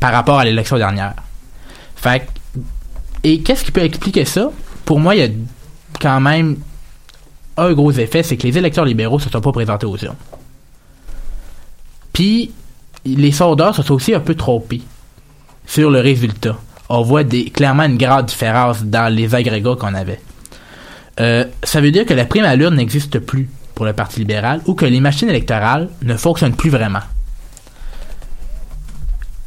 par 0.00 0.12
rapport 0.12 0.38
à 0.38 0.44
l'élection 0.44 0.78
dernière. 0.78 1.14
Fait 1.94 2.26
et 3.22 3.42
qu'est-ce 3.42 3.64
qui 3.64 3.72
peut 3.72 3.82
expliquer 3.82 4.24
ça? 4.24 4.50
Pour 4.84 5.00
moi, 5.00 5.14
il 5.16 5.20
y 5.20 5.24
a 5.24 5.28
quand 6.00 6.20
même 6.20 6.56
un 7.56 7.72
gros 7.72 7.90
effet, 7.92 8.22
c'est 8.22 8.36
que 8.36 8.46
les 8.46 8.56
électeurs 8.56 8.84
libéraux 8.84 9.18
se 9.18 9.28
sont 9.28 9.40
pas 9.40 9.52
présentés 9.52 9.86
aux 9.86 9.96
urnes. 9.96 10.14
Puis, 12.12 12.52
les 13.06 13.32
sondeurs 13.32 13.74
se 13.74 13.82
sont 13.82 13.94
aussi 13.94 14.14
un 14.14 14.20
peu 14.20 14.34
trompés 14.34 14.82
sur 15.66 15.90
le 15.90 16.00
résultat. 16.00 16.56
On 16.88 17.02
voit 17.02 17.24
clairement 17.24 17.84
une 17.84 17.98
grande 17.98 18.26
différence 18.26 18.84
dans 18.84 19.12
les 19.12 19.34
agrégats 19.34 19.76
qu'on 19.76 19.94
avait. 19.94 20.20
Euh, 21.18 21.44
ça 21.62 21.80
veut 21.80 21.90
dire 21.90 22.04
que 22.04 22.14
la 22.14 22.24
prime 22.24 22.44
à 22.44 22.56
l'urne 22.56 22.76
n'existe 22.76 23.18
plus 23.18 23.48
pour 23.74 23.84
le 23.86 23.92
Parti 23.92 24.20
libéral 24.20 24.60
ou 24.66 24.74
que 24.74 24.84
les 24.84 25.00
machines 25.00 25.28
électorales 25.28 25.88
ne 26.02 26.16
fonctionnent 26.16 26.56
plus 26.56 26.70
vraiment. 26.70 27.00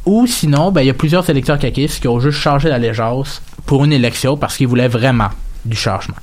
Ou 0.05 0.25
sinon, 0.25 0.71
ben, 0.71 0.81
il 0.81 0.87
y 0.87 0.89
a 0.89 0.95
plusieurs 0.95 1.29
électeurs 1.29 1.59
caquistes 1.59 2.01
qui 2.01 2.07
ont 2.07 2.19
juste 2.19 2.39
changé 2.39 2.69
d'allégeance 2.69 3.41
pour 3.65 3.85
une 3.85 3.93
élection 3.93 4.37
parce 4.37 4.57
qu'ils 4.57 4.67
voulaient 4.67 4.87
vraiment 4.87 5.29
du 5.65 5.77
changement. 5.77 6.15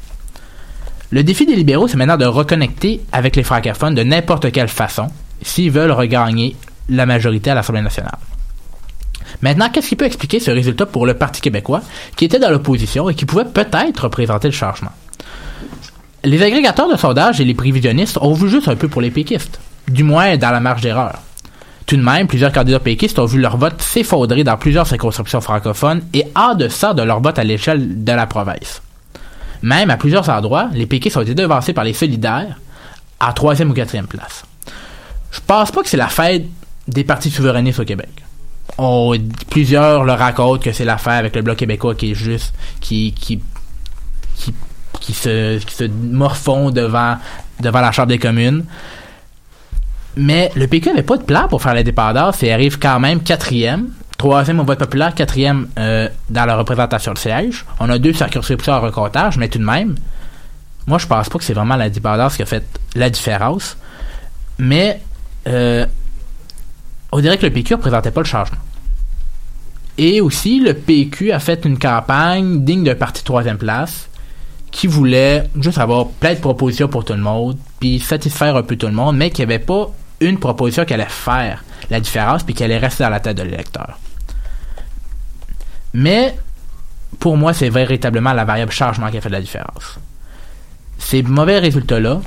Le 1.11 1.23
défi 1.23 1.47
des 1.47 1.55
libéraux, 1.55 1.87
c'est 1.87 1.97
maintenant 1.97 2.17
de 2.17 2.25
reconnecter 2.25 3.01
avec 3.13 3.37
les 3.37 3.45
francophones 3.45 3.95
de 3.95 4.03
n'importe 4.03 4.51
quelle 4.51 4.69
façon 4.69 5.09
s'ils 5.43 5.71
veulent 5.71 5.93
regagner 5.93 6.57
la 6.89 7.07
majorité 7.07 7.51
à 7.51 7.55
l'Assemblée 7.55 7.83
nationale. 7.83 8.19
Maintenant, 9.43 9.69
qu'est-ce 9.71 9.89
qui 9.89 9.97
peut 9.97 10.05
expliquer 10.05 10.41
ce 10.41 10.51
résultat 10.51 10.87
pour 10.87 11.07
le 11.07 11.15
Parti 11.15 11.41
québécois, 11.41 11.83
qui 12.17 12.25
était 12.25 12.39
dans 12.39 12.51
l'opposition 12.51 13.09
et 13.09 13.15
qui 13.15 13.27
pouvait 13.27 13.45
peut-être 13.45 14.05
représenter 14.05 14.49
le 14.49 14.55
changement? 14.55 14.93
Les 16.25 16.43
agrégateurs 16.43 16.91
de 16.91 16.97
sondages 16.97 17.41
et 17.41 17.45
les 17.45 17.55
prévisionnistes 17.55 18.19
ont 18.21 18.33
vu 18.33 18.49
juste 18.49 18.69
un 18.69 18.77
peu 18.77 18.89
pour 18.89 19.03
les 19.03 19.11
péquistes, 19.11 19.61
du 19.89 20.03
moins 20.03 20.37
dans 20.37 20.51
la 20.51 20.61
marge 20.61 20.81
d'erreur. 20.81 21.19
Tout 21.87 21.97
de 21.97 22.03
même, 22.03 22.27
plusieurs 22.27 22.51
candidats 22.51 22.81
péquistes 22.81 23.19
ont 23.21 23.27
vu 23.27 23.41
leur 23.41 23.59
vote 23.59 23.81
s'effondrer 23.81 24.43
dans 24.43 24.57
plusieurs 24.57 24.89
circonscriptions 24.89 25.41
francophones 25.41 26.03
et 26.15 26.25
en 26.35 26.55
deçà 26.55 26.95
de 26.95 27.03
leur 27.03 27.21
vote 27.21 27.39
à 27.39 27.45
l'échelle 27.45 28.03
de 28.03 28.13
la 28.13 28.27
province. 28.27 28.83
Même 29.63 29.91
à 29.91 29.97
plusieurs 29.97 30.29
endroits, 30.29 30.69
les 30.73 30.87
péquistes 30.87 31.17
ont 31.17 31.23
été 31.23 31.35
devancés 31.35 31.73
par 31.73 31.85
les 31.85 31.93
solidaires 31.93 32.59
à 33.21 33.33
troisième 33.33 33.71
ou 33.71 33.75
quatrième 33.75 34.09
place. 34.09 34.45
Je 35.31 35.41
pense 35.47 35.71
pas 35.71 35.83
que 35.83 35.89
c'est 35.89 35.97
la 35.97 36.09
fête 36.09 36.45
des 36.89 37.05
partis 37.05 37.31
souverainistes 37.31 37.81
au 37.81 37.85
Québec. 37.85 38.11
Plusieurs 39.51 40.05
le 40.05 40.13
racontent 40.13 40.63
que 40.63 40.73
c'est 40.73 40.85
l'affaire 40.85 41.15
avec 41.15 41.35
le 41.35 41.43
Bloc 41.43 41.57
québécois 41.57 41.95
qui 41.95 42.13
est 42.13 42.15
juste, 42.15 42.55
qui, 42.81 43.13
qui, 43.13 43.41
qui, 44.37 44.55
qui 45.01 45.13
se, 45.13 45.59
qui 45.59 45.75
se 45.75 45.85
morfond 45.85 46.71
devant, 46.71 47.17
devant 47.61 47.81
la 47.81 47.93
Chambre 47.93 48.09
des 48.09 48.19
communes. 48.19 48.65
Mais 50.17 50.51
le 50.57 50.67
PQ 50.67 50.91
n'avait 50.91 51.03
pas 51.03 51.19
de 51.19 51.23
plan 51.23 51.47
pour 51.49 51.63
faire 51.63 51.75
l'indépendance 51.75 52.43
et 52.43 52.53
arrive 52.53 52.79
quand 52.79 52.99
même 52.99 53.23
quatrième. 53.23 53.91
Troisième 54.17 54.61
au 54.61 54.65
vote 54.65 54.79
populaire, 54.79 55.15
quatrième 55.15 55.69
euh, 55.79 56.09
dans 56.31 56.47
la 56.47 56.57
représentation 56.57 57.13
de 57.13 57.19
siège. 57.19 57.67
On 57.81 57.91
a 57.91 57.99
deux 57.99 58.15
circonscriptions 58.15 58.73
en 58.73 58.81
recomptage, 58.81 59.37
mais 59.37 59.49
tout 59.49 59.59
de 59.59 59.65
même, 59.65 59.95
moi 60.87 60.97
je 60.97 61.07
pense 61.07 61.29
pas 61.29 61.39
que 61.39 61.45
c'est 61.45 61.53
vraiment 61.53 61.77
l'indépendance 61.77 62.37
qui 62.37 62.43
a 62.43 62.47
fait 62.47 62.65
la 62.95 63.11
différence. 63.11 63.77
Mais 64.59 65.03
euh, 65.49 65.85
on 67.13 67.21
dirait 67.21 67.39
que 67.39 67.47
le 67.47 67.53
PQ 67.53 67.75
ne 67.75 67.77
représentait 67.77 68.11
pas 68.11 68.21
le 68.21 68.27
changement. 68.27 68.59
Et 69.99 70.21
aussi, 70.21 70.61
le 70.61 70.75
PQ 70.75 71.33
a 71.33 71.39
fait 71.39 71.65
une 71.65 71.79
campagne 71.79 72.65
digne 72.65 72.85
d'un 72.85 72.95
parti 72.95 73.23
de 73.23 73.27
troisième 73.27 73.59
place 73.59 74.09
qui 74.71 74.87
voulait 74.87 75.49
juste 75.59 75.79
avoir 75.79 76.09
plein 76.09 76.35
de 76.35 76.39
propositions 76.39 76.89
pour 76.89 77.05
tout 77.05 77.15
le 77.15 77.21
monde, 77.21 77.57
puis 77.81 77.99
satisfaire 77.99 78.57
un 78.57 78.63
peu 78.63 78.77
tout 78.77 78.87
le 78.87 78.93
monde, 78.93 79.17
mais 79.17 79.31
qui 79.31 79.43
avait 79.43 79.59
pas 79.59 79.91
une 80.21 80.39
proposition 80.39 80.85
qui 80.85 80.93
allait 80.93 81.07
faire 81.09 81.65
la 81.89 82.01
différence, 82.01 82.43
puis 82.43 82.55
qui 82.55 82.63
allait 82.63 82.79
rester 82.79 83.05
dans 83.05 83.11
la 83.11 83.21
tête 83.21 83.39
de 83.39 83.43
l'électeur. 83.43 83.99
Mais 85.95 86.37
pour 87.19 87.39
moi, 87.39 87.55
c'est 87.55 87.71
véritablement 87.71 88.35
la 88.35 88.45
variable 88.45 88.73
changement 88.73 89.11
qui 89.11 89.17
a 89.17 89.21
fait 89.23 89.31
la 89.31 89.41
différence. 89.41 89.99
Ces 90.99 91.23
mauvais 91.23 91.59
résultats-là, 91.59 92.21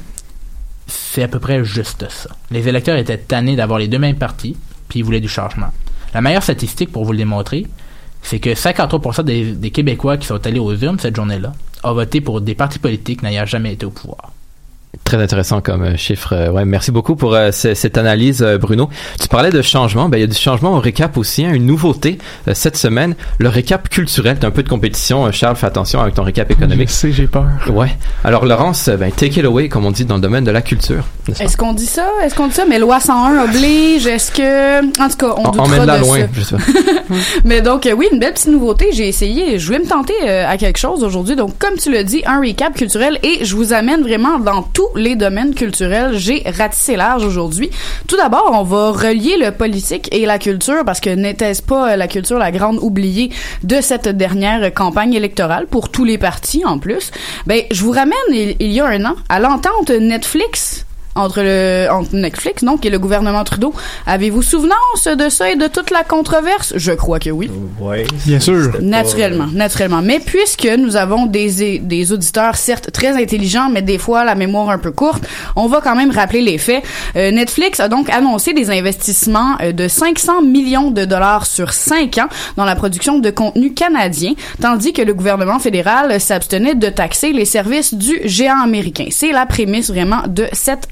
c'est 0.88 1.24
à 1.24 1.28
peu 1.28 1.40
près 1.40 1.64
juste 1.64 2.10
ça. 2.10 2.30
Les 2.50 2.68
électeurs 2.68 2.98
étaient 2.98 3.18
tannés 3.18 3.56
d'avoir 3.56 3.78
les 3.78 3.88
deux 3.88 4.00
mêmes 4.00 4.18
partis, 4.18 4.58
puis 4.90 5.00
ils 5.00 5.04
voulaient 5.04 5.22
du 5.22 5.30
changement. 5.30 5.70
La 6.14 6.22
meilleure 6.22 6.44
statistique 6.44 6.92
pour 6.92 7.06
vous 7.06 7.14
le 7.14 7.20
démontrer, 7.20 7.66
c'est 8.22 8.40
que 8.40 8.50
53% 8.50 9.24
des, 9.24 9.54
des 9.54 9.72
Québécois 9.72 10.18
qui 10.18 10.28
sont 10.28 10.46
allés 10.46 10.60
aux 10.60 10.76
urnes 10.76 11.00
cette 11.00 11.16
journée-là 11.16 11.54
ont 11.84 11.94
voté 11.94 12.20
pour 12.20 12.42
des 12.42 12.56
partis 12.56 12.80
politiques 12.80 13.24
n'ayant 13.24 13.46
jamais 13.46 13.74
été 13.74 13.86
au 13.86 13.92
pouvoir. 13.92 14.34
Très 15.04 15.18
intéressant 15.22 15.62
comme 15.62 15.84
euh, 15.84 15.98
chiffre. 15.98 16.34
Euh, 16.34 16.50
ouais, 16.52 16.66
merci 16.66 16.92
beaucoup 16.92 17.16
pour 17.16 17.34
euh, 17.36 17.52
cette 17.52 17.98
analyse, 17.98 18.44
Bruno. 18.60 18.90
Tu 19.20 19.28
parlais 19.28 19.52
de 19.52 19.62
changement. 19.62 20.10
Ben, 20.10 20.18
il 20.18 20.22
y 20.22 20.24
a 20.24 20.28
du 20.28 20.36
changement 20.36 20.74
au 20.76 20.80
récap 20.80 21.16
aussi. 21.18 21.46
hein, 21.46 21.52
une 21.54 21.66
nouveauté 21.68 22.18
euh, 22.48 22.52
cette 22.56 22.76
semaine, 22.76 23.16
le 23.38 23.50
récap 23.50 23.88
culturel. 23.90 24.38
T'as 24.40 24.48
un 24.48 24.52
peu 24.52 24.62
de 24.64 24.70
compétition. 24.70 25.32
Charles, 25.32 25.56
fais 25.56 25.68
attention 25.68 26.00
avec 26.02 26.16
ton 26.16 26.24
récap 26.24 26.50
économique. 26.52 26.90
Je 26.90 26.94
sais, 26.94 27.12
j'ai 27.12 27.28
peur. 27.28 27.46
Ouais. 27.70 27.90
Alors, 28.24 28.46
Laurence, 28.46 28.90
ben, 28.90 29.12
take 29.12 29.40
it 29.40 29.46
away, 29.46 29.70
comme 29.70 29.86
on 29.86 29.92
dit 29.92 30.06
dans 30.06 30.16
le 30.16 30.22
domaine 30.22 30.44
de 30.44 30.52
la 30.52 30.62
culture. 30.62 31.04
Est-ce 31.40 31.56
qu'on 31.56 31.74
dit 31.74 31.86
ça? 31.86 32.08
Est-ce 32.24 32.34
qu'on 32.36 32.48
dit 32.48 32.56
ça? 32.56 32.66
Mais 32.68 32.80
loi 32.80 33.00
101 33.00 33.44
oblige. 33.46 34.08
Est-ce 34.08 34.32
que. 34.32 34.80
En 35.02 35.10
tout 35.10 35.18
cas, 35.18 35.34
on 35.38 35.46
En- 35.46 35.52
doutera 35.52 35.98
de 35.98 36.02
loin, 36.02 36.20
ça. 36.22 36.28
je 36.34 36.42
sais 36.42 36.56
pas. 36.56 36.62
Mais 37.46 37.62
donc, 37.62 37.86
euh, 37.86 37.94
oui, 37.94 38.08
une 38.12 38.20
belle 38.20 38.34
petite 38.34 38.48
nouveauté. 38.48 38.90
J'ai 38.94 39.08
essayé, 39.08 39.60
je 39.60 39.66
voulais 39.68 39.80
me 39.80 39.88
tenter 39.88 40.14
euh, 40.28 40.48
à 40.48 40.58
quelque 40.58 40.78
chose 40.80 41.04
aujourd'hui. 41.04 41.36
Donc, 41.36 41.58
comme 41.60 41.76
tu 41.78 41.92
l'as 41.92 42.04
dit, 42.04 42.22
un 42.26 42.40
recap 42.42 42.74
culturel 42.76 43.20
et 43.24 43.46
je 43.46 43.56
vous 43.56 43.72
amène 43.74 44.02
vraiment 44.02 44.40
dans 44.40 44.64
tous 44.80 44.96
les 44.96 45.18
domaines 45.18 45.54
culturels. 45.54 46.18
J'ai 46.18 46.42
ratissé 46.58 46.96
large 46.96 47.26
aujourd'hui. 47.26 47.70
Tout 48.08 48.16
d'abord, 48.16 48.52
on 48.54 48.64
va 48.64 48.92
relier 48.92 49.36
le 49.36 49.52
politique 49.52 50.08
et 50.14 50.26
la 50.26 50.40
culture 50.40 50.86
parce 50.86 51.02
que 51.02 51.10
n'était-ce 51.10 51.62
pas 51.62 51.92
euh, 51.92 51.96
la 51.98 52.08
culture 52.08 52.40
la 52.40 52.50
grande 52.50 52.80
oubliée 52.82 53.30
de 53.64 53.82
cette 53.82 54.08
dernière 54.08 54.74
campagne 54.74 55.14
électorale 55.14 55.68
pour 55.68 55.90
tous 55.90 56.06
les 56.06 56.18
partis 56.18 56.64
en 56.64 56.80
plus? 56.80 57.12
Ben, 57.46 57.64
je 57.72 57.84
vous 57.84 57.92
ramène 57.92 58.14
il, 58.32 58.56
il 58.62 58.72
y 58.72 58.80
a 58.80 58.86
un 58.86 59.04
an 59.04 59.16
à 59.28 59.42
l'entente 59.42 59.90
Netflix 59.90 60.86
entre 61.16 61.42
le 61.42 61.88
entre 61.92 62.16
Netflix 62.16 62.64
donc 62.64 62.86
et 62.86 62.90
le 62.90 63.00
gouvernement 63.00 63.44
Trudeau. 63.44 63.74
Avez-vous 64.06 64.42
souvenance 64.42 65.08
de 65.08 65.30
ça 65.30 65.50
et 65.52 65.56
de 65.56 65.68
toute 65.68 65.92
la 65.92 66.04
controverse? 66.04 66.74
Je 66.76 66.92
crois 66.92 67.20
que 67.20 67.30
oui. 67.30 67.50
Ouais. 67.80 68.06
Bien 68.26 68.40
sûr. 68.40 68.72
Pas- 68.72 68.80
Naturellement, 68.80 69.48
naturellement. 69.54 70.02
Mais 70.02 70.20
puisque 70.20 70.66
nous 70.78 70.96
avons 70.96 71.26
des, 71.26 71.80
des 71.80 72.12
auditeurs 72.12 72.56
certes 72.56 72.92
très 72.92 73.22
intelligents, 73.22 73.70
mais 73.72 73.82
des 73.82 73.98
fois 73.98 74.24
la 74.24 74.36
mémoire 74.36 74.70
un 74.70 74.78
peu 74.78 74.92
courte, 74.92 75.24
on 75.56 75.68
va 75.68 75.82
quand 75.82 75.96
même 75.96 76.12
rappeler 76.12 76.42
les 76.42 76.58
faits. 76.58 76.84
Euh, 77.16 77.32
Netflix 77.32 77.80
a 77.80 77.88
donc 77.88 78.10
annoncé 78.10 78.54
des 78.54 78.70
investissements 78.70 79.58
euh, 79.62 79.72
de 79.72 79.88
500 79.88 80.42
millions 80.44 80.92
de 80.92 81.06
dollars 81.06 81.46
sur 81.46 81.74
5 81.74 82.18
ans 82.20 82.28
dans 82.56 82.66
la 82.66 82.76
production 82.76 83.20
de 83.20 83.30
contenu 83.30 83.74
canadien, 83.74 84.34
tandis 84.62 84.94
que 84.94 85.02
le 85.02 85.14
gouvernement 85.14 85.60
fédéral 85.60 86.20
s'abstenait 86.20 86.76
de 86.76 86.88
taxer 86.90 87.32
les 87.34 87.46
services 87.46 87.94
du 87.94 88.20
géant 88.26 88.62
américain. 88.64 89.08
C'est 89.12 89.32
la 89.32 89.46
prémisse 89.46 89.90
vraiment 89.90 90.22
de 90.28 90.46
cette 90.54 90.88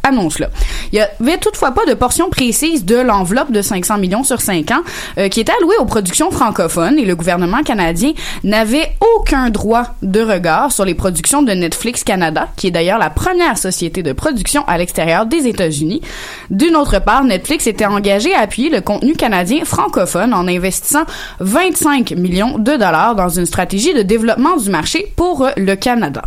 Il 0.91 0.99
y 0.99 1.01
avait 1.01 1.37
toutefois 1.37 1.71
pas 1.71 1.85
de 1.85 1.93
portion 1.93 2.29
précise 2.29 2.85
de 2.85 2.95
l'enveloppe 2.95 3.51
de 3.51 3.61
500 3.61 3.97
millions 3.97 4.23
sur 4.23 4.41
5 4.41 4.71
ans 4.71 4.81
euh, 5.17 5.29
qui 5.29 5.39
était 5.39 5.53
allouée 5.59 5.77
aux 5.79 5.85
productions 5.85 6.31
francophones 6.31 6.97
et 6.97 7.05
le 7.05 7.15
gouvernement 7.15 7.63
canadien 7.63 8.13
n'avait 8.43 8.95
aucun 9.15 9.49
droit 9.49 9.95
de 10.01 10.21
regard 10.21 10.71
sur 10.71 10.85
les 10.85 10.93
productions 10.93 11.41
de 11.41 11.51
Netflix 11.51 12.03
Canada, 12.03 12.47
qui 12.55 12.67
est 12.67 12.71
d'ailleurs 12.71 12.99
la 12.99 13.09
première 13.09 13.57
société 13.57 14.03
de 14.03 14.13
production 14.13 14.63
à 14.67 14.77
l'extérieur 14.77 15.25
des 15.25 15.47
États-Unis. 15.47 16.01
D'une 16.49 16.75
autre 16.75 16.99
part, 16.99 17.23
Netflix 17.23 17.67
était 17.67 17.85
engagé 17.85 18.33
à 18.33 18.41
appuyer 18.41 18.69
le 18.69 18.81
contenu 18.81 19.13
canadien 19.13 19.65
francophone 19.65 20.33
en 20.33 20.47
investissant 20.47 21.05
25 21.39 22.11
millions 22.11 22.57
de 22.57 22.71
dollars 22.75 23.15
dans 23.15 23.29
une 23.29 23.45
stratégie 23.45 23.93
de 23.93 24.01
développement 24.01 24.57
du 24.57 24.69
marché 24.69 25.11
pour 25.15 25.45
euh, 25.45 25.51
le 25.57 25.75
Canada. 25.75 26.21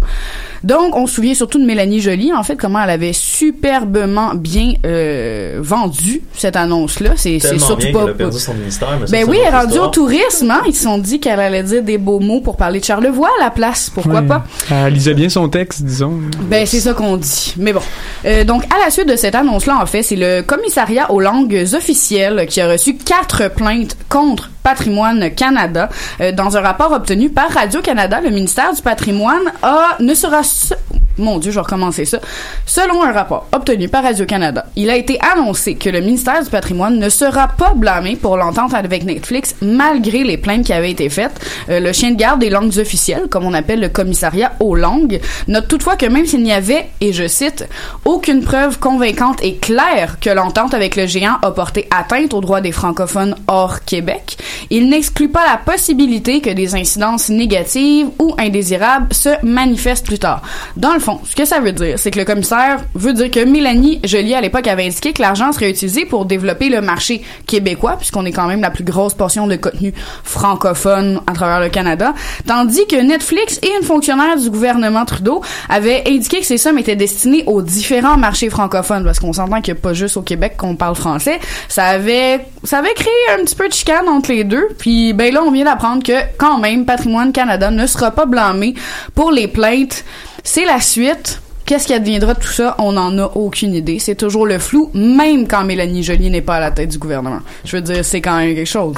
Donc, 0.64 0.96
on 0.96 1.06
se 1.06 1.14
souvient 1.14 1.34
surtout 1.34 1.58
de 1.58 1.64
Mélanie 1.64 2.00
Joly, 2.00 2.32
en 2.32 2.42
fait, 2.42 2.56
comment 2.56 2.82
elle 2.82 2.90
avait 2.90 3.12
superbement 3.12 4.34
bien 4.34 4.74
euh, 4.84 5.58
vendu 5.60 6.22
cette 6.34 6.56
annonce-là. 6.56 7.12
C'est 7.16 7.38
surtout 7.58 7.76
bien 7.76 7.92
pas... 7.92 8.00
qu'elle 8.00 8.10
a 8.10 8.14
perdu 8.14 8.38
son 8.38 8.54
ministère. 8.54 8.88
mais 9.00 9.24
Ben 9.24 9.30
oui, 9.30 9.38
elle 9.40 9.54
est 9.54 9.56
rendue 9.56 9.78
au 9.78 9.88
tourisme, 9.88 10.50
hein. 10.50 10.62
Ils 10.66 10.74
se 10.74 10.84
sont 10.84 10.98
dit 10.98 11.20
qu'elle 11.20 11.40
allait 11.40 11.62
dire 11.62 11.82
des 11.82 11.98
beaux 11.98 12.20
mots 12.20 12.40
pour 12.40 12.56
parler 12.56 12.80
de 12.80 12.84
Charlevoix 12.84 13.30
à 13.40 13.44
la 13.44 13.50
place. 13.50 13.90
Pourquoi 13.90 14.22
pas? 14.22 14.44
Elle 14.70 14.94
lisait 14.94 15.14
bien 15.14 15.28
son 15.28 15.48
texte, 15.48 15.82
disons. 15.82 16.20
Ben, 16.42 16.66
c'est 16.66 16.80
ça 16.80 16.92
qu'on 16.92 17.16
dit. 17.16 17.54
Mais 17.56 17.72
bon. 17.72 17.80
Euh, 18.24 18.44
donc, 18.44 18.64
à 18.64 18.84
la 18.84 18.90
suite 18.90 19.08
de 19.08 19.16
cette 19.16 19.34
annonce-là, 19.34 19.78
en 19.80 19.86
fait, 19.86 20.02
c'est 20.02 20.16
le 20.16 20.42
commissariat 20.42 21.10
aux 21.10 21.20
langues 21.20 21.66
officielles 21.74 22.46
qui 22.48 22.60
a 22.60 22.70
reçu 22.70 22.96
quatre 22.96 23.48
plaintes 23.50 23.96
contre 24.08 24.50
Patrimoine 24.62 25.30
Canada. 25.30 25.88
Euh, 26.20 26.32
dans 26.32 26.56
un 26.56 26.60
rapport 26.60 26.92
obtenu 26.92 27.30
par 27.30 27.50
Radio-Canada, 27.50 28.20
le 28.22 28.30
ministère 28.30 28.72
du 28.74 28.82
Patrimoine 28.82 29.52
a, 29.62 29.96
ne 30.00 30.14
sera... 30.14 30.42
se- 30.42 30.74
Mon 31.18 31.38
Dieu, 31.38 31.50
je 31.50 31.56
vais 31.56 31.62
recommencer 31.62 32.04
ça. 32.04 32.18
Selon 32.66 33.02
un 33.02 33.12
rapport 33.12 33.46
obtenu 33.52 33.88
par 33.88 34.02
Radio-Canada, 34.04 34.66
il 34.76 34.88
a 34.90 34.96
été 34.96 35.18
annoncé 35.34 35.74
que 35.74 35.90
le 35.90 36.00
ministère 36.00 36.42
du 36.42 36.48
Patrimoine 36.50 36.98
ne 36.98 37.08
sera 37.08 37.48
pas 37.48 37.72
blâmé 37.74 38.16
pour 38.16 38.36
l'entente 38.36 38.74
avec 38.74 39.04
Netflix 39.04 39.54
malgré 39.60 40.24
les 40.24 40.38
plaintes 40.38 40.64
qui 40.64 40.72
avaient 40.72 40.90
été 40.92 41.08
faites. 41.10 41.38
Euh, 41.68 41.80
le 41.80 41.92
chien 41.92 42.12
de 42.12 42.16
garde 42.16 42.40
des 42.40 42.48
langues 42.50 42.78
officielles, 42.78 43.26
comme 43.28 43.44
on 43.44 43.54
appelle 43.54 43.80
le 43.80 43.88
commissariat 43.88 44.52
aux 44.60 44.74
langues, 44.74 45.20
note 45.48 45.68
toutefois 45.68 45.96
que 45.96 46.06
même 46.06 46.26
s'il 46.26 46.42
n'y 46.42 46.52
avait, 46.52 46.88
et 47.00 47.12
je 47.12 47.26
cite, 47.28 47.68
aucune 48.04 48.42
preuve 48.42 48.78
convaincante 48.78 49.42
et 49.42 49.56
claire 49.56 50.18
que 50.20 50.30
l'entente 50.30 50.72
avec 50.74 50.96
le 50.96 51.06
géant 51.06 51.36
a 51.42 51.50
porté 51.50 51.86
atteinte 51.90 52.32
aux 52.34 52.40
droits 52.40 52.60
des 52.60 52.72
francophones 52.72 53.34
hors 53.46 53.84
Québec, 53.84 54.38
il 54.68 54.88
n'exclut 54.88 55.28
pas 55.28 55.44
la 55.46 55.56
possibilité 55.56 56.40
que 56.40 56.50
des 56.50 56.74
incidences 56.74 57.28
négatives 57.28 58.08
ou 58.18 58.34
indésirables 58.38 59.12
se 59.12 59.30
manifestent 59.44 60.06
plus 60.06 60.18
tard. 60.18 60.42
Dans 60.76 60.92
le 60.92 61.00
fond, 61.00 61.20
ce 61.24 61.34
que 61.34 61.44
ça 61.44 61.60
veut 61.60 61.72
dire, 61.72 61.98
c'est 61.98 62.10
que 62.10 62.18
le 62.18 62.24
commissaire 62.24 62.78
veut 62.94 63.12
dire 63.12 63.30
que 63.30 63.44
Mélanie 63.44 64.00
Joly, 64.04 64.34
à 64.34 64.40
l'époque, 64.40 64.66
avait 64.66 64.86
indiqué 64.86 65.12
que 65.12 65.22
l'argent 65.22 65.52
serait 65.52 65.70
utilisé 65.70 66.04
pour 66.04 66.24
développer 66.24 66.68
le 66.68 66.80
marché 66.80 67.22
québécois, 67.46 67.96
puisqu'on 67.96 68.24
est 68.24 68.32
quand 68.32 68.46
même 68.46 68.60
la 68.60 68.70
plus 68.70 68.84
grosse 68.84 69.14
portion 69.14 69.46
de 69.46 69.56
contenu 69.56 69.92
francophone 70.24 71.20
à 71.26 71.32
travers 71.32 71.60
le 71.60 71.68
Canada, 71.68 72.14
tandis 72.46 72.86
que 72.86 72.96
Netflix 72.96 73.58
et 73.62 73.70
une 73.80 73.86
fonctionnaire 73.86 74.36
du 74.36 74.50
gouvernement 74.50 75.04
Trudeau 75.04 75.42
avaient 75.68 76.02
indiqué 76.06 76.40
que 76.40 76.46
ces 76.46 76.58
sommes 76.58 76.78
étaient 76.78 76.96
destinées 76.96 77.44
aux 77.46 77.62
différents 77.62 78.16
marchés 78.16 78.50
francophones, 78.50 79.04
parce 79.04 79.18
qu'on 79.18 79.32
s'entend 79.32 79.60
qu'il 79.60 79.74
n'y 79.74 79.80
a 79.80 79.82
pas 79.82 79.94
juste 79.94 80.16
au 80.16 80.22
Québec 80.22 80.54
qu'on 80.56 80.76
parle 80.76 80.94
français. 80.94 81.38
Ça 81.68 81.86
avait, 81.86 82.40
ça 82.64 82.78
avait 82.78 82.94
créé 82.94 83.12
un 83.32 83.44
petit 83.44 83.54
peu 83.54 83.68
de 83.68 83.72
chicane 83.72 84.08
entre 84.08 84.30
les 84.30 84.44
deux, 84.44 84.68
puis 84.78 85.12
ben 85.12 85.32
là, 85.32 85.42
on 85.42 85.50
vient 85.50 85.64
d'apprendre 85.64 86.02
que, 86.02 86.12
quand 86.36 86.58
même, 86.58 86.84
Patrimoine 86.84 87.32
Canada 87.32 87.70
ne 87.70 87.86
sera 87.86 88.10
pas 88.10 88.26
blâmé 88.26 88.74
pour 89.14 89.30
les 89.30 89.48
plaintes. 89.48 90.04
C'est 90.44 90.64
la 90.64 90.80
suite. 90.80 91.40
Qu'est-ce 91.66 91.86
qui 91.86 91.94
adviendra 91.94 92.34
de 92.34 92.40
tout 92.40 92.48
ça? 92.48 92.74
On 92.78 92.92
n'en 92.92 93.16
a 93.18 93.26
aucune 93.36 93.74
idée. 93.74 93.98
C'est 94.00 94.16
toujours 94.16 94.44
le 94.44 94.58
flou, 94.58 94.90
même 94.92 95.46
quand 95.46 95.62
Mélanie 95.64 96.02
Joly 96.02 96.28
n'est 96.28 96.40
pas 96.42 96.56
à 96.56 96.60
la 96.60 96.70
tête 96.72 96.88
du 96.88 96.98
gouvernement. 96.98 97.40
Je 97.64 97.76
veux 97.76 97.82
dire, 97.82 98.04
c'est 98.04 98.20
quand 98.20 98.36
même 98.38 98.54
quelque 98.54 98.66
chose. 98.66 98.96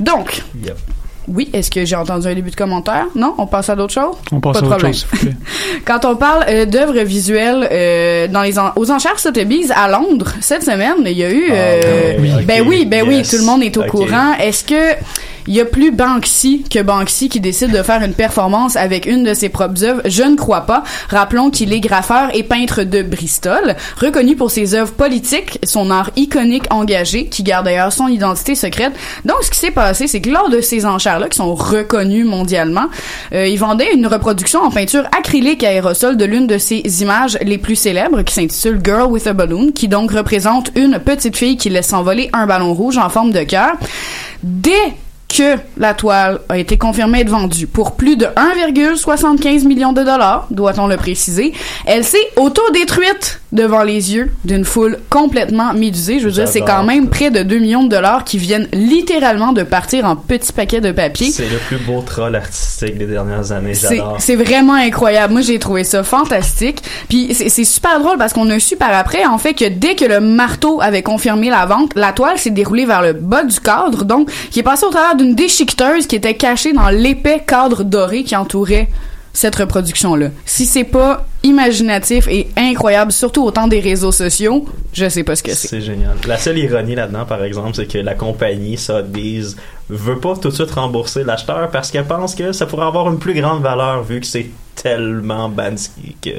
Donc, 0.00 0.42
Yep. 0.64 0.78
Oui, 1.28 1.48
est-ce 1.52 1.70
que 1.70 1.84
j'ai 1.84 1.96
entendu 1.96 2.26
un 2.26 2.34
début 2.34 2.50
de 2.50 2.56
commentaire? 2.56 3.06
Non? 3.14 3.34
On 3.38 3.46
passe 3.46 3.68
à 3.68 3.76
d'autres 3.76 3.92
choses? 3.94 4.16
On 4.32 4.40
passe 4.40 4.54
Pas 4.54 4.58
à 4.58 4.62
de 4.62 4.66
problème. 4.68 4.92
chose, 4.92 5.00
s'il 5.10 5.18
vous 5.18 5.26
plaît. 5.26 5.36
Quand 5.84 6.04
on 6.04 6.16
parle 6.16 6.44
euh, 6.48 6.64
d'œuvres 6.66 6.98
visuelles 7.02 7.68
euh, 7.70 8.26
dans 8.28 8.42
les 8.42 8.58
en- 8.58 8.72
aux 8.76 8.90
enchères 8.90 9.18
Sotheby's 9.18 9.70
à 9.74 9.88
Londres 9.88 10.32
cette 10.40 10.62
semaine, 10.64 10.96
il 11.06 11.12
y 11.12 11.24
a 11.24 11.30
eu 11.30 11.48
euh, 11.50 12.14
Ah, 12.16 12.20
oui, 12.20 12.44
ben 12.44 12.64
oui, 12.66 12.84
ben 12.86 13.04
oui, 13.06 13.16
yes. 13.16 13.30
tout 13.30 13.36
le 13.36 13.44
monde 13.44 13.62
est 13.62 13.76
au 13.76 13.84
courant. 13.84 14.34
Est-ce 14.40 14.64
que 14.64 14.94
il 15.48 15.54
y 15.54 15.60
a 15.60 15.64
plus 15.64 15.90
Banksy 15.90 16.62
que 16.70 16.80
Banksy 16.80 17.30
qui 17.30 17.40
décide 17.40 17.72
de 17.72 17.82
faire 17.82 18.02
une 18.02 18.12
performance 18.12 18.76
avec 18.76 19.06
une 19.06 19.24
de 19.24 19.32
ses 19.32 19.48
propres 19.48 19.82
œuvres 19.82 20.02
Je 20.04 20.22
ne 20.22 20.36
crois 20.36 20.66
pas. 20.66 20.84
Rappelons 21.08 21.50
qu'il 21.50 21.72
est 21.72 21.80
graffeur 21.80 22.28
et 22.34 22.42
peintre 22.42 22.82
de 22.82 23.02
Bristol, 23.02 23.74
reconnu 23.98 24.36
pour 24.36 24.50
ses 24.50 24.74
œuvres 24.74 24.92
politiques, 24.92 25.58
son 25.64 25.90
art 25.90 26.10
iconique 26.16 26.66
engagé, 26.70 27.26
qui 27.26 27.42
garde 27.42 27.64
d'ailleurs 27.64 27.94
son 27.94 28.08
identité 28.08 28.54
secrète. 28.54 28.92
Donc, 29.24 29.38
ce 29.42 29.50
qui 29.50 29.58
s'est 29.58 29.70
passé, 29.70 30.06
c'est 30.06 30.20
que 30.20 30.28
lors 30.28 30.50
de 30.50 30.60
ces 30.60 30.84
enchères-là, 30.84 31.30
qui 31.30 31.38
sont 31.38 31.54
reconnues 31.54 32.24
mondialement, 32.24 32.88
euh, 33.32 33.46
il 33.46 33.58
vendait 33.58 33.94
une 33.94 34.06
reproduction 34.06 34.60
en 34.60 34.70
peinture 34.70 35.04
acrylique 35.16 35.64
à 35.64 35.68
aérosol 35.68 36.18
de 36.18 36.26
l'une 36.26 36.46
de 36.46 36.58
ses 36.58 36.82
images 37.00 37.38
les 37.40 37.56
plus 37.56 37.76
célèbres, 37.76 38.20
qui 38.20 38.34
s'intitule 38.34 38.80
Girl 38.84 39.10
with 39.10 39.26
a 39.26 39.32
Balloon, 39.32 39.72
qui 39.72 39.88
donc 39.88 40.12
représente 40.12 40.70
une 40.74 40.98
petite 40.98 41.38
fille 41.38 41.56
qui 41.56 41.70
laisse 41.70 41.88
s'envoler 41.88 42.28
un 42.34 42.46
ballon 42.46 42.74
rouge 42.74 42.98
en 42.98 43.08
forme 43.08 43.32
de 43.32 43.44
cœur. 43.44 43.72
Dès 44.42 44.92
que 45.28 45.56
la 45.76 45.94
toile 45.94 46.40
a 46.48 46.58
été 46.58 46.78
confirmée 46.78 47.20
être 47.20 47.28
vendue 47.28 47.66
pour 47.66 47.92
plus 47.92 48.16
de 48.16 48.24
1,75 48.24 49.66
million 49.66 49.92
de 49.92 50.02
dollars, 50.02 50.46
doit-on 50.50 50.86
le 50.86 50.96
préciser, 50.96 51.52
elle 51.86 52.04
s'est 52.04 52.16
auto-détruite 52.36 53.40
devant 53.52 53.82
les 53.82 54.14
yeux 54.14 54.30
d'une 54.44 54.64
foule 54.64 54.98
complètement 55.08 55.72
médusée. 55.72 56.18
Je 56.18 56.26
veux 56.26 56.32
dire, 56.32 56.48
c'est 56.48 56.60
quand 56.60 56.82
même 56.82 57.08
près 57.08 57.30
de 57.30 57.42
2 57.42 57.58
millions 57.58 57.84
de 57.84 57.88
dollars 57.88 58.24
qui 58.24 58.38
viennent 58.38 58.68
littéralement 58.72 59.52
de 59.52 59.62
partir 59.62 60.04
en 60.04 60.16
petits 60.16 60.52
paquets 60.52 60.80
de 60.80 60.92
papier. 60.92 61.30
C'est 61.30 61.48
le 61.48 61.58
plus 61.58 61.78
beau 61.78 62.02
troll 62.02 62.34
artistique 62.36 62.98
des 62.98 63.06
dernières 63.06 63.52
années. 63.52 63.74
C'est 63.74 63.96
J'adore. 63.96 64.16
c'est 64.18 64.36
vraiment 64.36 64.74
incroyable. 64.74 65.32
Moi, 65.32 65.42
j'ai 65.42 65.58
trouvé 65.58 65.84
ça 65.84 66.02
fantastique. 66.02 66.82
Puis 67.08 67.34
c'est 67.34 67.48
c'est 67.48 67.64
super 67.64 67.98
drôle 68.00 68.18
parce 68.18 68.32
qu'on 68.32 68.48
a 68.50 68.58
su 68.58 68.76
par 68.76 68.92
après, 68.92 69.24
en 69.24 69.38
fait, 69.38 69.54
que 69.54 69.68
dès 69.68 69.94
que 69.94 70.04
le 70.04 70.20
marteau 70.20 70.80
avait 70.80 71.02
confirmé 71.02 71.50
la 71.50 71.66
vente, 71.66 71.92
la 71.96 72.12
toile 72.12 72.38
s'est 72.38 72.50
déroulée 72.50 72.84
vers 72.84 73.02
le 73.02 73.14
bas 73.14 73.42
du 73.42 73.58
cadre, 73.60 74.04
donc 74.04 74.30
qui 74.50 74.60
est 74.60 74.62
passée 74.62 74.84
au 74.86 74.90
travers 74.90 75.16
d'une 75.18 75.34
déchiqueteuse 75.34 76.06
qui 76.06 76.16
était 76.16 76.34
cachée 76.34 76.72
dans 76.72 76.88
l'épais 76.88 77.42
cadre 77.46 77.84
doré 77.84 78.24
qui 78.24 78.34
entourait 78.34 78.88
cette 79.34 79.54
reproduction-là. 79.56 80.30
Si 80.46 80.64
c'est 80.64 80.84
pas 80.84 81.26
imaginatif 81.44 82.26
et 82.28 82.48
incroyable, 82.56 83.12
surtout 83.12 83.44
au 83.44 83.50
temps 83.50 83.68
des 83.68 83.80
réseaux 83.80 84.10
sociaux. 84.10 84.66
Je 84.92 85.08
sais 85.08 85.22
pas 85.22 85.36
ce 85.36 85.42
que 85.42 85.52
c'est. 85.54 85.68
C'est 85.68 85.80
génial. 85.80 86.16
La 86.26 86.36
seule 86.38 86.58
ironie 86.58 86.94
là-dedans, 86.94 87.24
par 87.24 87.44
exemple, 87.44 87.74
c'est 87.74 87.86
que 87.86 87.98
la 87.98 88.14
compagnie 88.14 88.76
Sotheby's 88.76 89.56
veut 89.88 90.18
pas 90.18 90.34
tout 90.36 90.48
de 90.48 90.54
suite 90.54 90.70
rembourser 90.72 91.24
l'acheteur 91.24 91.70
parce 91.70 91.90
qu'elle 91.90 92.06
pense 92.06 92.34
que 92.34 92.52
ça 92.52 92.66
pourrait 92.66 92.86
avoir 92.86 93.08
une 93.08 93.18
plus 93.18 93.34
grande 93.34 93.62
valeur 93.62 94.02
vu 94.02 94.20
que 94.20 94.26
c'est 94.26 94.46
tellement 94.82 95.48
Bansky 95.48 96.16
que... 96.22 96.30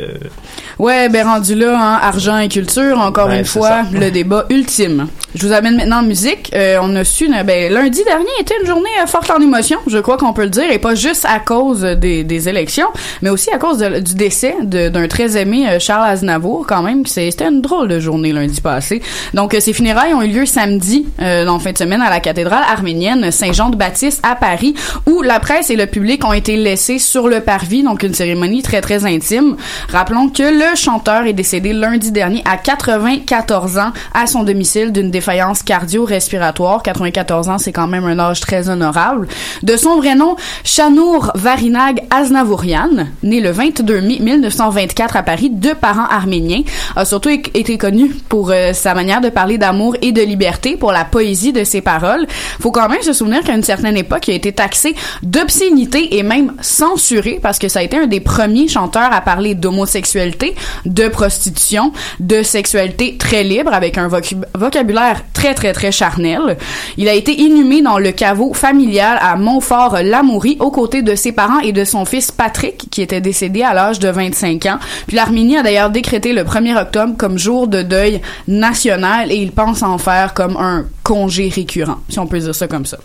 Ouais, 0.78 1.10
ben 1.10 1.26
rendu 1.28 1.56
là, 1.56 1.78
hein, 1.78 2.00
argent 2.02 2.38
et 2.38 2.48
culture, 2.48 3.00
encore 3.00 3.28
Ben, 3.28 3.40
une 3.40 3.46
fois, 3.46 3.70
ça. 3.70 3.86
le 3.92 4.12
débat 4.12 4.46
ultime. 4.50 5.08
Je 5.36 5.46
vous 5.46 5.54
amène 5.54 5.76
maintenant 5.78 6.00
en 6.00 6.04
musique. 6.04 6.52
Euh, 6.56 6.78
on 6.82 6.96
a 6.96 7.04
su, 7.04 7.30
euh, 7.34 7.44
ben, 7.44 7.72
lundi 7.72 8.04
dernier 8.04 8.30
était 8.40 8.56
une 8.62 8.68
journée 8.68 8.90
euh, 9.04 9.06
forte 9.06 9.30
en 9.30 9.40
émotion, 9.42 9.78
je 9.88 9.98
crois 10.00 10.18
qu'on 10.18 10.34
peut 10.34 10.44
le 10.44 10.50
dire, 10.50 10.72
et 10.72 10.80
pas 10.80 10.96
juste 10.96 11.26
à 11.30 11.40
cause 11.40 11.82
des, 11.82 12.24
des 12.24 12.50
élections, 12.50 12.88
mais 13.22 13.30
aussi 13.30 13.50
à 13.52 13.58
cause 13.58 13.78
de- 13.80 14.00
du 14.00 14.16
décès 14.16 14.56
d'un 14.64 15.08
très 15.08 15.38
aimé 15.38 15.66
euh, 15.70 15.80
Charles 15.80 16.10
Aznavour, 16.10 16.66
quand 16.68 16.82
même. 16.82 17.06
C'était 17.06 17.46
une 17.48 17.62
drôle 17.62 17.88
de 17.90 18.00
journée 18.00 18.32
lundi 18.32 18.62
passé. 18.62 19.02
Donc, 19.34 19.56
ces 19.60 19.74
funérailles 19.74 20.14
ont 20.14 20.22
eu 20.22 20.28
lieu 20.30 20.46
samedi, 20.46 21.06
euh, 21.22 21.46
en 21.48 21.60
fin 21.60 21.72
de 21.74 21.78
semaine, 21.78 22.02
à 22.02 22.10
la 22.10 22.20
cathédrale 22.22 22.64
arménienne 22.72 23.32
Saint-Jean-de-Baptiste 23.32 24.22
à 24.24 24.36
Paris, 24.36 24.74
où 25.06 25.22
la 25.22 25.40
presse 25.40 25.70
et 25.70 25.76
le 25.76 25.86
public 25.86 26.24
ont 26.26 26.34
été 26.34 26.56
laissés 26.58 27.00
sur 27.00 27.28
le 27.28 27.42
parvis, 27.42 27.84
donc 27.84 28.04
une 28.04 28.14
cérémonie 28.30 28.62
très 28.62 28.82
très 28.82 29.06
intime. 29.06 29.56
Rappelons 29.92 30.30
que 30.30 30.44
le 30.44 30.76
chanteur 30.76 31.26
est 31.26 31.34
décédé 31.34 31.74
lundi 31.74 32.12
dernier 32.12 32.44
à 32.46 32.58
94 32.58 33.80
ans 33.80 33.92
à 34.14 34.28
son 34.28 34.44
domicile 34.44 34.92
d'une 34.92 35.10
défaillance 35.10 35.64
cardio-respiratoire. 35.64 36.84
94 36.84 37.50
ans, 37.50 37.58
c'est 37.58 37.72
quand 37.72 37.88
même 37.88 38.06
un 38.06 38.20
âge 38.20 38.40
très 38.40 38.70
honorable. 38.70 39.28
De 39.64 39.76
son 39.78 39.98
vrai 39.98 40.14
nom, 40.14 40.36
Shanour 40.64 41.32
Varinag 41.34 42.04
Aznavourian, 42.12 43.08
né 43.24 43.42
le 43.42 43.50
22 43.50 44.02
mai 44.02 44.20
1924 44.20 45.16
à 45.16 45.24
Paris, 45.24 45.50
de 45.50 45.72
parents 45.72 46.08
arméniens, 46.08 46.62
a 46.96 47.06
surtout 47.06 47.30
été 47.30 47.80
connu 47.80 48.12
pour 48.30 48.52
euh, 48.52 48.74
sa 48.74 48.94
manière 48.94 49.22
de 49.22 49.30
parler 49.30 49.58
d'amour 49.58 49.96
et 50.04 50.12
de 50.12 50.22
liberté, 50.22 50.78
pour 50.78 50.92
la 50.92 51.04
poésie 51.04 51.52
de 51.52 51.64
ses 51.64 51.82
paroles. 51.82 52.28
Faut 52.60 52.72
quand 52.72 52.90
même 52.90 53.02
se 53.02 53.14
souvenir 53.14 53.42
qu'à 53.44 53.56
une 53.56 53.64
certaine 53.64 53.98
époque, 53.98 54.28
il 54.28 54.32
a 54.32 54.36
été 54.36 54.52
taxé 54.52 54.94
d'obscénité 55.24 56.18
et 56.18 56.22
même 56.22 56.54
censuré 56.62 57.40
parce 57.42 57.58
que 57.58 57.68
ça 57.68 57.80
a 57.80 57.84
été 57.84 57.98
un 57.98 58.06
des 58.06 58.19
premiers 58.20 58.68
chanteurs 58.68 59.12
à 59.12 59.22
parler 59.22 59.56
d'homosexualité, 59.56 60.56
de 60.86 61.08
prostitution, 61.08 61.92
de 62.20 62.44
sexualité 62.44 63.18
très 63.18 63.44
libre 63.44 63.74
avec 63.74 63.98
un 63.98 64.08
vocabulaire 64.56 65.24
très 65.34 65.54
très 65.54 65.74
très 65.74 65.92
charnel. 65.92 66.58
Il 66.98 67.08
a 67.08 67.14
été 67.14 67.40
inhumé 67.40 67.82
dans 67.82 67.98
le 67.98 68.12
caveau 68.12 68.54
familial 68.54 69.18
à 69.22 69.36
Montfort-l'Amourie 69.36 70.58
aux 70.60 70.72
côtés 70.72 71.02
de 71.02 71.16
ses 71.16 71.32
parents 71.32 71.60
et 71.60 71.72
de 71.72 71.84
son 71.84 72.06
fils 72.06 72.32
Patrick 72.32 72.90
qui 72.90 73.02
était 73.02 73.22
décédé 73.22 73.64
à 73.64 73.74
l'âge 73.74 74.00
de 74.00 74.10
25 74.10 74.66
ans. 74.66 74.80
Puis 75.08 75.16
l'Arménie 75.16 75.58
a 75.58 75.64
d'ailleurs 75.64 75.90
décrété 75.90 76.34
le 76.34 76.44
1er 76.44 76.80
octobre 76.80 77.14
comme 77.18 77.38
jour 77.38 77.68
de 77.68 77.82
deuil 77.82 78.22
national 78.48 79.32
et 79.32 79.36
il 79.36 79.52
pense 79.52 79.84
en 79.84 79.98
faire 79.98 80.34
comme 80.34 80.58
un 80.58 80.86
congé 81.04 81.50
récurrent, 81.54 81.98
si 82.10 82.20
on 82.20 82.28
peut 82.28 82.40
dire 82.40 82.56
ça 82.56 82.68
comme 82.68 82.86
ça. 82.86 82.98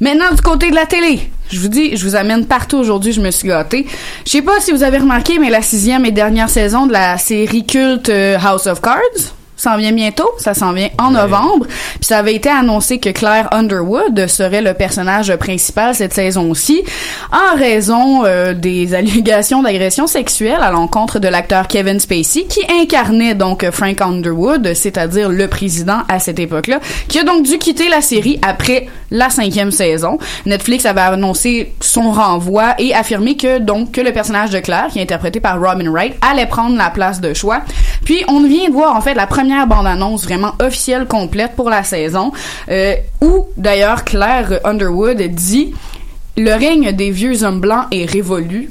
Maintenant, 0.00 0.32
du 0.34 0.40
côté 0.42 0.70
de 0.70 0.74
la 0.74 0.86
télé, 0.86 1.30
je 1.50 1.58
vous 1.58 1.68
dis, 1.68 1.96
je 1.96 2.04
vous 2.04 2.14
amène 2.14 2.46
partout 2.46 2.76
aujourd'hui, 2.76 3.12
je 3.12 3.20
me 3.20 3.30
suis 3.30 3.48
gâtée. 3.48 3.86
Je 4.24 4.30
sais 4.30 4.42
pas 4.42 4.60
si 4.60 4.70
vous 4.70 4.82
avez 4.82 4.98
remarqué, 4.98 5.38
mais 5.38 5.50
la 5.50 5.62
sixième 5.62 6.04
et 6.04 6.10
dernière 6.12 6.50
saison 6.50 6.86
de 6.86 6.92
la 6.92 7.18
série 7.18 7.64
culte 7.64 8.08
euh, 8.08 8.38
House 8.38 8.66
of 8.66 8.80
Cards 8.80 9.34
s'en 9.58 9.76
vient 9.76 9.92
bientôt, 9.92 10.30
ça 10.38 10.54
s'en 10.54 10.72
vient 10.72 10.88
en 10.98 11.10
novembre. 11.10 11.66
Puis 11.66 12.04
ça 12.04 12.18
avait 12.18 12.34
été 12.34 12.48
annoncé 12.48 12.98
que 12.98 13.10
Claire 13.10 13.48
Underwood 13.52 14.26
serait 14.28 14.62
le 14.62 14.72
personnage 14.72 15.34
principal 15.36 15.94
cette 15.94 16.14
saison-ci, 16.14 16.82
en 17.32 17.58
raison 17.58 18.24
euh, 18.24 18.54
des 18.54 18.94
allégations 18.94 19.62
d'agression 19.62 20.06
sexuelle 20.06 20.60
à 20.62 20.70
l'encontre 20.70 21.18
de 21.18 21.28
l'acteur 21.28 21.68
Kevin 21.68 22.00
Spacey, 22.00 22.44
qui 22.44 22.60
incarnait 22.80 23.34
donc 23.34 23.68
Frank 23.70 24.00
Underwood, 24.00 24.74
c'est-à-dire 24.74 25.28
le 25.28 25.48
président 25.48 25.98
à 26.08 26.18
cette 26.18 26.38
époque-là, 26.38 26.80
qui 27.08 27.18
a 27.18 27.24
donc 27.24 27.44
dû 27.44 27.58
quitter 27.58 27.88
la 27.88 28.00
série 28.00 28.38
après 28.42 28.86
la 29.10 29.30
cinquième 29.30 29.70
saison. 29.70 30.18
Netflix 30.46 30.86
avait 30.86 31.00
annoncé 31.00 31.74
son 31.80 32.10
renvoi 32.10 32.74
et 32.78 32.94
affirmé 32.94 33.36
que 33.36 33.58
donc 33.58 33.92
que 33.92 34.00
le 34.00 34.12
personnage 34.12 34.50
de 34.50 34.60
Claire, 34.60 34.88
qui 34.92 34.98
est 34.98 35.02
interprété 35.02 35.40
par 35.40 35.60
Robin 35.60 35.90
Wright, 35.90 36.14
allait 36.20 36.46
prendre 36.46 36.76
la 36.76 36.90
place 36.90 37.20
de 37.20 37.34
choix. 37.34 37.62
Puis 38.04 38.22
on 38.28 38.40
vient 38.42 38.68
de 38.68 38.72
voir 38.72 38.94
en 38.94 39.00
fait 39.00 39.14
la 39.14 39.26
première 39.26 39.47
bande-annonce 39.66 40.24
vraiment 40.24 40.52
officielle 40.60 41.06
complète 41.06 41.52
pour 41.56 41.70
la 41.70 41.82
saison, 41.82 42.32
euh, 42.70 42.94
où 43.20 43.46
d'ailleurs 43.56 44.04
Claire 44.04 44.60
Underwood 44.64 45.20
dit 45.22 45.74
le 46.36 46.52
règne 46.52 46.92
des 46.92 47.10
vieux 47.10 47.42
hommes 47.42 47.60
blancs 47.60 47.86
est 47.90 48.04
révolu. 48.04 48.70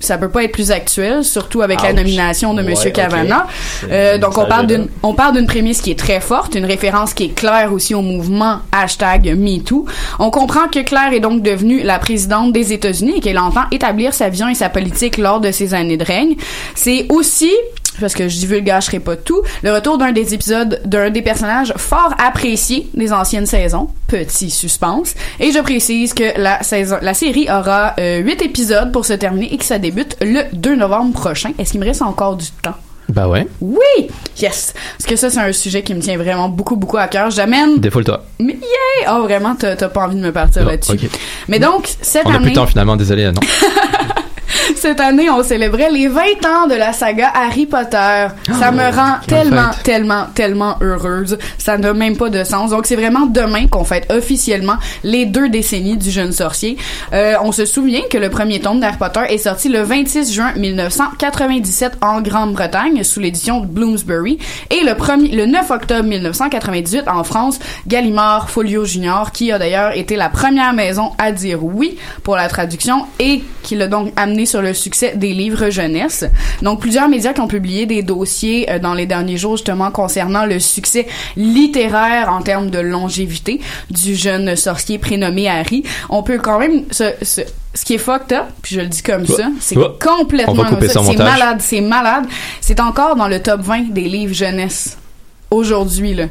Ça 0.00 0.16
peut 0.16 0.28
pas 0.28 0.44
être 0.44 0.52
plus 0.52 0.70
actuel, 0.70 1.24
surtout 1.24 1.60
avec 1.60 1.82
la 1.82 1.92
nomination 1.92 2.54
de 2.54 2.62
Ouais, 2.62 2.70
Monsieur. 2.70 2.90
Kavanaugh. 2.90 3.46
Euh, 3.90 4.16
donc 4.18 4.38
on 4.38 4.44
parle 4.44 4.68
d'une 4.68 4.86
on 5.02 5.12
parle 5.12 5.34
d'une 5.34 5.46
prémisse 5.46 5.80
qui 5.80 5.90
est 5.90 5.98
très 5.98 6.20
forte, 6.20 6.54
une 6.54 6.66
référence 6.66 7.14
qui 7.14 7.24
est 7.24 7.34
claire 7.34 7.72
aussi 7.72 7.96
au 7.96 8.00
mouvement 8.00 8.58
hashtag 8.70 9.34
MeToo. 9.36 9.86
On 10.20 10.30
comprend 10.30 10.68
que 10.68 10.80
Claire 10.84 11.12
est 11.12 11.18
donc 11.18 11.42
devenue 11.42 11.82
la 11.82 11.98
présidente 11.98 12.52
des 12.52 12.72
États-Unis 12.72 13.14
et 13.16 13.20
qu'elle 13.20 13.40
entend 13.40 13.64
établir 13.72 14.14
sa 14.14 14.28
vision 14.28 14.48
et 14.48 14.54
sa 14.54 14.68
politique 14.68 15.18
lors 15.18 15.40
de 15.40 15.50
ses 15.50 15.74
années 15.74 15.96
de 15.96 16.04
règne. 16.04 16.36
C'est 16.76 17.06
aussi 17.08 17.50
parce 18.00 18.14
que 18.14 18.28
je 18.28 18.36
divulgacherai 18.38 19.00
pas 19.00 19.16
tout, 19.16 19.42
le 19.62 19.72
retour 19.72 19.98
d'un 19.98 20.12
des 20.12 20.34
épisodes 20.34 20.80
d'un 20.84 21.10
des 21.10 21.22
personnages 21.22 21.72
fort 21.76 22.14
appréciés 22.18 22.88
des 22.94 23.12
anciennes 23.12 23.46
saisons, 23.46 23.88
petit 24.06 24.50
suspense, 24.50 25.14
et 25.40 25.52
je 25.52 25.58
précise 25.60 26.14
que 26.14 26.38
la 26.40 26.62
saison, 26.62 26.98
la 27.02 27.14
série 27.14 27.48
aura 27.50 27.94
euh, 27.98 28.18
huit 28.18 28.40
épisodes 28.42 28.92
pour 28.92 29.04
se 29.06 29.12
terminer 29.12 29.52
et 29.52 29.56
que 29.58 29.64
ça 29.64 29.78
débute 29.78 30.16
le 30.20 30.42
2 30.52 30.76
novembre 30.76 31.12
prochain. 31.12 31.50
Est-ce 31.58 31.72
qu'il 31.72 31.80
me 31.80 31.86
reste 31.86 32.02
encore 32.02 32.36
du 32.36 32.46
temps? 32.62 32.74
Bah 33.08 33.26
ouais, 33.26 33.46
Oui! 33.62 34.08
Yes! 34.38 34.74
Parce 34.98 35.06
que 35.08 35.16
ça, 35.16 35.30
c'est 35.30 35.40
un 35.40 35.50
sujet 35.52 35.82
qui 35.82 35.94
me 35.94 36.00
tient 36.00 36.18
vraiment 36.18 36.50
beaucoup, 36.50 36.76
beaucoup 36.76 36.98
à 36.98 37.08
cœur. 37.08 37.30
J'amène... 37.30 37.78
défoule-toi. 37.78 38.22
Mais 38.38 38.52
yeah! 38.52 39.14
Oh, 39.16 39.22
vraiment, 39.22 39.54
t'as 39.54 39.76
pas 39.76 40.04
envie 40.04 40.16
de 40.16 40.20
me 40.20 40.30
partir 40.30 40.66
là-dessus. 40.66 40.92
ok. 40.92 41.10
Mais 41.48 41.58
donc, 41.58 41.88
cette 42.02 42.26
On 42.26 42.30
a 42.30 42.32
plus 42.34 42.36
année... 42.42 42.50
de 42.50 42.54
temps 42.54 42.66
finalement, 42.66 42.96
désolé, 42.96 43.24
euh, 43.24 43.32
non. 43.32 43.40
Cette 44.76 45.00
année, 45.00 45.30
on 45.30 45.42
célébrait 45.42 45.90
les 45.90 46.08
20 46.08 46.22
ans 46.46 46.66
de 46.68 46.74
la 46.74 46.92
saga 46.92 47.30
Harry 47.34 47.66
Potter. 47.66 48.26
Ça 48.58 48.70
me 48.70 48.94
rend 48.94 49.16
tellement, 49.26 49.72
fête. 49.72 49.82
tellement, 49.82 50.26
tellement 50.34 50.76
heureuse. 50.80 51.38
Ça 51.58 51.78
n'a 51.78 51.92
même 51.92 52.16
pas 52.16 52.28
de 52.28 52.44
sens. 52.44 52.70
Donc, 52.70 52.86
c'est 52.86 52.96
vraiment 52.96 53.26
demain 53.26 53.66
qu'on 53.66 53.84
fête 53.84 54.10
officiellement 54.12 54.76
les 55.04 55.26
deux 55.26 55.48
décennies 55.48 55.96
du 55.96 56.10
jeune 56.10 56.32
sorcier. 56.32 56.76
Euh, 57.12 57.34
on 57.42 57.52
se 57.52 57.64
souvient 57.64 58.02
que 58.10 58.18
le 58.18 58.30
premier 58.30 58.60
tome 58.60 58.80
d'Harry 58.80 58.96
Potter 58.98 59.22
est 59.28 59.38
sorti 59.38 59.68
le 59.68 59.82
26 59.82 60.32
juin 60.32 60.52
1997 60.56 61.98
en 62.00 62.20
Grande-Bretagne 62.20 63.02
sous 63.04 63.20
l'édition 63.20 63.60
de 63.60 63.66
Bloomsbury 63.66 64.38
et 64.70 64.84
le 64.84 64.94
premier, 64.94 65.28
le 65.28 65.46
9 65.46 65.70
octobre 65.70 66.04
1998 66.04 67.08
en 67.08 67.24
France, 67.24 67.58
Gallimard 67.86 68.50
Folio 68.50 68.84
Junior, 68.84 69.32
qui 69.32 69.52
a 69.52 69.58
d'ailleurs 69.58 69.96
été 69.96 70.16
la 70.16 70.28
première 70.28 70.72
maison 70.72 71.12
à 71.18 71.32
dire 71.32 71.64
oui 71.64 71.96
pour 72.22 72.36
la 72.36 72.48
traduction 72.48 73.06
et 73.18 73.42
qui 73.62 73.76
l'a 73.76 73.86
donc 73.86 74.12
amené 74.16 74.46
sur 74.46 74.57
le 74.62 74.74
succès 74.74 75.12
des 75.16 75.32
livres 75.34 75.70
jeunesse. 75.70 76.24
Donc 76.62 76.80
plusieurs 76.80 77.08
médias 77.08 77.32
qui 77.32 77.40
ont 77.40 77.48
publié 77.48 77.86
des 77.86 78.02
dossiers 78.02 78.70
euh, 78.70 78.78
dans 78.78 78.94
les 78.94 79.06
derniers 79.06 79.36
jours 79.36 79.56
justement 79.56 79.90
concernant 79.90 80.44
le 80.46 80.58
succès 80.60 81.06
littéraire 81.36 82.28
en 82.30 82.42
termes 82.42 82.70
de 82.70 82.78
longévité 82.78 83.60
du 83.90 84.14
jeune 84.14 84.54
sorcier 84.56 84.98
prénommé 84.98 85.48
Harry. 85.48 85.82
On 86.08 86.22
peut 86.22 86.38
quand 86.38 86.58
même 86.58 86.84
se, 86.90 87.12
se- 87.22 87.40
ce 87.74 87.84
qui 87.84 87.94
est 87.94 87.98
fucked 87.98 88.32
up, 88.36 88.44
puis 88.62 88.74
je 88.76 88.80
le 88.80 88.86
dis 88.86 89.02
comme 89.02 89.24
ça, 89.36 89.48
c'est 89.60 89.74
complètement 90.00 90.54
C'est 91.12 91.16
malade, 91.38 91.58
c'est 91.60 91.80
malade. 91.80 92.24
C'est 92.60 92.80
encore 92.80 93.14
dans 93.16 93.28
le 93.28 93.40
top 93.40 93.60
20 93.60 93.90
des 93.92 94.02
livres 94.08 94.34
jeunesse 94.34 94.96
aujourd'hui 95.50 96.14
là. 96.14 96.24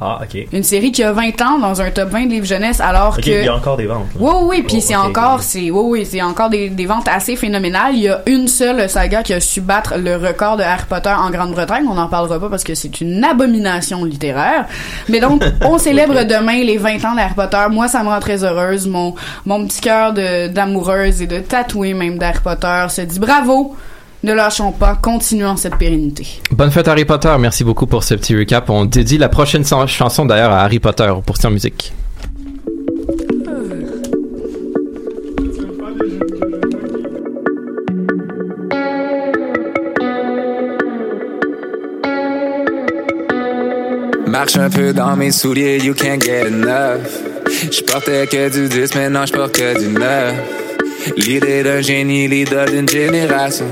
Ah, 0.00 0.20
ok. 0.22 0.46
Une 0.52 0.62
série 0.62 0.92
qui 0.92 1.02
a 1.02 1.10
20 1.10 1.42
ans 1.42 1.58
dans 1.58 1.82
un 1.82 1.90
top 1.90 2.10
20 2.10 2.26
de 2.26 2.30
livres 2.30 2.46
jeunesse 2.46 2.80
alors 2.80 3.16
Ok, 3.18 3.24
que 3.24 3.30
il 3.30 3.44
y 3.44 3.48
a 3.48 3.54
encore 3.56 3.76
des 3.76 3.86
ventes. 3.86 4.06
là. 4.14 4.20
oui, 4.20 4.32
oui, 4.44 4.62
puis 4.62 4.76
Oh, 4.78 4.84
c'est 4.86 4.94
encore, 4.94 5.42
c'est, 5.42 5.72
oui, 5.72 5.80
oui, 6.00 6.06
c'est 6.08 6.22
encore 6.22 6.50
des, 6.50 6.70
des 6.70 6.86
ventes 6.86 7.08
assez 7.08 7.34
phénoménales. 7.34 7.94
Il 7.94 8.02
y 8.02 8.08
a 8.08 8.22
une 8.26 8.46
seule 8.46 8.88
saga 8.88 9.24
qui 9.24 9.34
a 9.34 9.40
su 9.40 9.60
battre 9.60 9.94
le 9.98 10.14
record 10.16 10.56
de 10.56 10.62
Harry 10.62 10.84
Potter 10.88 11.10
en 11.10 11.30
Grande-Bretagne. 11.30 11.84
On 11.90 11.94
n'en 11.94 12.06
parlera 12.06 12.38
pas 12.38 12.48
parce 12.48 12.62
que 12.62 12.76
c'est 12.76 13.00
une 13.00 13.24
abomination 13.24 14.04
littéraire. 14.04 14.66
Mais 15.08 15.18
donc, 15.18 15.42
on 15.64 15.78
célèbre 15.78 16.22
demain 16.22 16.62
les 16.62 16.76
20 16.76 17.04
ans 17.04 17.14
d'Harry 17.16 17.34
Potter. 17.34 17.64
Moi, 17.68 17.88
ça 17.88 18.04
me 18.04 18.08
rend 18.08 18.20
très 18.20 18.44
heureuse. 18.44 18.86
Mon, 18.86 19.16
mon 19.46 19.66
petit 19.66 19.80
cœur 19.80 20.12
d'amoureuse 20.12 21.22
et 21.22 21.26
de 21.26 21.40
tatouée 21.40 21.94
même 21.94 22.18
d'Harry 22.18 22.38
Potter 22.44 22.86
se 22.88 23.00
dit 23.00 23.18
bravo. 23.18 23.74
Ne 24.24 24.32
lâchons 24.32 24.72
pas, 24.72 24.96
continuons 24.96 25.56
cette 25.56 25.76
pérennité. 25.76 26.26
Bonne 26.50 26.72
fête 26.72 26.88
Harry 26.88 27.04
Potter, 27.04 27.32
merci 27.38 27.62
beaucoup 27.62 27.86
pour 27.86 28.02
ce 28.02 28.14
petit 28.14 28.36
recap. 28.36 28.68
On 28.68 28.84
dédie 28.84 29.16
la 29.16 29.28
prochaine 29.28 29.64
chanson 29.64 30.26
d'ailleurs 30.26 30.50
à 30.50 30.62
Harry 30.62 30.80
Potter 30.80 31.12
pour 31.24 31.36
en 31.44 31.50
musique. 31.50 31.92
Marche 44.26 44.56
un 44.56 44.68
peu 44.68 44.92
dans 44.92 45.16
mes 45.16 45.30
souliers, 45.30 45.78
you 45.78 45.94
can't 45.94 46.20
get 46.20 46.48
enough. 46.48 47.06
Je 47.70 47.82
portais 47.82 48.26
que 48.26 48.50
du 48.50 48.68
10, 48.68 48.96
maintenant 48.96 49.26
je 49.26 49.32
porte 49.32 49.52
que 49.52 49.78
du 49.78 49.88
9. 49.88 50.34
L'idée 51.16 51.62
d'un 51.62 51.80
génie, 51.80 52.26
l'idole 52.26 52.70
d'une 52.70 52.88
génération. 52.88 53.66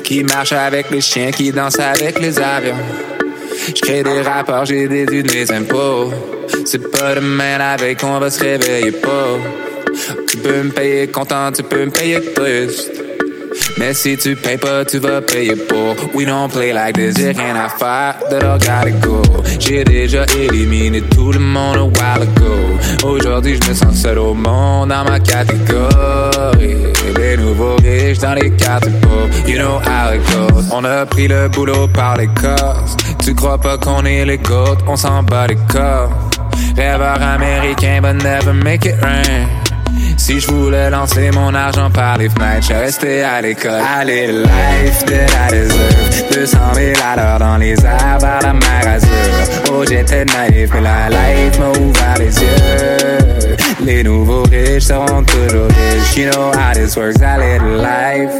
Qui 0.00 0.24
marche 0.24 0.52
avec 0.52 0.90
les 0.90 1.00
chiens, 1.00 1.30
qui 1.30 1.52
danse 1.52 1.78
avec 1.78 2.20
les 2.20 2.38
avions. 2.38 2.76
Je 3.68 4.02
des 4.02 4.22
rapports, 4.22 4.64
j'ai 4.64 4.88
déduit 4.88 5.22
de 5.22 5.32
mes 5.32 5.50
impôts. 5.52 6.12
C'est 6.64 6.90
pas 6.90 7.14
demain 7.14 7.58
la 7.58 7.76
veille 7.76 7.96
qu'on 7.96 8.18
va 8.18 8.30
se 8.30 8.42
réveiller 8.42 8.92
pas. 8.92 9.38
Tu 10.28 10.36
peux 10.38 10.62
me 10.62 10.70
payer 10.70 11.08
content, 11.08 11.52
tu 11.52 11.62
peux 11.62 11.84
me 11.84 11.90
payer 11.90 12.20
triste. 12.32 13.01
Mais 13.78 13.94
si 13.94 14.16
tu 14.16 14.36
payes 14.36 14.58
pas, 14.58 14.84
tu 14.84 14.98
vas 14.98 15.20
payer 15.20 15.56
pour. 15.56 15.94
We 16.14 16.26
don't 16.26 16.50
play 16.50 16.72
like 16.72 16.94
this, 16.94 17.16
j'ai 17.16 17.32
rien 17.32 17.56
à 17.56 17.68
faire, 17.68 18.16
that 18.30 18.42
I 18.42 18.58
gotta 18.58 18.90
go. 19.00 19.22
J'ai 19.58 19.84
déjà 19.84 20.24
éliminé 20.38 21.00
tout 21.00 21.32
le 21.32 21.38
monde 21.38 21.76
a 21.76 21.84
while 21.84 22.22
ago. 22.22 23.06
Aujourd'hui, 23.06 23.58
je 23.62 23.68
me 23.68 23.74
sens 23.74 23.96
seul 23.96 24.18
au 24.18 24.34
monde 24.34 24.88
dans 24.88 25.04
ma 25.04 25.20
catégorie. 25.20 26.92
Les 27.16 27.36
nouveaux 27.36 27.76
riches 27.76 28.18
dans 28.18 28.34
les 28.34 28.50
cartes 28.52 28.88
pauvres, 29.00 29.28
you 29.46 29.56
know 29.56 29.78
how 29.78 30.14
it 30.14 30.22
goes. 30.30 30.64
On 30.72 30.84
a 30.84 31.06
pris 31.06 31.28
le 31.28 31.48
boulot 31.48 31.88
par 31.88 32.16
les 32.16 32.28
cosses. 32.28 32.96
Tu 33.24 33.34
crois 33.34 33.58
pas 33.58 33.78
qu'on 33.78 34.04
est 34.04 34.24
les 34.24 34.38
gouttes, 34.38 34.80
on 34.86 34.96
s'en 34.96 35.22
bat 35.22 35.46
les 35.46 35.58
corps. 35.68 36.10
Rêveur 36.76 37.20
américain, 37.20 38.00
but 38.02 38.22
never 38.22 38.52
make 38.52 38.84
it 38.84 38.94
rain. 39.02 39.46
Si 40.16 40.40
je 40.40 40.46
voulais 40.46 40.90
lancer 40.90 41.30
mon 41.32 41.54
argent 41.54 41.90
par 41.90 42.18
les 42.18 42.28
fenêtres, 42.28 42.68
je 42.68 42.74
restais 42.74 43.22
à 43.22 43.40
l'école. 43.40 43.80
Allez, 43.98 44.28
life 44.28 45.04
that 45.06 45.26
I 45.26 45.52
deserve. 45.52 46.30
200 46.32 46.58
000 46.74 46.92
à 47.04 47.16
l'heure 47.16 47.38
dans 47.38 47.56
les 47.56 47.74
airs 47.84 48.18
vers 48.20 48.40
la 48.42 48.52
mer 48.52 48.86
Azur. 48.86 49.08
Oh, 49.72 49.84
j'étais 49.88 50.24
naïf, 50.24 50.70
mais 50.72 50.80
la 50.80 51.08
life 51.08 51.58
m'a 51.58 51.70
ouvert 51.70 52.18
les 52.18 52.40
yeux. 52.40 53.56
Les 53.84 54.02
nouveaux 54.02 54.44
riches 54.44 54.84
seront 54.84 55.24
toujours 55.24 55.68
riches. 55.68 56.16
You 56.16 56.30
know 56.30 56.52
how 56.52 56.72
this 56.72 56.96
works, 56.96 57.20
allez, 57.20 57.58
life. 57.58 58.32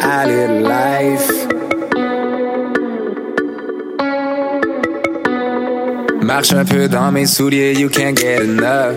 Allez, 0.00 0.62
life. 0.62 1.43
Marche 6.24 6.54
un 6.54 6.64
peu 6.64 6.88
dans 6.88 7.12
mes 7.12 7.26
souliers, 7.26 7.74
you 7.74 7.90
can't 7.90 8.16
get 8.16 8.42
enough. 8.42 8.96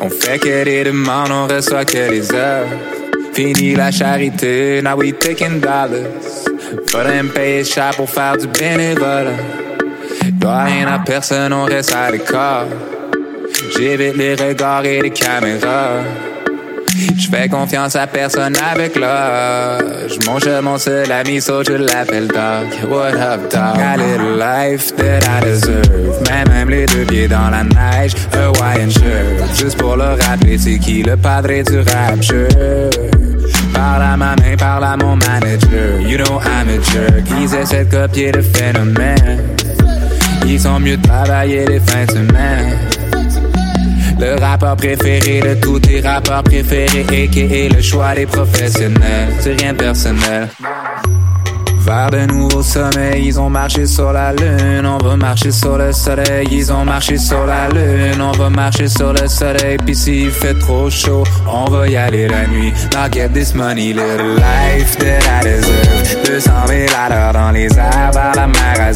On 0.00 0.08
fait 0.08 0.38
que 0.38 0.62
des 0.62 0.84
demandes, 0.84 1.32
on 1.32 1.48
reçoit 1.48 1.84
que 1.84 2.08
les 2.08 2.30
offres. 2.30 2.76
Fini 3.32 3.74
la 3.74 3.90
charité, 3.90 4.80
now 4.80 4.94
we 4.96 5.12
taking 5.12 5.58
dollars. 5.58 6.06
Faudrait 6.88 7.24
me 7.24 7.30
payer 7.30 7.64
cher 7.64 7.90
pour 7.96 8.08
faire 8.08 8.36
du 8.36 8.46
bénévolat. 8.46 9.32
Dois 10.34 10.62
rien 10.62 10.86
à 10.86 11.00
personne, 11.00 11.52
on 11.52 11.64
reste 11.64 11.92
à 11.96 12.12
l'écart. 12.12 12.66
J'évite 13.76 14.16
les 14.16 14.36
regards 14.36 14.84
et 14.84 15.00
les 15.00 15.10
caméras. 15.10 16.04
Je 17.18 17.28
fais 17.28 17.48
confiance 17.48 17.96
à 17.96 18.06
personne 18.06 18.54
avec 18.72 18.96
l'âge. 18.96 20.18
Mon 20.26 20.38
jeu, 20.38 20.60
mon 20.60 20.78
seul 20.78 21.10
ami, 21.10 21.40
so 21.40 21.62
je 21.62 21.72
l'appelle 21.72 22.28
Doc. 22.28 22.90
What 22.90 23.14
up, 23.14 23.50
dog? 23.50 23.78
A 23.78 23.96
little 23.96 24.38
life 24.38 24.94
that 24.96 25.20
I 25.24 25.44
deserve. 25.44 26.22
Mais 26.28 26.44
même 26.44 26.70
les 26.70 26.86
deux 26.86 27.04
pieds 27.04 27.28
dans 27.28 27.50
la 27.50 27.64
neige, 27.64 28.14
Hawaiian 28.32 28.90
shirt. 28.90 29.56
Juste 29.58 29.78
pour 29.78 29.96
le 29.96 30.16
rappeler, 30.20 30.58
c'est 30.58 30.78
qui 30.78 31.02
le 31.02 31.16
padre 31.16 31.62
du 31.62 31.78
rapture? 31.78 32.48
Parle 33.74 34.02
à 34.02 34.16
ma 34.16 34.36
main, 34.36 34.56
parle 34.58 34.84
à 34.84 34.96
mon 34.96 35.16
manager. 35.16 36.00
You 36.00 36.18
know 36.18 36.40
I'm 36.40 36.68
a 36.68 36.82
jerk. 36.92 37.24
Ils 37.40 37.54
essaient 37.54 37.84
de 37.84 37.90
copier 37.90 38.32
le 38.32 38.42
phénomène. 38.42 39.40
Ils 40.46 40.60
sont 40.60 40.78
mieux 40.80 40.96
de 40.96 41.02
travailler 41.06 41.64
les 41.66 41.80
fins 41.80 42.04
de 42.04 42.10
semaine. 42.10 42.78
Le 44.18 44.38
rappeur 44.40 44.76
préféré 44.76 45.40
de 45.40 45.54
tous 45.60 45.80
tes 45.80 46.00
rappeurs 46.00 46.42
préférés, 46.42 47.06
a.k.a. 47.08 47.74
le 47.74 47.82
choix 47.82 48.14
des 48.14 48.26
professionnels. 48.26 49.34
C'est 49.40 49.60
rien 49.60 49.72
de 49.72 49.78
personnel. 49.78 50.48
Vers 51.84 52.10
de 52.10 52.26
nouveaux 52.26 52.62
sommets, 52.62 53.20
ils 53.20 53.40
ont 53.40 53.50
marché 53.50 53.86
sur 53.86 54.12
la 54.12 54.32
lune. 54.32 54.86
On 54.86 54.98
va 54.98 55.16
marcher 55.16 55.50
sur 55.50 55.76
le 55.76 55.90
soleil, 55.92 56.46
ils 56.52 56.72
ont 56.72 56.84
marché 56.84 57.18
sur 57.18 57.44
la 57.44 57.68
lune. 57.70 58.20
On 58.20 58.30
va 58.30 58.48
marcher 58.48 58.86
sur 58.86 59.12
le 59.12 59.26
soleil, 59.26 59.78
puis 59.84 59.96
s'il 59.96 60.30
fait 60.30 60.54
trop 60.54 60.88
chaud, 60.88 61.24
on 61.44 61.68
va 61.68 61.88
y 61.88 61.96
aller 61.96 62.28
la 62.28 62.46
nuit. 62.46 62.72
Now 62.94 63.08
get 63.10 63.30
this 63.30 63.52
money, 63.52 63.92
little 63.92 64.36
life 64.36 64.96
that 64.98 65.24
I 65.26 65.44
deserve. 65.44 66.24
200 66.24 66.50
000 66.68 66.80
à 66.96 67.08
l'heure 67.08 67.32
dans 67.32 67.50
les 67.50 67.66
airs 67.76 68.12
vers 68.12 68.32
la 68.36 68.46
mer. 68.46 68.92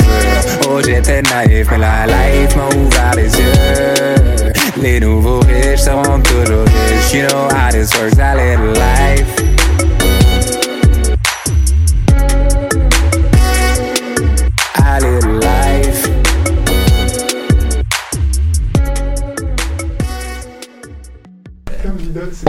Oh, 0.69 0.81
j'étais 0.85 1.23
naïf, 1.23 1.67
mais 1.71 1.79
la 1.79 2.07
life 2.07 2.55
m'a 2.55 2.69
ouvert 2.77 3.15
les 3.17 3.37
yeux. 3.37 4.16
Les 4.81 5.01
nouveaux 5.01 5.41
riches 5.41 5.81
seront 5.81 6.21
toujours 6.21 6.65
riches. 6.65 7.13
You 7.15 7.23
know 7.23 7.49
how 7.51 7.71
this 7.71 7.91
works, 7.99 8.19
a 8.19 8.35
little 8.37 8.75
life. 8.75 9.16
A 9.16 9.16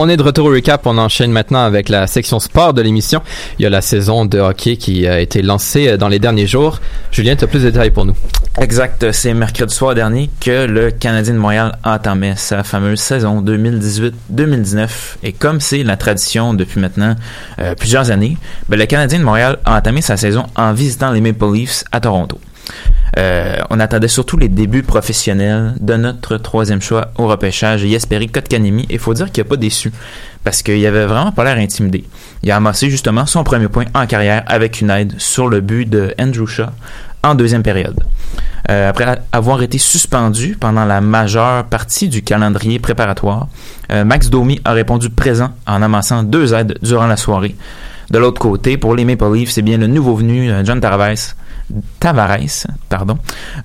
On 0.00 0.08
est 0.08 0.16
de 0.16 0.22
retour 0.22 0.46
au 0.46 0.50
recap. 0.50 0.86
On 0.86 0.96
enchaîne 0.96 1.32
maintenant 1.32 1.64
avec 1.64 1.88
la 1.88 2.06
section 2.06 2.38
sport 2.38 2.72
de 2.72 2.80
l'émission. 2.82 3.20
Il 3.58 3.64
y 3.64 3.66
a 3.66 3.70
la 3.70 3.80
saison 3.80 4.26
de 4.26 4.38
hockey 4.38 4.76
qui 4.76 5.08
a 5.08 5.18
été 5.18 5.42
lancée 5.42 5.98
dans 5.98 6.06
les 6.06 6.20
derniers 6.20 6.46
jours. 6.46 6.80
Julien, 7.10 7.34
tu 7.34 7.42
as 7.42 7.48
plus 7.48 7.64
de 7.64 7.70
détails 7.70 7.90
pour 7.90 8.04
nous. 8.04 8.14
Exact. 8.60 9.10
C'est 9.10 9.34
mercredi 9.34 9.74
soir 9.74 9.96
dernier 9.96 10.30
que 10.40 10.66
le 10.66 10.92
Canadien 10.92 11.34
de 11.34 11.38
Montréal 11.40 11.76
entamait 11.82 12.36
sa 12.36 12.62
fameuse 12.62 13.00
saison 13.00 13.42
2018-2019. 13.42 14.88
Et 15.24 15.32
comme 15.32 15.60
c'est 15.60 15.82
la 15.82 15.96
tradition 15.96 16.54
depuis 16.54 16.78
maintenant 16.78 17.16
euh, 17.58 17.74
plusieurs 17.74 18.12
années, 18.12 18.36
ben, 18.68 18.78
le 18.78 18.86
Canadien 18.86 19.18
de 19.18 19.24
Montréal 19.24 19.58
a 19.64 19.78
entamé 19.78 20.00
sa 20.00 20.16
saison 20.16 20.46
en 20.54 20.74
visitant 20.74 21.10
les 21.10 21.20
Maple 21.20 21.52
Leafs 21.52 21.82
à 21.90 21.98
Toronto. 21.98 22.38
Euh, 23.16 23.56
on 23.70 23.80
attendait 23.80 24.08
surtout 24.08 24.36
les 24.36 24.48
débuts 24.48 24.82
professionnels 24.82 25.74
de 25.80 25.94
notre 25.94 26.36
troisième 26.36 26.80
choix 26.80 27.10
au 27.16 27.26
repêchage, 27.26 27.80
Jesperi 27.80 28.28
Kotkanemi. 28.28 28.86
Il 28.90 28.98
faut 28.98 29.14
dire 29.14 29.32
qu'il 29.32 29.42
n'a 29.42 29.48
pas 29.48 29.56
déçu 29.56 29.92
parce 30.44 30.62
qu'il 30.62 30.84
avait 30.86 31.06
vraiment 31.06 31.32
pas 31.32 31.44
l'air 31.44 31.56
intimidé. 31.56 32.04
Il 32.42 32.50
a 32.50 32.56
amassé 32.56 32.90
justement 32.90 33.26
son 33.26 33.44
premier 33.44 33.68
point 33.68 33.86
en 33.94 34.06
carrière 34.06 34.44
avec 34.46 34.80
une 34.80 34.90
aide 34.90 35.14
sur 35.18 35.48
le 35.48 35.60
but 35.60 35.88
de 35.88 36.14
Andrew 36.20 36.46
Shaw 36.46 36.66
en 37.24 37.34
deuxième 37.34 37.62
période. 37.62 37.98
Euh, 38.70 38.90
après 38.90 39.18
avoir 39.32 39.62
été 39.62 39.78
suspendu 39.78 40.56
pendant 40.58 40.84
la 40.84 41.00
majeure 41.00 41.64
partie 41.64 42.08
du 42.08 42.22
calendrier 42.22 42.78
préparatoire, 42.78 43.48
euh, 43.90 44.04
Max 44.04 44.30
Domi 44.30 44.60
a 44.64 44.72
répondu 44.72 45.10
présent 45.10 45.50
en 45.66 45.82
amassant 45.82 46.22
deux 46.22 46.54
aides 46.54 46.78
durant 46.82 47.06
la 47.06 47.16
soirée. 47.16 47.56
De 48.10 48.18
l'autre 48.18 48.40
côté, 48.40 48.76
pour 48.76 48.94
les 48.94 49.04
Maple 49.04 49.34
Leafs, 49.34 49.50
c'est 49.50 49.62
bien 49.62 49.78
le 49.78 49.86
nouveau 49.86 50.14
venu 50.14 50.50
John 50.64 50.80
Tavares 50.80 51.34
Tavares 52.00 52.66
pardon, 52.88 53.18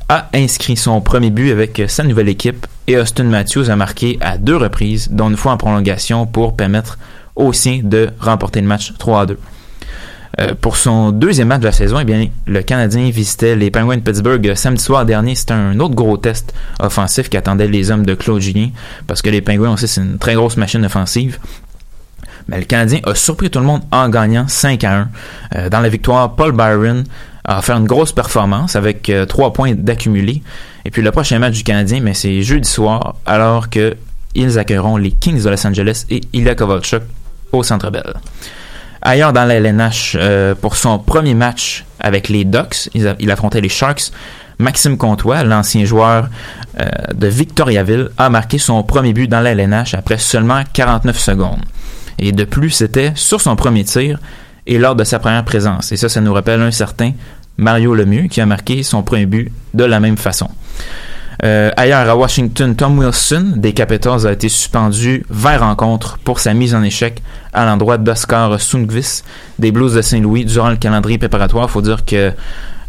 a 0.10 0.30
inscrit 0.34 0.76
son 0.76 1.01
premier 1.01 1.30
but 1.30 1.51
avec 1.51 1.82
sa 1.88 2.04
nouvelle 2.04 2.30
équipe 2.30 2.68
et 2.88 2.97
Austin 2.97 3.24
Matthews 3.24 3.70
a 3.70 3.76
marqué 3.76 4.18
à 4.22 4.38
deux 4.38 4.58
reprises, 4.58 5.10
dont 5.12 5.30
une 5.30 5.38
fois 5.38 5.54
en 5.54 5.58
prolongation 5.58 6.26
pour 6.26 6.56
permettre 6.56 6.97
aux 7.36 7.54
siens 7.54 7.80
de 7.84 8.10
remporter 8.20 8.62
le 8.62 8.68
match 8.68 8.93
3 8.97 9.22
à 9.22 9.26
2. 9.26 9.39
Euh, 10.41 10.56
pour 10.60 10.78
son 10.78 11.12
deuxième 11.12 11.49
match 11.49 11.60
de 11.60 11.66
la 11.66 11.72
saison, 11.72 11.99
eh 11.99 12.06
bien, 12.06 12.28
le 12.47 12.64
Canadien 12.64 13.10
visitait 13.12 13.56
les 13.56 13.70
Penguins 13.70 13.97
de 13.97 14.01
Pittsburgh 14.01 14.56
samedi 14.56 14.82
soir 14.82 15.06
dernier. 15.06 15.36
C'était 15.36 15.54
un 15.54 15.80
autre 15.80 15.93
gros 15.93 16.18
test 16.18 16.54
offensif 16.80 17.30
qui 17.30 17.38
attendait 17.38 17.68
les 17.68 17.91
hommes 17.91 18.06
de 18.06 18.16
Claude 18.16 18.41
Julien, 18.41 18.70
parce 19.06 19.22
que 19.22 19.30
les 19.30 19.41
Penguins, 19.41 19.70
on 19.70 19.78
sait, 19.78 19.88
c'est 19.88 20.01
une 20.01 20.18
très 20.18 20.34
grosse 20.34 20.58
machine 20.58 20.84
offensive. 20.86 21.38
Mais 22.47 22.58
le 22.58 22.66
Canadien 22.66 22.99
a 23.06 23.14
surpris 23.14 23.49
tout 23.49 23.60
le 23.60 23.66
monde 23.66 23.84
en 23.91 24.10
gagnant 24.10 24.47
5 24.47 24.84
à 24.84 24.93
1. 24.93 25.10
Euh, 25.56 25.70
dans 25.70 25.80
la 25.80 25.89
victoire, 25.89 26.36
Paul 26.36 26.51
Byron 26.51 27.04
a 27.45 27.61
fait 27.61 27.73
une 27.73 27.85
grosse 27.85 28.11
performance 28.11 28.75
avec 28.75 29.09
euh, 29.09 29.25
3 29.25 29.53
points 29.53 29.73
d'accumulé. 29.73 30.41
Et 30.85 30.91
puis 30.91 31.01
le 31.01 31.11
prochain 31.11 31.39
match 31.39 31.57
du 31.57 31.63
Canadien, 31.63 31.99
mais 32.01 32.13
c'est 32.13 32.41
jeudi 32.41 32.69
soir, 32.69 33.15
alors 33.25 33.69
que 33.69 33.95
ils 34.35 34.57
accueilleront 34.57 34.97
les 34.97 35.11
Kings 35.11 35.43
de 35.43 35.49
Los 35.49 35.67
Angeles 35.67 36.05
et 36.09 36.21
Ilya 36.33 36.55
Kovalchuk 36.55 37.03
au 37.51 37.63
Centre 37.63 37.89
Bell. 37.91 38.13
Ailleurs 39.01 39.33
dans 39.33 39.45
la 39.45 39.55
LNH, 39.55 40.17
euh, 40.19 40.55
pour 40.55 40.75
son 40.75 40.97
premier 40.97 41.33
match 41.33 41.85
avec 41.99 42.29
les 42.29 42.45
Ducks, 42.45 42.89
il 42.93 43.31
affrontait 43.31 43.61
les 43.61 43.69
Sharks. 43.69 44.11
Maxime 44.59 44.97
Comtois, 44.97 45.43
l'ancien 45.43 45.83
joueur 45.83 46.29
euh, 46.79 46.85
de 47.13 47.27
Victoriaville, 47.27 48.09
a 48.17 48.29
marqué 48.29 48.57
son 48.57 48.81
premier 48.83 49.11
but 49.13 49.27
dans 49.27 49.41
la 49.41 49.51
LNH 49.51 49.93
après 49.93 50.17
seulement 50.17 50.61
49 50.71 51.19
secondes. 51.19 51.63
Et 52.17 52.31
de 52.31 52.45
plus, 52.45 52.69
c'était 52.69 53.11
sur 53.15 53.41
son 53.41 53.55
premier 53.55 53.83
tir 53.83 54.19
et 54.66 54.78
lors 54.78 54.95
de 54.95 55.03
sa 55.03 55.20
première 55.20 55.43
présence. 55.43 55.91
Et 55.91 55.97
ça, 55.97 56.09
ça 56.09 56.22
nous 56.22 56.34
rappelle 56.34 56.61
un 56.61 56.72
certain 56.72 57.11
Mario 57.57 57.93
Lemieux 57.93 58.28
qui 58.28 58.41
a 58.41 58.45
marqué 58.45 58.84
son 58.84 59.03
premier 59.03 59.26
but 59.26 59.51
de 59.74 59.84
la 59.84 59.99
même 59.99 60.18
façon. 60.18 60.49
Euh, 61.43 61.72
ailleurs, 61.76 62.09
à 62.09 62.16
Washington, 62.16 62.76
Tom 62.76 62.99
Wilson 62.99 63.53
des 63.57 63.74
Capitals 63.74 64.26
a 64.26 64.32
été 64.32 64.47
suspendu 64.49 65.26
20 65.30 65.57
rencontres 65.57 66.18
pour 66.20 66.39
sa 66.39 66.53
mise 66.53 66.74
en 66.74 66.84
échec 66.84 67.22
à 67.51 67.66
l'endroit 67.66 67.97
d'Oscar 67.97 68.59
Sundqvist 68.61 69.26
des 69.59 69.72
Blues 69.72 69.93
de 69.93 70.01
Saint-Louis 70.01 70.45
durant 70.45 70.70
le 70.70 70.78
calendrier 70.78 71.18
préparatoire. 71.18 71.70
Faut 71.70 71.82
dire 71.82 72.05
que 72.05 72.32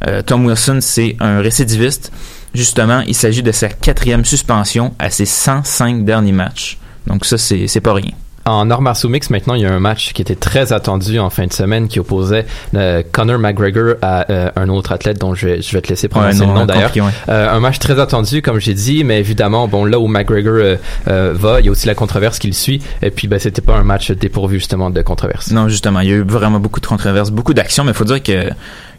euh, 0.06 0.22
Tom 0.22 0.46
Wilson, 0.46 0.78
c'est 0.80 1.16
un 1.20 1.40
récidiviste. 1.40 2.12
Justement, 2.54 3.00
il 3.00 3.14
s'agit 3.14 3.42
de 3.42 3.50
sa 3.50 3.68
quatrième 3.68 4.24
suspension 4.24 4.94
à 4.98 5.10
ses 5.10 5.26
105 5.26 6.04
derniers 6.04 6.32
matchs. 6.32 6.78
Donc 7.06 7.24
ça, 7.24 7.36
c'est 7.38 7.80
pas 7.80 7.94
rien. 7.94 8.12
En 8.46 8.70
arts 8.70 8.82
martiaux 8.82 9.08
mix, 9.08 9.30
maintenant, 9.30 9.54
il 9.54 9.62
y 9.62 9.66
a 9.66 9.72
un 9.72 9.80
match 9.80 10.12
qui 10.12 10.20
était 10.20 10.34
très 10.34 10.74
attendu 10.74 11.18
en 11.18 11.30
fin 11.30 11.46
de 11.46 11.52
semaine 11.52 11.88
qui 11.88 11.98
opposait 11.98 12.44
euh, 12.74 13.02
Conor 13.10 13.38
McGregor 13.38 13.94
à 14.02 14.30
euh, 14.30 14.50
un 14.54 14.68
autre 14.68 14.92
athlète 14.92 15.18
dont 15.18 15.34
je 15.34 15.46
vais, 15.46 15.62
je 15.62 15.72
vais 15.72 15.80
te 15.80 15.88
laisser 15.88 16.08
prononcer 16.08 16.40
Ouais, 16.40 16.46
le 16.46 16.52
nom 16.52 16.66
d'ailleurs. 16.66 16.92
ouais. 16.94 17.02
Euh, 17.30 17.50
un 17.50 17.60
match 17.60 17.78
très 17.78 17.98
attendu, 17.98 18.42
comme 18.42 18.58
j'ai 18.60 18.74
dit, 18.74 19.02
mais 19.02 19.18
évidemment, 19.18 19.66
bon, 19.66 19.86
là 19.86 19.98
où 19.98 20.08
McGregor 20.08 20.54
euh, 20.56 20.76
euh, 21.08 21.32
va, 21.34 21.60
il 21.60 21.66
y 21.66 21.68
a 21.70 21.72
aussi 21.72 21.86
la 21.86 21.94
controverse 21.94 22.38
qui 22.38 22.48
le 22.48 22.52
suit. 22.52 22.82
Et 23.00 23.10
puis, 23.10 23.28
ben, 23.28 23.38
c'était 23.38 23.62
pas 23.62 23.76
un 23.76 23.82
match 23.82 24.10
dépourvu 24.10 24.58
justement 24.58 24.90
de 24.90 25.00
controverse. 25.00 25.50
Non, 25.50 25.68
justement, 25.68 26.00
il 26.00 26.08
y 26.10 26.12
a 26.12 26.16
eu 26.16 26.22
vraiment 26.22 26.60
beaucoup 26.60 26.80
de 26.80 26.86
controverses, 26.86 27.30
beaucoup 27.30 27.54
d'actions, 27.54 27.84
mais 27.84 27.92
il 27.92 27.96
faut 27.96 28.04
dire 28.04 28.22
que, 28.22 28.50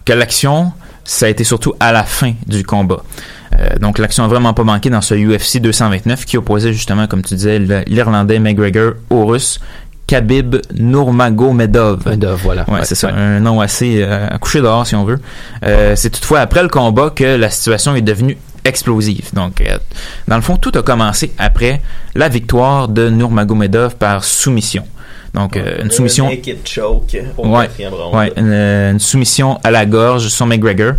que 0.05 0.13
l'action, 0.13 0.71
ça 1.03 1.27
a 1.27 1.29
été 1.29 1.43
surtout 1.43 1.75
à 1.79 1.91
la 1.91 2.03
fin 2.03 2.33
du 2.47 2.63
combat. 2.63 3.03
Euh, 3.59 3.77
donc 3.79 3.99
l'action 3.99 4.23
a 4.23 4.27
vraiment 4.27 4.53
pas 4.53 4.63
manqué 4.63 4.89
dans 4.89 5.01
ce 5.01 5.15
UFC 5.15 5.59
229 5.61 6.25
qui 6.25 6.37
opposait 6.37 6.73
justement, 6.73 7.07
comme 7.07 7.21
tu 7.23 7.35
disais, 7.35 7.59
l'Irlandais 7.87 8.39
McGregor 8.39 8.93
au 9.09 9.25
Russe 9.25 9.59
Khabib 10.07 10.57
Nurmagomedov. 10.73 12.07
Medov, 12.07 12.39
voilà. 12.43 12.63
Ouais, 12.67 12.75
Ouais, 12.79 12.85
c'est 12.85 12.95
ça, 12.95 13.07
ouais. 13.07 13.13
un 13.15 13.39
nom 13.39 13.59
assez 13.61 14.01
euh, 14.03 14.27
à 14.29 14.37
coucher 14.37 14.61
dehors 14.61 14.85
si 14.85 14.95
on 14.95 15.03
veut. 15.03 15.19
Euh, 15.65 15.95
c'est 15.95 16.09
toutefois 16.11 16.41
après 16.41 16.61
le 16.61 16.69
combat 16.69 17.09
que 17.09 17.23
la 17.23 17.49
situation 17.49 17.95
est 17.95 18.01
devenue 18.01 18.37
explosive. 18.63 19.29
Donc, 19.33 19.61
euh, 19.61 19.77
dans 20.27 20.35
le 20.35 20.41
fond, 20.41 20.57
tout 20.57 20.71
a 20.75 20.83
commencé 20.83 21.33
après 21.37 21.81
la 22.13 22.29
victoire 22.29 22.87
de 22.87 23.09
Nurmagomedov 23.09 23.95
par 23.95 24.23
soumission. 24.23 24.83
Donc, 25.33 25.57
euh, 25.57 25.83
une 25.83 25.91
soumission. 25.91 26.29
Naked 26.29 26.59
choke 26.65 27.17
au 27.37 27.47
Ouais, 27.47 28.31
une 28.37 28.99
soumission 28.99 29.59
à 29.63 29.71
la 29.71 29.85
gorge 29.85 30.27
sur 30.29 30.45
McGregor. 30.45 30.93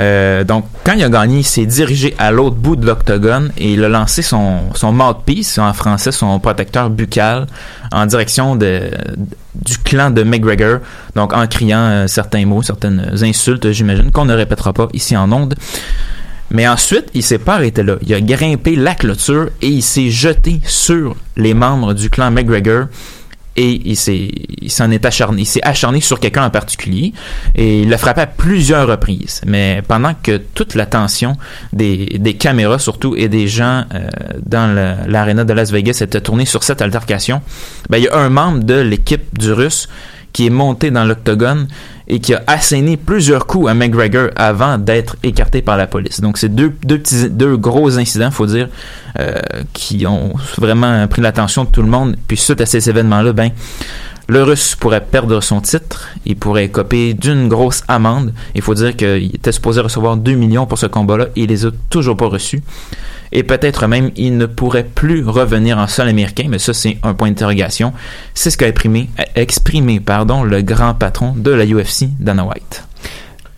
Euh, 0.00 0.44
donc, 0.44 0.64
quand 0.84 0.94
il 0.94 1.04
a 1.04 1.08
gagné, 1.08 1.38
il 1.38 1.44
s'est 1.44 1.66
dirigé 1.66 2.14
à 2.18 2.30
l'autre 2.30 2.56
bout 2.56 2.76
de 2.76 2.86
l'octogone 2.86 3.52
et 3.56 3.72
il 3.72 3.84
a 3.84 3.88
lancé 3.88 4.22
son, 4.22 4.60
son 4.74 4.92
mouthpiece, 4.92 5.58
en 5.58 5.72
français, 5.72 6.12
son 6.12 6.38
protecteur 6.40 6.90
buccal, 6.90 7.46
en 7.92 8.06
direction 8.06 8.56
du 8.56 9.78
clan 9.84 10.10
de 10.10 10.22
McGregor, 10.22 10.78
donc 11.14 11.32
en 11.32 11.46
criant 11.46 11.78
euh, 11.78 12.06
certains 12.06 12.46
mots, 12.46 12.62
certaines 12.62 13.12
insultes, 13.22 13.70
j'imagine, 13.72 14.10
qu'on 14.10 14.24
ne 14.24 14.34
répétera 14.34 14.72
pas 14.72 14.88
ici 14.92 15.16
en 15.16 15.30
ondes. 15.32 15.54
Mais 16.50 16.68
ensuite, 16.68 17.06
il 17.14 17.22
s'est 17.22 17.38
pas 17.38 17.54
arrêté 17.54 17.82
là. 17.82 17.96
Il 18.02 18.12
a 18.12 18.20
grimpé 18.20 18.76
la 18.76 18.94
clôture 18.94 19.48
et 19.62 19.68
il 19.68 19.82
s'est 19.82 20.10
jeté 20.10 20.60
sur 20.64 21.16
les 21.36 21.54
membres 21.54 21.94
du 21.94 22.10
clan 22.10 22.30
McGregor 22.30 22.88
et 23.56 23.80
il 23.84 23.96
s'est 23.96 24.30
il 24.60 24.70
s'en 24.70 24.90
est 24.90 25.04
acharné 25.04 25.42
il 25.42 25.46
s'est 25.46 25.62
acharné 25.62 26.00
sur 26.00 26.20
quelqu'un 26.20 26.44
en 26.44 26.50
particulier 26.50 27.12
et 27.54 27.82
il 27.82 27.88
l'a 27.88 27.98
frappé 27.98 28.22
à 28.22 28.26
plusieurs 28.26 28.88
reprises. 28.88 29.40
Mais 29.46 29.82
pendant 29.86 30.14
que 30.14 30.38
toute 30.38 30.74
l'attention 30.74 31.36
des, 31.72 32.18
des 32.18 32.34
caméras 32.34 32.78
surtout 32.78 33.14
et 33.16 33.28
des 33.28 33.48
gens 33.48 33.84
euh, 33.94 34.08
dans 34.44 34.74
l'aréna 35.06 35.44
de 35.44 35.52
Las 35.52 35.70
Vegas 35.70 35.98
était 36.00 36.20
tournée 36.20 36.46
sur 36.46 36.62
cette 36.62 36.82
altercation 36.82 37.42
ben 37.90 37.98
il 37.98 38.04
y 38.04 38.08
a 38.08 38.16
un 38.16 38.30
membre 38.30 38.64
de 38.64 38.80
l'équipe 38.80 39.38
du 39.38 39.52
russe 39.52 39.88
qui 40.32 40.46
est 40.46 40.50
monté 40.50 40.90
dans 40.90 41.04
l'octogone 41.04 41.68
et 42.12 42.20
qui 42.20 42.34
a 42.34 42.42
asséné 42.46 42.98
plusieurs 42.98 43.46
coups 43.46 43.70
à 43.70 43.74
McGregor 43.74 44.28
avant 44.36 44.76
d'être 44.76 45.16
écarté 45.22 45.62
par 45.62 45.78
la 45.78 45.86
police. 45.86 46.20
Donc 46.20 46.36
c'est 46.36 46.54
deux, 46.54 46.74
deux 46.84 47.56
gros 47.56 47.98
incidents, 47.98 48.30
faut 48.30 48.44
dire, 48.44 48.68
euh, 49.18 49.40
qui 49.72 50.06
ont 50.06 50.34
vraiment 50.58 51.08
pris 51.08 51.22
l'attention 51.22 51.64
de 51.64 51.70
tout 51.70 51.80
le 51.80 51.88
monde. 51.88 52.16
Puis 52.28 52.36
suite 52.36 52.60
à 52.60 52.66
ces 52.66 52.90
événements-là, 52.90 53.32
ben 53.32 53.50
le 54.28 54.42
Russe 54.42 54.76
pourrait 54.76 55.04
perdre 55.04 55.40
son 55.40 55.60
titre, 55.60 56.08
il 56.24 56.36
pourrait 56.36 56.66
écoper 56.66 57.14
d'une 57.14 57.48
grosse 57.48 57.82
amende. 57.88 58.32
Il 58.54 58.62
faut 58.62 58.74
dire 58.74 58.96
qu'il 58.96 59.34
était 59.34 59.52
supposé 59.52 59.80
recevoir 59.80 60.16
2 60.16 60.32
millions 60.34 60.66
pour 60.66 60.78
ce 60.78 60.86
combat-là 60.86 61.26
il 61.36 61.48
les 61.48 61.66
a 61.66 61.70
toujours 61.90 62.16
pas 62.16 62.26
reçus. 62.26 62.62
Et 63.32 63.42
peut-être 63.42 63.86
même 63.86 64.10
il 64.16 64.36
ne 64.36 64.46
pourrait 64.46 64.84
plus 64.84 65.26
revenir 65.26 65.78
en 65.78 65.86
sol 65.86 66.08
américain, 66.08 66.46
mais 66.48 66.58
ça 66.58 66.74
c'est 66.74 66.98
un 67.02 67.14
point 67.14 67.28
d'interrogation. 67.28 67.92
C'est 68.34 68.50
ce 68.50 68.58
qu'a 68.58 68.68
exprimé, 68.68 69.08
exprimé 69.34 70.00
pardon, 70.00 70.42
le 70.42 70.62
grand 70.62 70.94
patron 70.94 71.34
de 71.36 71.50
la 71.50 71.64
UFC, 71.64 72.08
Dana 72.18 72.44
White. 72.44 72.84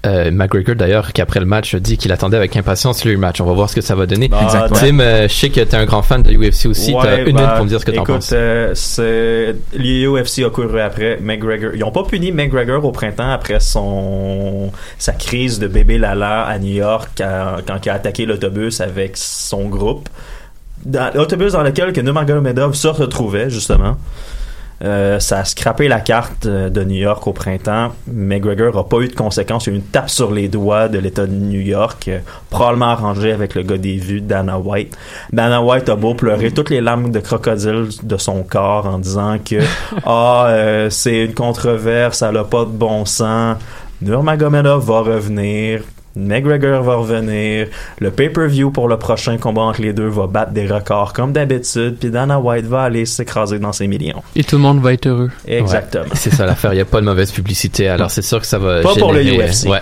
Euh, 0.05 0.30
McGregor 0.30 0.74
d'ailleurs 0.76 1.12
qui 1.12 1.20
après 1.22 1.40
le 1.40 1.46
match 1.46 1.74
a 1.74 1.80
dit 1.80 1.96
qu'il 1.96 2.12
attendait 2.12 2.36
avec 2.36 2.57
impatience 2.57 3.05
le 3.05 3.16
match. 3.16 3.40
On 3.40 3.44
va 3.44 3.52
voir 3.52 3.70
ce 3.70 3.74
que 3.74 3.80
ça 3.80 3.94
va 3.94 4.07
donner. 4.07 4.28
Ah, 4.32 4.42
Exactement. 4.44 4.78
Tim, 4.80 5.00
euh, 5.00 5.28
je 5.28 5.34
sais 5.34 5.48
que 5.50 5.61
t'es 5.61 5.76
un 5.76 5.84
grand 5.86 6.02
fan 6.02 6.22
de 6.22 6.30
l'UFC 6.30 6.66
aussi. 6.66 6.92
T'as 6.92 6.98
Ouais, 6.98 7.18
une 7.20 7.24
minute 7.26 7.40
ben, 7.42 7.55
pour 7.57 7.64
me 7.64 7.68
dire 7.68 7.80
ce 7.80 7.84
que 7.84 7.90
t'en 7.90 8.02
écoute, 8.02 8.14
penses. 8.16 8.32
euh, 8.98 9.52
l'UFC 9.74 10.44
a 10.44 10.50
couru 10.50 10.80
après 10.80 11.18
McGregor. 11.20 11.70
Ils 11.74 11.84
ont 11.84 11.90
pas 11.90 12.02
puni 12.05 12.32
McGregor 12.32 12.84
au 12.84 12.92
printemps 12.92 13.30
après 13.30 13.61
son 13.61 14.70
sa 14.98 15.12
crise 15.12 15.59
de 15.59 15.66
bébé 15.68 15.98
Lala 15.98 16.42
à 16.42 16.59
New 16.59 16.72
York 16.74 17.11
quand, 17.16 17.57
quand 17.66 17.78
il 17.84 17.90
a 17.90 17.94
attaqué 17.94 18.26
l'autobus 18.26 18.80
avec 18.80 19.16
son 19.16 19.64
groupe. 19.68 20.09
L'autobus 21.14 21.52
dans 21.52 21.62
lequel 21.62 21.92
que 21.92 22.00
Nurmagomedov 22.00 22.74
se 22.74 22.88
retrouvait 22.88 23.48
justement. 23.48 23.96
Euh, 24.83 25.20
ça 25.20 25.39
a 25.39 25.45
scrappé 25.45 25.87
la 25.87 26.01
carte 26.01 26.47
euh, 26.47 26.68
de 26.68 26.83
New 26.83 26.97
York 26.97 27.27
au 27.27 27.33
printemps. 27.33 27.93
McGregor 28.07 28.75
n'a 28.75 28.83
pas 28.83 28.99
eu 28.99 29.09
de 29.09 29.14
conséquences. 29.14 29.66
Il 29.66 29.70
y 29.70 29.72
a 29.72 29.77
eu 29.77 29.81
une 29.81 29.87
tape 29.87 30.11
sur 30.11 30.33
les 30.33 30.49
doigts 30.49 30.89
de 30.89 30.99
l'État 30.99 31.27
de 31.27 31.33
New 31.33 31.61
York, 31.61 32.09
euh, 32.09 32.18
probablement 32.51 32.91
arrangé 32.91 33.33
avec 33.33 33.55
le 33.55 33.62
gars 33.62 33.79
des 33.79 33.97
vues, 33.97 34.20
Dana 34.20 34.59
White. 34.59 34.97
Dana 35.33 35.62
White 35.62 35.89
a 35.89 35.97
beau 35.97 36.14
pleurer 36.14 36.51
toutes 36.51 36.70
les 36.70 36.81
larmes 36.81 37.12
de 37.12 37.20
crocodile 37.20 37.89
de 38.03 38.16
son 38.16 38.43
corps 38.43 38.87
en 38.87 38.99
disant 38.99 39.39
que 39.39 39.61
ah 40.05 40.47
euh, 40.49 40.91
c'est 40.91 41.25
une 41.25 41.35
controverse, 41.35 42.18
ça 42.18 42.33
n'a 42.33 42.45
pas 42.45 42.64
de 42.64 42.70
bon 42.70 43.05
sens. 43.05 43.57
Nurmagomedov 44.03 44.85
va 44.85 45.01
revenir. 45.01 45.83
McGregor 46.16 46.82
va 46.82 46.94
revenir. 46.96 47.68
Le 47.98 48.10
pay-per-view 48.10 48.70
pour 48.70 48.88
le 48.88 48.96
prochain 48.98 49.36
combat 49.38 49.62
entre 49.62 49.82
les 49.82 49.92
deux 49.92 50.08
va 50.08 50.26
battre 50.26 50.52
des 50.52 50.66
records 50.66 51.12
comme 51.12 51.32
d'habitude. 51.32 51.96
Puis 51.98 52.10
Dana 52.10 52.38
White 52.38 52.66
va 52.66 52.82
aller 52.82 53.06
s'écraser 53.06 53.58
dans 53.58 53.72
ses 53.72 53.86
millions. 53.86 54.22
Et 54.36 54.44
tout 54.44 54.56
le 54.56 54.62
monde 54.62 54.80
va 54.80 54.92
être 54.92 55.06
heureux. 55.06 55.30
Exactement. 55.46 56.04
C'est 56.14 56.32
ça 56.32 56.46
l'affaire, 56.46 56.72
il 56.72 56.76
n'y 56.76 56.82
a 56.82 56.86
pas 56.86 57.00
de 57.00 57.06
mauvaise 57.06 57.32
publicité, 57.32 57.88
alors 57.88 58.10
c'est 58.10 58.22
sûr 58.22 58.40
que 58.40 58.46
ça 58.46 58.58
va 58.58 58.82
Pas 58.82 58.94
pour 58.94 59.12
le 59.12 59.22
UFC. 59.22 59.68
Ouais. 59.68 59.80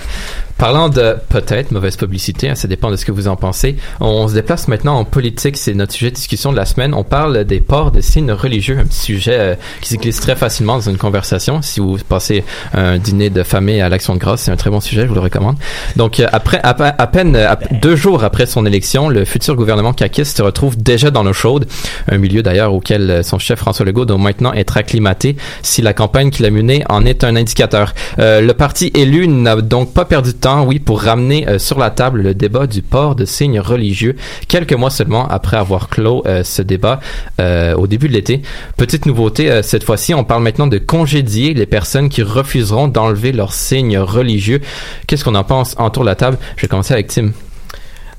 Parlant 0.62 0.88
de 0.88 1.16
peut-être 1.28 1.72
mauvaise 1.72 1.96
publicité, 1.96 2.48
hein, 2.50 2.54
ça 2.54 2.68
dépend 2.68 2.88
de 2.92 2.94
ce 2.94 3.04
que 3.04 3.10
vous 3.10 3.26
en 3.26 3.34
pensez. 3.34 3.74
On 3.98 4.28
se 4.28 4.34
déplace 4.34 4.68
maintenant 4.68 4.94
en 4.94 5.04
politique, 5.04 5.56
c'est 5.56 5.74
notre 5.74 5.92
sujet 5.92 6.10
de 6.10 6.14
discussion 6.14 6.52
de 6.52 6.56
la 6.56 6.66
semaine. 6.66 6.94
On 6.94 7.02
parle 7.02 7.42
des 7.42 7.58
ports 7.58 7.90
de 7.90 8.00
signes 8.00 8.30
religieux, 8.30 8.78
un 8.78 8.84
petit 8.84 9.00
sujet 9.00 9.36
euh, 9.36 9.54
qui 9.80 9.88
se 9.88 9.96
glisse 9.96 10.20
très 10.20 10.36
facilement 10.36 10.74
dans 10.76 10.88
une 10.88 10.98
conversation. 10.98 11.62
Si 11.62 11.80
vous 11.80 11.98
passez 12.08 12.44
un 12.74 12.98
dîner 12.98 13.28
de 13.28 13.42
famille 13.42 13.80
à 13.80 13.88
l'Action 13.88 14.14
de 14.14 14.20
grâce, 14.20 14.42
c'est 14.42 14.52
un 14.52 14.56
très 14.56 14.70
bon 14.70 14.78
sujet, 14.78 15.02
je 15.02 15.06
vous 15.08 15.16
le 15.16 15.20
recommande. 15.20 15.56
Donc 15.96 16.20
euh, 16.20 16.28
après, 16.30 16.60
à, 16.62 16.74
pe- 16.74 16.94
à 16.96 17.06
peine 17.08 17.34
à- 17.34 17.58
deux 17.72 17.96
jours 17.96 18.22
après 18.22 18.46
son 18.46 18.64
élection, 18.64 19.08
le 19.08 19.24
futur 19.24 19.56
gouvernement 19.56 19.92
caquiste 19.92 20.36
se 20.36 20.42
retrouve 20.44 20.80
déjà 20.80 21.10
dans 21.10 21.24
l'eau 21.24 21.32
chaude, 21.32 21.66
un 22.08 22.18
milieu 22.18 22.40
d'ailleurs 22.44 22.72
auquel 22.72 23.10
euh, 23.10 23.22
son 23.24 23.40
chef 23.40 23.58
François 23.58 23.84
Legault 23.84 24.04
doit 24.04 24.16
maintenant 24.16 24.52
être 24.52 24.76
acclimaté 24.76 25.34
si 25.62 25.82
la 25.82 25.92
campagne 25.92 26.30
qu'il 26.30 26.46
a 26.46 26.50
menée 26.50 26.84
en 26.88 27.04
est 27.04 27.24
un 27.24 27.34
indicateur. 27.34 27.94
Euh, 28.20 28.40
le 28.40 28.54
parti 28.54 28.92
élu 28.94 29.26
n'a 29.26 29.56
donc 29.56 29.92
pas 29.92 30.04
perdu 30.04 30.30
de 30.30 30.36
temps, 30.36 30.51
oui, 30.60 30.78
pour 30.78 31.00
ramener 31.00 31.48
euh, 31.48 31.58
sur 31.58 31.78
la 31.78 31.90
table 31.90 32.20
le 32.20 32.34
débat 32.34 32.66
du 32.66 32.82
port 32.82 33.14
de 33.14 33.24
signes 33.24 33.60
religieux, 33.60 34.16
quelques 34.48 34.74
mois 34.74 34.90
seulement 34.90 35.26
après 35.28 35.56
avoir 35.56 35.88
clos 35.88 36.22
euh, 36.26 36.44
ce 36.44 36.60
débat 36.60 37.00
euh, 37.40 37.74
au 37.74 37.86
début 37.86 38.08
de 38.08 38.12
l'été. 38.12 38.42
Petite 38.76 39.06
nouveauté, 39.06 39.62
cette 39.62 39.84
fois-ci, 39.84 40.12
on 40.12 40.24
parle 40.24 40.42
maintenant 40.42 40.66
de 40.66 40.78
congédier 40.78 41.54
les 41.54 41.66
personnes 41.66 42.08
qui 42.08 42.22
refuseront 42.22 42.88
d'enlever 42.88 43.32
leurs 43.32 43.54
signes 43.54 43.98
religieux. 43.98 44.60
Qu'est-ce 45.06 45.24
qu'on 45.24 45.34
en 45.34 45.44
pense 45.44 45.74
autour 45.78 46.02
de 46.02 46.08
la 46.08 46.16
table? 46.16 46.36
Je 46.56 46.62
vais 46.62 46.68
commencer 46.68 46.92
avec 46.92 47.06
Tim. 47.08 47.30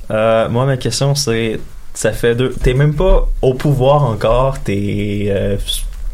Moi, 0.10 0.66
ma 0.66 0.78
question, 0.78 1.16
c'est 1.16 1.60
ça 1.94 2.12
fait 2.12 2.34
deux. 2.34 2.54
T'es 2.64 2.74
même 2.74 2.96
pas 2.96 3.28
au 3.42 3.54
pouvoir 3.54 4.04
encore. 4.04 4.60
T'es. 4.64 5.58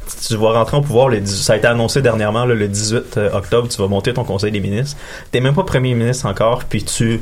Euh, 0.10 0.28
tu 0.28 0.36
vas 0.36 0.52
rentrer 0.54 0.78
au 0.78 0.82
pouvoir 0.82 1.10
le 1.10 1.20
18 1.20 1.44
ça 1.44 1.54
a 1.54 1.58
été 1.58 1.68
annoncé 1.68 2.02
dernièrement 2.02 2.46
là, 2.46 2.56
le 2.56 2.68
18 2.68 3.20
octobre 3.34 3.68
tu 3.70 3.82
vas 3.82 3.88
monter 3.88 4.14
ton 4.14 4.24
conseil 4.24 4.52
des 4.52 4.60
ministres. 4.60 4.98
T'es 5.32 5.40
même 5.42 5.54
pas 5.56 5.64
premier 5.64 5.94
ministre 5.94 6.26
encore 6.26 6.64
puis 6.66 6.84
tu 6.84 7.22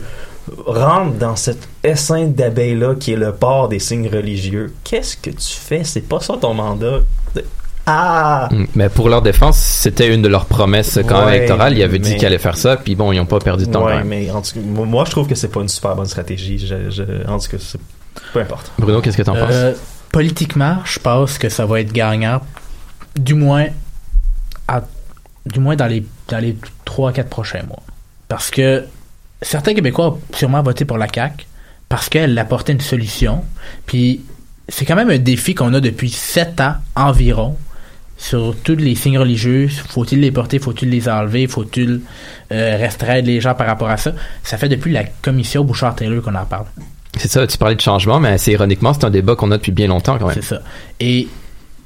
rentres 0.66 1.18
dans 1.18 1.36
cette 1.36 1.68
essaim 1.84 2.28
d'abeilles 2.28 2.76
là 2.78 2.96
qui 2.96 3.14
est 3.14 3.18
le 3.18 3.34
port 3.34 3.68
des 3.68 3.80
signes 3.80 4.08
religieux. 4.10 4.74
Qu'est-ce 4.84 5.18
que 5.18 5.30
tu 5.30 5.54
fais? 5.54 5.84
C'est 5.84 6.02
pas 6.08 6.20
ça 6.22 6.36
ton 6.40 6.54
mandat. 6.54 7.00
Ah! 7.86 8.50
Mm, 8.52 8.66
Mais 8.76 8.90
pour 8.90 9.08
leur 9.10 9.22
défense, 9.22 9.58
c'était 9.58 10.14
une 10.14 10.22
de 10.22 10.28
leurs 10.28 10.46
promesses 10.46 11.00
quand 11.08 11.20
même 11.20 11.26
Ouais, 11.28 11.38
électorales. 11.38 11.78
Ils 11.78 11.84
avaient 11.84 12.00
dit 12.00 12.12
mais- 12.12 12.18
qu'ils 12.18 12.26
allaient 12.28 12.38
faire 12.38 12.58
ça, 12.58 12.76
puis 12.76 12.96
bon, 12.96 13.12
ils 13.14 13.18
n'ont 13.18 13.26
pas 13.26 13.40
perdu 13.40 13.66
de 13.66 13.72
temps 13.72 13.86
ouais 13.86 13.94
quand 14.00 14.06
mais 14.06 14.30
en 14.30 14.42
tout 14.42 14.54
cas, 14.56 14.60
moi 14.62 15.06
je 15.06 15.12
trouve 15.12 15.28
que 15.28 15.36
c'est 15.36 15.48
pas 15.48 15.62
une 15.62 15.70
super 15.70 15.96
bonne 15.96 16.06
stratégie. 16.06 16.60
Je, 16.60 16.90
je- 16.90 17.28
en 17.30 17.40
tout 17.40 17.48
cas 17.50 17.58
c'est 17.60 17.80
peu 18.34 18.40
importe. 18.42 18.72
Bruno, 18.78 19.00
qu'est-ce 19.02 19.16
que 19.18 19.22
t'en 19.24 19.36
penses? 19.36 19.48
Euh, 19.52 19.74
politiquement, 20.12 20.78
je 20.84 21.00
pense 21.00 21.38
que 21.38 21.48
ça 21.50 21.66
va 21.66 21.80
être 21.80 21.94
gagnant, 21.94 22.42
du 23.20 23.34
moins, 23.34 23.68
à- 24.68 24.84
du 25.46 25.60
moins 25.60 25.76
dans 25.76 25.88
les, 25.88 26.06
dans 26.28 26.40
les 26.40 26.58
3 26.86 27.12
4 27.14 27.30
prochains 27.30 27.64
mois. 27.64 27.82
Parce 28.28 28.50
que 28.52 28.86
certains 29.42 29.74
Québécois 29.74 30.08
ont 30.08 30.20
sûrement 30.36 30.62
voté 30.62 30.86
pour 30.86 30.98
la 30.98 31.08
CAQ 31.14 31.46
parce 31.90 32.10
qu'elle 32.10 32.38
apportait 32.38 32.74
une 32.74 32.82
solution. 32.82 33.44
Puis 33.86 34.22
c'est 34.68 34.86
quand 34.86 34.96
même 34.96 35.10
un 35.10 35.18
défi 35.20 35.56
qu'on 35.56 35.74
a 35.74 35.80
depuis 35.80 36.10
7 36.10 36.60
ans 36.62 36.76
environ 36.96 37.56
sur 38.18 38.56
tous 38.64 38.76
les 38.76 38.96
signes 38.96 39.20
religieux. 39.20 39.70
Faut-il 39.90 40.20
les 40.20 40.32
porter, 40.32 40.60
faut-il 40.60 40.90
les 40.90 41.08
enlever, 41.08 41.48
faut-il 41.48 42.02
euh, 42.52 42.78
restreindre 42.78 43.28
les 43.28 43.40
gens 43.40 43.54
par 43.54 43.68
rapport 43.68 43.90
à 43.90 43.98
ça? 43.98 44.12
Ça 44.44 44.58
fait 44.58 44.68
depuis 44.70 44.92
la 44.92 45.04
commission 45.06 45.64
Bouchard-Taylor 45.64 46.22
qu'on 46.24 46.36
en 46.36 46.46
parle. 46.46 46.66
C'est 47.16 47.30
ça, 47.30 47.48
tu 47.48 47.58
parlais 47.58 47.76
de 47.76 47.82
changement, 47.82 48.20
mais 48.20 48.38
c'est 48.38 48.52
ironiquement, 48.52 48.94
c'est 48.94 49.06
un 49.06 49.10
débat 49.10 49.36
qu'on 49.36 49.52
a 49.52 49.58
depuis 49.58 49.72
bien 49.72 49.88
longtemps 49.88 50.18
quand 50.18 50.28
même. 50.28 50.36
C'est 50.36 50.44
ça. 50.56 50.62
Et 51.00 51.28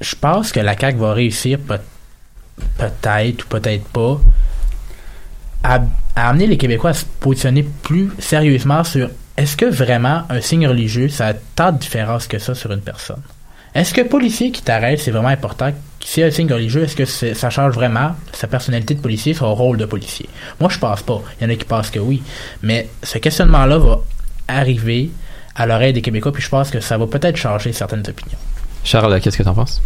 je 0.02 0.14
pense 0.16 0.52
que 0.52 0.60
la 0.60 0.76
CAQ 0.76 0.98
va 0.98 1.12
réussir 1.14 1.58
peut- 1.58 1.78
peut-être 2.78 3.44
ou 3.44 3.48
peut-être 3.48 3.84
pas 3.88 4.20
à, 5.64 5.80
amener 6.16 6.46
les 6.46 6.56
Québécois 6.58 6.90
à 6.90 6.94
se 6.94 7.04
positionner 7.20 7.62
plus 7.82 8.10
sérieusement 8.18 8.84
sur 8.84 9.08
est-ce 9.36 9.56
que 9.56 9.64
vraiment 9.66 10.24
un 10.28 10.40
signe 10.40 10.66
religieux, 10.66 11.08
ça 11.08 11.28
a 11.28 11.34
tant 11.34 11.72
de 11.72 11.78
différence 11.78 12.26
que 12.26 12.38
ça 12.38 12.54
sur 12.54 12.70
une 12.72 12.80
personne? 12.82 13.22
Est-ce 13.74 13.94
que 13.94 14.02
policier 14.02 14.50
qui 14.50 14.60
t'arrête, 14.62 14.98
c'est 15.00 15.10
vraiment 15.10 15.28
important? 15.28 15.72
Si 16.04 16.22
un 16.22 16.30
signe 16.30 16.52
religieux, 16.52 16.82
est-ce 16.82 16.96
que 16.96 17.06
ça 17.06 17.48
change 17.48 17.72
vraiment 17.72 18.14
sa 18.32 18.46
personnalité 18.46 18.94
de 18.94 19.00
policier, 19.00 19.32
son 19.32 19.54
rôle 19.54 19.78
de 19.78 19.86
policier? 19.86 20.28
Moi, 20.60 20.68
je 20.68 20.78
pense 20.78 21.00
pas. 21.02 21.22
Il 21.40 21.44
y 21.44 21.46
en 21.46 21.54
a 21.54 21.56
qui 21.56 21.64
pensent 21.64 21.88
que 21.90 22.00
oui. 22.00 22.22
Mais 22.62 22.88
ce 23.02 23.16
questionnement-là 23.16 23.78
va 23.78 24.00
arriver 24.48 25.10
à 25.54 25.64
l'oreille 25.64 25.94
des 25.94 26.02
Québécois, 26.02 26.32
puis 26.32 26.42
je 26.42 26.50
pense 26.50 26.70
que 26.70 26.80
ça 26.80 26.98
va 26.98 27.06
peut-être 27.06 27.36
changer 27.36 27.72
certaines 27.72 28.04
opinions. 28.06 28.38
Charles, 28.84 29.20
qu'est-ce 29.20 29.38
que 29.38 29.42
t'en 29.42 29.54
penses? 29.54 29.80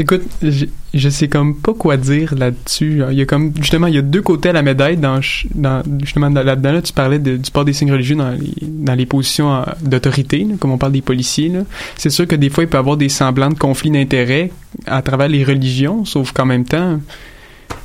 Écoute, 0.00 0.22
je, 0.42 0.66
je 0.94 1.08
sais 1.08 1.26
comme 1.26 1.56
pas 1.56 1.74
quoi 1.74 1.96
dire 1.96 2.32
là-dessus. 2.36 3.02
Il 3.10 3.18
y 3.18 3.20
a 3.22 3.26
comme 3.26 3.52
justement 3.56 3.88
il 3.88 3.96
y 3.96 3.98
a 3.98 4.02
deux 4.02 4.22
côtés 4.22 4.50
à 4.50 4.52
la 4.52 4.62
médaille 4.62 4.96
dans, 4.96 5.20
justement 5.20 6.30
dans- 6.30 6.44
là-dedans 6.44 6.70
là, 6.72 6.82
tu 6.82 6.92
parlais 6.92 7.18
de- 7.18 7.36
du 7.36 7.50
port 7.50 7.64
des 7.64 7.72
signes 7.72 7.90
religieux 7.90 8.14
dans 8.14 8.30
les 8.30 8.54
dans 8.62 8.94
les 8.94 9.06
positions 9.06 9.52
euh, 9.52 9.62
d'autorité, 9.82 10.46
comme 10.60 10.70
on 10.70 10.78
parle 10.78 10.92
des 10.92 11.02
policiers. 11.02 11.50
C'est 11.96 12.10
sûr 12.10 12.28
que 12.28 12.36
des 12.36 12.48
fois 12.48 12.62
il 12.62 12.68
peut 12.68 12.76
y 12.76 12.78
avoir 12.78 12.96
des 12.96 13.08
semblants 13.08 13.50
de 13.50 13.58
conflits 13.58 13.90
d'intérêts 13.90 14.52
à 14.86 15.02
travers 15.02 15.28
les 15.28 15.42
religions, 15.42 16.04
sauf 16.04 16.30
qu'en 16.30 16.46
même 16.46 16.64
temps 16.64 17.00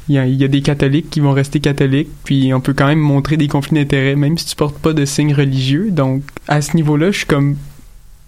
il 0.09 0.15
y, 0.15 0.43
a, 0.43 0.47
des 0.47 0.61
catholiques 0.61 1.09
qui 1.09 1.21
vont 1.21 1.31
rester 1.31 1.61
catholiques, 1.61 2.09
puis 2.25 2.53
on 2.53 2.59
peut 2.59 2.73
quand 2.73 2.87
même 2.87 2.99
montrer 2.99 3.37
des 3.37 3.47
conflits 3.47 3.75
d'intérêts, 3.75 4.15
même 4.15 4.37
si 4.37 4.45
tu 4.45 4.55
portes 4.55 4.77
pas 4.77 4.91
de 4.91 5.05
signes 5.05 5.33
religieux. 5.33 5.91
Donc, 5.91 6.23
à 6.47 6.61
ce 6.61 6.75
niveau-là, 6.75 7.11
je 7.11 7.17
suis 7.19 7.25
comme. 7.25 7.55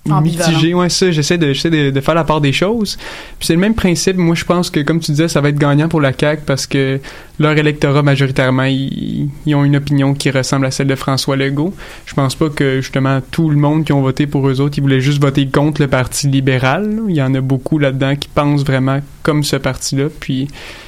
Mitigé. 0.05 0.73
Ouais, 0.73 0.89
ça, 0.89 1.11
j'essaie 1.11 1.37
de, 1.37 1.53
j'essaie 1.53 1.69
de, 1.69 1.89
de 1.89 2.01
faire 2.01 2.15
la 2.15 2.23
part 2.23 2.41
des 2.41 2.53
choses. 2.53 2.97
Puis 3.39 3.47
c'est 3.47 3.53
le 3.53 3.59
même 3.59 3.75
principe. 3.75 4.17
Moi, 4.17 4.35
je 4.35 4.45
pense 4.45 4.69
que, 4.69 4.79
comme 4.79 4.99
tu 4.99 5.11
disais, 5.11 5.27
ça 5.27 5.41
va 5.41 5.49
être 5.49 5.57
gagnant 5.57 5.87
pour 5.87 6.01
la 6.01 6.11
CAQ 6.17 6.43
parce 6.45 6.67
que 6.67 6.99
leur 7.39 7.57
électorat, 7.57 8.01
majoritairement, 8.01 8.63
ils, 8.63 9.29
ils 9.45 9.55
ont 9.55 9.63
une 9.63 9.75
opinion 9.75 10.13
qui 10.13 10.29
ressemble 10.29 10.65
à 10.65 10.71
celle 10.71 10.87
de 10.87 10.95
François 10.95 11.35
Legault. 11.35 11.73
Je 12.05 12.13
pense 12.13 12.35
pas 12.35 12.49
que, 12.49 12.81
justement, 12.81 13.19
tout 13.31 13.49
le 13.49 13.57
monde 13.57 13.83
qui 13.83 13.93
ont 13.93 14.01
voté 14.01 14.27
pour 14.27 14.47
eux 14.47 14.61
autres, 14.61 14.77
ils 14.77 14.81
voulaient 14.81 15.01
juste 15.01 15.21
voter 15.21 15.47
contre 15.47 15.81
le 15.81 15.87
Parti 15.87 16.27
libéral. 16.27 16.95
là. 16.95 17.01
Il 17.09 17.15
y 17.15 17.21
en 17.21 17.33
a 17.33 17.41
beaucoup 17.41 17.79
là-dedans 17.79 18.15
qui 18.15 18.27
pensent 18.27 18.63
vraiment 18.63 18.99
comme 19.23 19.43
ce 19.43 19.55
parti-là. 19.55 20.05
Puis 20.19 20.47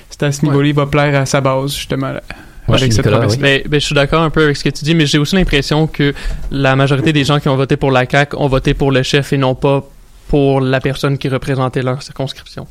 c'est 0.09 0.23
à 0.23 0.31
ce 0.31 0.45
niveau-là, 0.45 0.67
il 0.67 0.75
va 0.75 0.85
plaire 0.85 1.19
à 1.19 1.25
sa 1.25 1.41
base, 1.41 1.75
justement, 1.75 2.11
là, 2.11 2.21
Ouais, 2.67 2.75
avec 2.79 2.91
cette 2.93 3.05
Nicolas, 3.05 3.19
promesse. 3.25 3.39
Ben, 3.39 3.61
ben, 3.67 3.79
je 3.79 3.85
suis 3.85 3.95
d'accord 3.95 4.21
un 4.21 4.29
peu 4.29 4.43
avec 4.43 4.57
ce 4.57 4.63
que 4.63 4.69
tu 4.69 4.83
dis, 4.83 4.93
mais 4.95 5.05
j'ai 5.05 5.17
aussi 5.17 5.35
l'impression 5.35 5.87
que 5.87 6.13
la 6.51 6.75
majorité 6.75 7.13
des 7.13 7.23
gens 7.23 7.39
qui 7.39 7.47
ont 7.49 7.55
voté 7.55 7.77
pour 7.77 7.91
la 7.91 8.05
CAQ 8.09 8.35
ont 8.37 8.47
voté 8.47 8.73
pour 8.73 8.91
le 8.91 9.03
chef 9.03 9.31
et 9.33 9.37
non 9.37 9.55
pas 9.55 9.83
pour 10.27 10.59
la 10.59 10.81
personne 10.81 11.17
qui 11.17 11.29
représentait 11.29 11.81
leur 11.81 12.03
circonscription. 12.03 12.67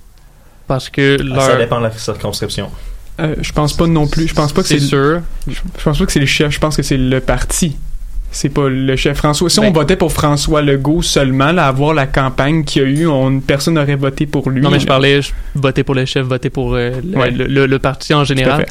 Parce 0.66 0.90
que 0.90 1.16
leur... 1.22 1.42
Ça 1.42 1.57
dépend 1.57 1.78
de 1.78 1.84
la 1.84 1.92
circonscription. 1.92 2.70
Euh, 3.20 3.34
je 3.40 3.53
pense 3.53 3.72
pas 3.74 3.86
non 3.86 4.07
plus. 4.07 4.28
Je 4.28 4.34
pense 4.34 4.53
pas 4.53 4.61
que 4.62 4.68
c'est. 4.68 4.78
Sûr. 4.80 5.20
Je 5.49 5.53
je 5.55 5.82
pense 5.82 5.99
pas 5.99 6.05
que 6.05 6.12
c'est 6.12 6.20
le 6.20 6.26
chef. 6.26 6.51
Je 6.53 6.59
pense 6.59 6.76
que 6.76 6.82
c'est 6.82 6.99
le 6.99 7.20
parti. 7.20 7.76
C'est 8.30 8.51
pas 8.51 8.68
le 8.68 8.94
chef 8.97 9.16
François. 9.16 9.49
Si 9.49 9.61
Ben- 9.61 9.68
on 9.68 9.72
votait 9.72 9.97
pour 9.97 10.12
François 10.12 10.61
Legault 10.61 11.01
seulement, 11.01 11.53
là, 11.53 11.68
à 11.68 11.72
voir 11.72 11.94
la 11.94 12.07
campagne 12.07 12.64
qu'il 12.64 12.82
y 12.82 12.84
a 12.84 12.88
eu, 12.88 13.07
on, 13.07 13.40
personne 13.40 13.74
n'aurait 13.74 13.94
voté 13.97 14.26
pour 14.26 14.51
lui. 14.51 14.61
Non, 14.61 14.68
mais 14.70 14.80
je 14.80 14.86
parlais, 14.86 15.22
je 15.22 15.30
votais 15.55 15.84
pour 15.84 15.94
le 15.94 16.05
chef, 16.05 16.26
voter 16.26 16.51
pour 16.51 16.74
euh, 16.74 16.90
le, 17.11 17.16
Ouais. 17.18 17.30
le- 17.30 17.47
le- 17.47 17.66
le 17.66 17.78
parti 17.78 18.12
en 18.12 18.18
Tout 18.18 18.22
à 18.32 18.34
général. 18.34 18.66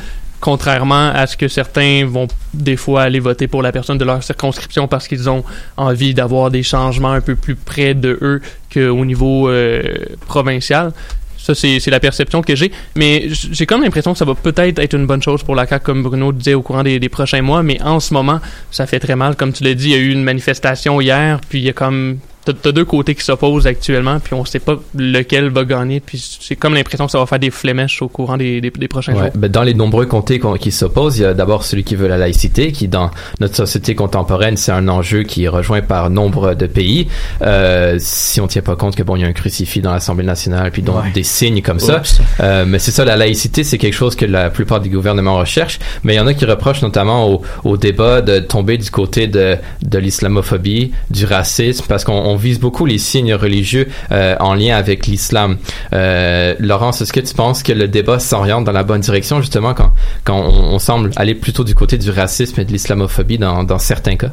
Contrairement 0.46 1.10
à 1.10 1.26
ce 1.26 1.36
que 1.36 1.48
certains 1.48 2.06
vont 2.06 2.28
des 2.54 2.78
fois 2.78 3.02
aller 3.02 3.20
voter 3.20 3.48
pour 3.48 3.64
la 3.64 3.72
personne 3.72 3.98
de 3.98 4.06
leur 4.06 4.22
circonscription 4.22 4.88
parce 4.88 5.08
qu'ils 5.08 5.28
ont 5.28 5.44
envie 5.76 6.14
d'avoir 6.14 6.52
des 6.52 6.62
changements 6.62 7.14
un 7.14 7.22
peu 7.22 7.36
plus 7.36 7.56
près 7.56 7.96
de 7.96 8.20
eux 8.22 8.44
qu'au 8.72 9.04
niveau 9.06 9.50
euh, 9.50 9.82
provincial. 10.28 10.94
Ça, 11.40 11.56
c'est 11.56 11.88
la 11.88 12.00
perception 12.00 12.44
que 12.44 12.56
j'ai. 12.56 12.72
Mais 12.96 13.26
j'ai 13.30 13.66
comme 13.66 13.82
l'impression 13.82 14.14
que 14.14 14.20
ça 14.20 14.26
va 14.26 14.36
peut-être 14.36 14.78
être 14.78 14.94
une 14.94 15.08
bonne 15.08 15.24
chose 15.24 15.42
pour 15.42 15.56
la 15.56 15.66
CAQ, 15.66 15.84
comme 15.84 16.04
Bruno 16.04 16.32
disait 16.32 16.54
au 16.54 16.62
courant 16.62 16.84
des 16.84 17.10
prochains 17.10 17.42
mois. 17.42 17.64
Mais 17.64 17.82
en 17.82 18.00
ce 18.00 18.14
moment, 18.14 18.40
ça 18.70 18.86
fait 18.86 19.00
très 19.00 19.16
mal. 19.16 19.36
Comme 19.36 19.52
tu 19.52 19.64
l'as 19.64 19.74
dit, 19.74 19.86
il 19.86 19.92
y 19.94 19.96
a 19.96 19.98
eu 19.98 20.12
une 20.12 20.24
manifestation 20.24 21.02
hier, 21.02 21.42
puis 21.50 21.58
il 21.58 21.66
y 21.66 21.70
a 21.70 21.74
comme... 21.74 22.20
T'as 22.46 22.54
t'as 22.54 22.72
deux 22.72 22.86
côtés 22.86 23.16
qui 23.16 23.24
s'opposent 23.24 23.66
actuellement, 23.68 24.20
puis 24.20 24.34
on 24.36 24.46
sait 24.46 24.60
pas 24.60 24.76
lequel 24.96 25.50
va 25.50 25.64
gagner. 25.66 26.00
Puis 26.00 26.38
j'ai 26.42 26.56
comme 26.56 26.74
l'impression 26.76 27.06
que 27.06 27.12
ça 27.12 27.18
va 27.20 27.26
faire 27.26 27.40
des 27.40 27.50
flémèches 27.52 28.02
au 28.02 28.08
courant 28.08 28.38
des, 28.38 28.62
des, 28.62 28.70
des 28.70 28.88
prochains 28.88 29.14
Ouais, 29.14 29.20
jours. 29.24 29.32
ben, 29.36 29.50
dans 29.52 29.64
les 29.64 29.74
nombreux 29.74 30.06
comtés 30.06 30.40
qu'on- 30.40 30.56
qui 30.56 30.72
s'opposent, 30.72 31.18
il 31.18 31.24
y 31.24 31.26
a 31.26 31.34
d'abord 31.34 31.64
celui 31.64 31.84
qui 31.84 31.96
veut 31.96 32.08
la 32.08 32.18
laïcité, 32.18 32.72
qui 32.72 32.88
dans 32.88 33.10
notre 33.40 33.56
société 33.56 33.96
contemporaine, 33.96 34.58
c'est 34.58 34.72
un 34.72 34.88
enjeu 34.88 35.24
qui 35.24 35.46
est 35.46 35.48
rejoint 35.48 35.82
par 35.82 36.10
nombre 36.10 36.54
de 36.54 36.68
pays. 36.68 37.08
Euh, 37.42 37.96
si 38.00 38.40
on 38.42 38.48
tient 38.48 38.62
pas 38.62 38.76
compte 38.76 38.96
que 38.96 39.04
bon, 39.04 39.16
il 39.16 39.22
y 39.22 39.26
a 39.26 39.28
un 39.28 39.34
crucifix 39.34 39.82
dans 39.82 39.92
l'Assemblée 39.92 40.26
nationale, 40.26 40.72
puis 40.72 40.82
donc 40.82 41.04
Ouais. 41.04 41.12
des 41.14 41.24
signes 41.24 41.62
comme 41.62 41.80
ça. 41.80 42.02
Euh, 42.42 42.66
mais 42.68 42.80
c'est 42.80 42.92
ça, 42.92 43.06
la 43.06 43.16
laïcité, 43.18 43.64
c'est 43.64 43.78
quelque 43.78 43.94
chose 43.94 44.16
que 44.16 44.26
la 44.26 44.50
plupart 44.50 44.80
des 44.80 44.90
gouvernements 44.90 45.38
recherchent. 45.38 45.80
Mais 46.04 46.14
il 46.14 46.18
y 46.18 46.20
en 46.20 46.28
a 46.28 46.34
qui 46.34 46.46
reprochent 46.46 46.82
notamment 46.82 47.28
au, 47.30 47.42
au 47.64 47.78
débat 47.78 48.22
de 48.22 48.40
tomber 48.40 48.78
du 48.78 48.92
côté 48.92 49.28
de, 49.28 49.58
de 49.82 49.98
l'islamophobie, 49.98 50.92
du 51.10 51.26
racisme, 51.26 51.86
parce 51.88 52.04
qu'on 52.04 52.35
on 52.36 52.38
vise 52.38 52.60
beaucoup 52.60 52.86
les 52.86 52.98
signes 52.98 53.34
religieux 53.34 53.88
euh, 54.12 54.36
en 54.42 54.56
lien 54.56 54.76
avec 54.76 55.08
l'islam. 55.08 55.58
Euh, 55.94 56.54
Laurence, 56.60 57.02
est-ce 57.02 57.14
que 57.14 57.22
tu 57.22 57.34
penses 57.34 57.64
que 57.64 57.72
le 57.72 57.88
débat 57.88 58.20
s'oriente 58.20 58.66
dans 58.66 58.74
la 58.74 58.84
bonne 58.84 59.00
direction, 59.00 59.40
justement, 59.40 59.74
quand, 59.74 59.94
quand 60.26 60.38
on, 60.38 60.78
semble 60.80 61.12
aller 61.16 61.34
plutôt 61.34 61.64
du 61.64 61.74
côté 61.74 61.98
du 61.98 62.10
racisme 62.10 62.60
et 62.60 62.66
de 62.66 62.72
l'islamophobie 62.74 63.38
dans, 63.38 63.80
certains 63.80 64.18
cas? 64.18 64.32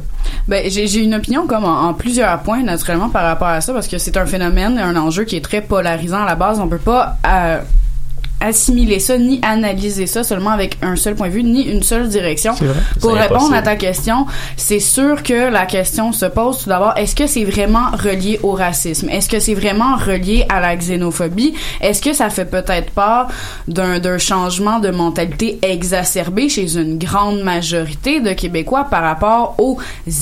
Ben, 0.49 0.69
j'ai 0.69 0.99
une 0.99 1.15
opinion 1.15 1.47
comme 1.47 1.63
en, 1.63 1.87
en 1.87 1.93
plusieurs 1.93 2.41
points 2.41 2.61
naturellement 2.61 3.09
par 3.09 3.23
rapport 3.23 3.47
à 3.47 3.61
ça 3.61 3.71
parce 3.71 3.87
que 3.87 3.97
c'est 3.97 4.17
un 4.17 4.25
phénomène, 4.25 4.77
un 4.77 4.95
enjeu 4.97 5.23
qui 5.23 5.37
est 5.37 5.41
très 5.41 5.61
polarisant 5.61 6.23
à 6.23 6.25
la 6.25 6.35
base. 6.35 6.59
On 6.59 6.67
peut 6.67 6.77
pas 6.77 7.15
euh, 7.25 7.59
assimiler 8.43 8.99
ça 8.99 9.17
ni 9.17 9.39
analyser 9.41 10.05
ça 10.05 10.23
seulement 10.23 10.51
avec 10.51 10.77
un 10.81 10.95
seul 10.95 11.15
point 11.15 11.29
de 11.29 11.33
vue 11.33 11.43
ni 11.43 11.63
une 11.63 11.81
seule 11.81 12.09
direction. 12.09 12.53
Vrai. 12.53 12.73
Pour 12.99 13.13
répondre 13.13 13.35
impossible. 13.35 13.55
à 13.55 13.61
ta 13.61 13.75
question, 13.75 14.25
c'est 14.57 14.79
sûr 14.79 15.23
que 15.23 15.49
la 15.49 15.65
question 15.65 16.11
se 16.11 16.25
pose 16.25 16.63
tout 16.63 16.69
d'abord, 16.69 16.93
est-ce 16.97 17.15
que 17.15 17.27
c'est 17.27 17.45
vraiment 17.45 17.91
relié 17.91 18.39
au 18.43 18.51
racisme? 18.51 19.09
Est-ce 19.09 19.29
que 19.29 19.39
c'est 19.39 19.53
vraiment 19.53 19.95
relié 19.95 20.45
à 20.49 20.59
la 20.59 20.75
xénophobie? 20.75 21.53
Est-ce 21.81 22.01
que 22.01 22.13
ça 22.13 22.29
fait 22.29 22.45
peut-être 22.45 22.91
part 22.91 23.29
d'un 23.67 23.99
d'un 23.99 24.17
changement 24.17 24.79
de 24.79 24.89
mentalité 24.89 25.59
exacerbé 25.61 26.49
chez 26.49 26.77
une 26.77 26.97
grande 26.97 27.41
majorité 27.41 28.19
de 28.19 28.33
Québécois 28.33 28.85
par 28.89 29.03
rapport 29.03 29.55
aux 29.57 29.77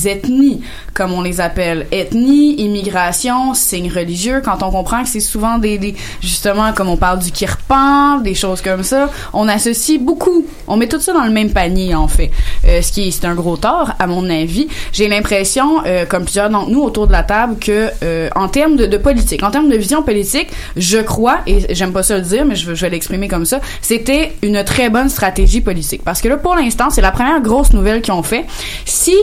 ethnies, 0.06 0.62
comme 0.94 1.12
on 1.12 1.22
les 1.22 1.40
appelle? 1.40 1.86
Ethnie, 1.90 2.54
immigration, 2.60 3.54
signes 3.54 3.90
religieux, 3.92 4.40
quand 4.44 4.62
on 4.62 4.70
comprend 4.70 5.02
que 5.02 5.08
c'est 5.08 5.20
souvent 5.20 5.58
des, 5.58 5.78
des, 5.78 5.94
justement, 6.20 6.72
comme 6.72 6.88
on 6.88 6.96
parle 6.96 7.18
du 7.18 7.30
kirpan, 7.30 8.11
des 8.20 8.34
choses 8.34 8.60
comme 8.60 8.82
ça, 8.82 9.10
on 9.32 9.48
associe 9.48 10.00
beaucoup, 10.00 10.46
on 10.66 10.76
met 10.76 10.88
tout 10.88 11.00
ça 11.00 11.12
dans 11.12 11.24
le 11.24 11.30
même 11.30 11.52
panier, 11.52 11.94
en 11.94 12.08
fait. 12.08 12.30
Euh, 12.66 12.82
ce 12.82 12.92
qui 12.92 13.08
est, 13.08 13.10
c'est 13.10 13.26
un 13.26 13.34
gros 13.34 13.56
tort, 13.56 13.92
à 13.98 14.06
mon 14.06 14.28
avis. 14.28 14.68
J'ai 14.92 15.08
l'impression, 15.08 15.82
euh, 15.86 16.04
comme 16.06 16.24
plusieurs 16.24 16.50
d'entre 16.50 16.70
nous 16.70 16.82
autour 16.82 17.06
de 17.06 17.12
la 17.12 17.22
table, 17.22 17.56
que 17.58 17.88
euh, 18.02 18.28
en 18.34 18.48
termes 18.48 18.76
de, 18.76 18.96
politique, 18.96 19.42
en 19.42 19.50
termes 19.50 19.68
de 19.68 19.76
vision 19.76 20.02
politique, 20.02 20.48
je 20.76 20.98
crois, 20.98 21.38
et 21.46 21.74
j'aime 21.74 21.92
pas 21.92 22.02
ça 22.02 22.16
le 22.16 22.22
dire, 22.22 22.44
mais 22.44 22.56
je, 22.56 22.74
je 22.74 22.80
vais 22.82 22.90
l'exprimer 22.90 23.28
comme 23.28 23.46
ça, 23.46 23.60
c'était 23.80 24.32
une 24.42 24.62
très 24.64 24.90
bonne 24.90 25.08
stratégie 25.08 25.60
politique. 25.60 26.02
Parce 26.04 26.20
que 26.20 26.28
là, 26.28 26.36
pour 26.36 26.54
l'instant, 26.54 26.90
c'est 26.90 27.00
la 27.00 27.12
première 27.12 27.40
grosse 27.40 27.72
nouvelle 27.72 28.02
qu'ils 28.02 28.14
ont 28.14 28.22
fait. 28.22 28.46
Si 28.84 29.14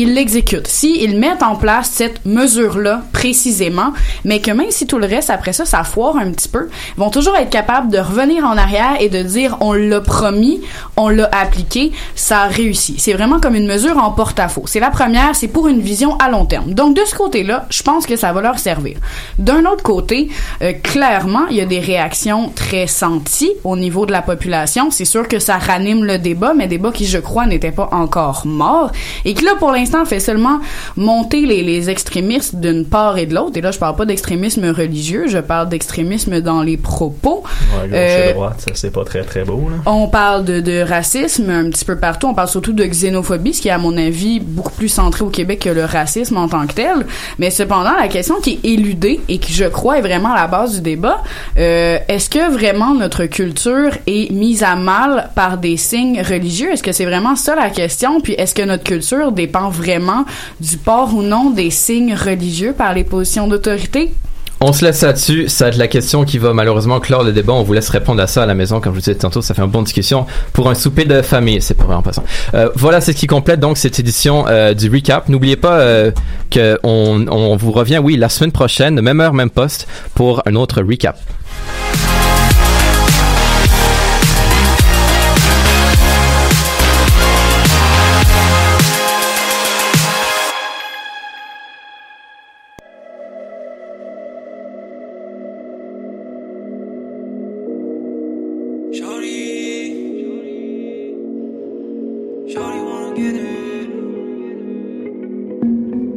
ils 0.00 0.14
l'exécutent, 0.14 0.68
si 0.68 1.02
ils 1.02 1.18
mettent 1.18 1.42
en 1.42 1.56
place 1.56 1.90
cette 1.92 2.24
mesure-là 2.24 3.02
précisément, 3.12 3.92
mais 4.24 4.40
que 4.40 4.52
même 4.52 4.70
si 4.70 4.86
tout 4.86 4.98
le 4.98 5.06
reste 5.06 5.28
après 5.28 5.52
ça, 5.52 5.64
ça 5.64 5.82
foire 5.82 6.16
un 6.16 6.30
petit 6.30 6.48
peu, 6.48 6.68
vont 6.96 7.10
toujours 7.10 7.34
être 7.36 7.50
capables 7.50 7.90
de 7.90 7.98
revenir 7.98 8.44
en 8.44 8.56
arrière 8.56 8.96
et 9.00 9.08
de 9.08 9.22
dire 9.24 9.56
on 9.60 9.72
l'a 9.72 10.00
promis, 10.00 10.60
on 10.96 11.08
l'a 11.08 11.28
appliqué, 11.32 11.90
ça 12.14 12.42
a 12.42 12.46
réussi. 12.46 12.94
C'est 12.98 13.12
vraiment 13.12 13.40
comme 13.40 13.56
une 13.56 13.66
mesure 13.66 13.98
en 13.98 14.12
porte-à-faux. 14.12 14.64
C'est 14.66 14.78
la 14.78 14.90
première, 14.90 15.34
c'est 15.34 15.48
pour 15.48 15.66
une 15.66 15.80
vision 15.80 16.16
à 16.18 16.30
long 16.30 16.44
terme. 16.44 16.74
Donc 16.74 16.94
de 16.94 17.04
ce 17.04 17.16
côté-là, 17.16 17.66
je 17.68 17.82
pense 17.82 18.06
que 18.06 18.14
ça 18.14 18.32
va 18.32 18.40
leur 18.40 18.60
servir. 18.60 18.98
D'un 19.40 19.64
autre 19.64 19.82
côté, 19.82 20.28
euh, 20.62 20.74
clairement, 20.80 21.46
il 21.50 21.56
y 21.56 21.60
a 21.60 21.66
des 21.66 21.80
réactions 21.80 22.50
très 22.54 22.86
senties 22.86 23.52
au 23.64 23.76
niveau 23.76 24.06
de 24.06 24.12
la 24.12 24.22
population. 24.22 24.92
C'est 24.92 25.04
sûr 25.04 25.26
que 25.26 25.40
ça 25.40 25.58
ranime 25.58 26.04
le 26.04 26.18
débat, 26.18 26.54
mais 26.54 26.68
débat 26.68 26.92
qui, 26.92 27.06
je 27.06 27.18
crois, 27.18 27.46
n'était 27.46 27.72
pas 27.72 27.88
encore 27.90 28.46
mort 28.46 28.92
et 29.24 29.34
qui 29.34 29.44
là 29.44 29.56
pour 29.58 29.72
l'instant 29.72 29.87
l'instant 29.88 30.04
fait 30.04 30.20
seulement 30.20 30.60
monter 30.96 31.46
les, 31.46 31.62
les 31.62 31.90
extrémistes 31.90 32.56
d'une 32.56 32.84
part 32.84 33.18
et 33.18 33.26
de 33.26 33.34
l'autre. 33.34 33.56
Et 33.56 33.60
là, 33.60 33.70
je 33.70 33.78
parle 33.78 33.96
pas 33.96 34.04
d'extrémisme 34.04 34.70
religieux, 34.70 35.26
je 35.28 35.38
parle 35.38 35.68
d'extrémisme 35.68 36.40
dans 36.40 36.62
les 36.62 36.76
propos. 36.76 37.42
Ouais, 37.74 37.88
gauche 37.88 37.98
Euh, 37.98 38.30
et 38.30 38.34
droite, 38.34 38.60
ça, 38.60 38.70
c'est 38.74 38.92
pas 38.92 39.04
très 39.04 39.22
très 39.22 39.44
beau, 39.44 39.68
là. 39.70 39.90
on 39.90 40.08
parle 40.08 40.44
de, 40.44 40.60
de 40.60 40.80
racisme 40.82 41.48
un 41.50 41.70
petit 41.70 41.84
peu 41.84 41.96
partout. 41.96 42.26
On 42.26 42.34
parle 42.34 42.48
surtout 42.48 42.72
de 42.72 42.84
xénophobie, 42.84 43.54
ce 43.54 43.62
qui 43.62 43.68
est, 43.68 43.72
à 43.72 43.78
mon 43.78 43.96
avis, 43.96 44.40
beaucoup 44.40 44.72
plus 44.72 44.88
centré 44.88 45.24
au 45.24 45.30
Québec 45.30 45.60
que 45.60 45.70
le 45.70 45.84
racisme 45.84 46.36
en 46.36 46.48
tant 46.48 46.66
que 46.66 46.74
tel. 46.74 47.06
Mais 47.38 47.50
cependant, 47.50 47.94
la 47.98 48.08
question 48.08 48.36
qui 48.42 48.60
est 48.62 48.68
éludée 48.68 49.20
et 49.28 49.38
qui, 49.38 49.52
je 49.52 49.64
crois, 49.64 49.98
est 49.98 50.02
vraiment 50.02 50.32
à 50.32 50.36
la 50.42 50.46
base 50.46 50.74
du 50.76 50.80
débat, 50.82 51.22
euh, 51.56 51.98
est-ce 52.08 52.28
que 52.28 52.50
vraiment 52.52 52.94
notre 52.94 53.24
culture 53.24 53.90
est 54.06 54.30
mise 54.32 54.62
à 54.62 54.76
mal 54.76 55.30
par 55.34 55.58
des 55.58 55.76
signes 55.76 56.20
religieux? 56.22 56.72
Est-ce 56.72 56.82
que 56.82 56.92
c'est 56.92 57.04
vraiment 57.06 57.36
ça 57.36 57.54
la 57.54 57.70
question? 57.70 58.20
Puis 58.20 58.34
est-ce 58.34 58.54
que 58.54 58.62
notre 58.62 58.84
culture 58.84 59.32
dépend 59.32 59.68
vraiment 59.78 60.24
du 60.60 60.76
port 60.76 61.14
ou 61.14 61.22
non 61.22 61.50
des 61.50 61.70
signes 61.70 62.14
religieux 62.14 62.74
par 62.76 62.92
les 62.94 63.04
positions 63.04 63.46
d'autorité? 63.46 64.12
On 64.60 64.72
se 64.72 64.84
laisse 64.84 65.02
là-dessus. 65.02 65.48
Ça 65.48 65.70
va 65.70 65.76
la 65.76 65.86
question 65.86 66.24
qui 66.24 66.38
va 66.38 66.52
malheureusement 66.52 66.98
clore 66.98 67.22
le 67.22 67.32
débat. 67.32 67.52
On 67.52 67.62
vous 67.62 67.74
laisse 67.74 67.88
répondre 67.90 68.20
à 68.20 68.26
ça 68.26 68.42
à 68.42 68.46
la 68.46 68.54
maison. 68.54 68.80
Comme 68.80 68.92
je 68.92 68.96
vous 68.96 69.04
disais 69.04 69.14
tantôt, 69.14 69.40
ça 69.40 69.54
fait 69.54 69.62
une 69.62 69.70
bonne 69.70 69.84
discussion 69.84 70.26
pour 70.52 70.68
un 70.68 70.74
souper 70.74 71.04
de 71.04 71.22
famille. 71.22 71.62
C'est 71.62 71.80
vrai 71.80 71.94
en 71.94 72.02
passant. 72.02 72.24
Euh, 72.54 72.68
voilà, 72.74 73.00
c'est 73.00 73.12
ce 73.12 73.18
qui 73.18 73.28
complète 73.28 73.60
donc 73.60 73.78
cette 73.78 74.00
édition 74.00 74.46
euh, 74.48 74.74
du 74.74 74.90
recap. 74.90 75.28
N'oubliez 75.28 75.56
pas 75.56 75.78
euh, 75.78 76.10
que 76.50 76.76
on, 76.82 77.26
on 77.28 77.56
vous 77.56 77.70
revient, 77.70 78.00
oui, 78.02 78.16
la 78.16 78.28
semaine 78.28 78.50
prochaine, 78.50 79.00
même 79.00 79.20
heure, 79.20 79.32
même 79.32 79.50
poste, 79.50 79.86
pour 80.14 80.42
un 80.44 80.56
autre 80.56 80.82
recap. 80.82 81.16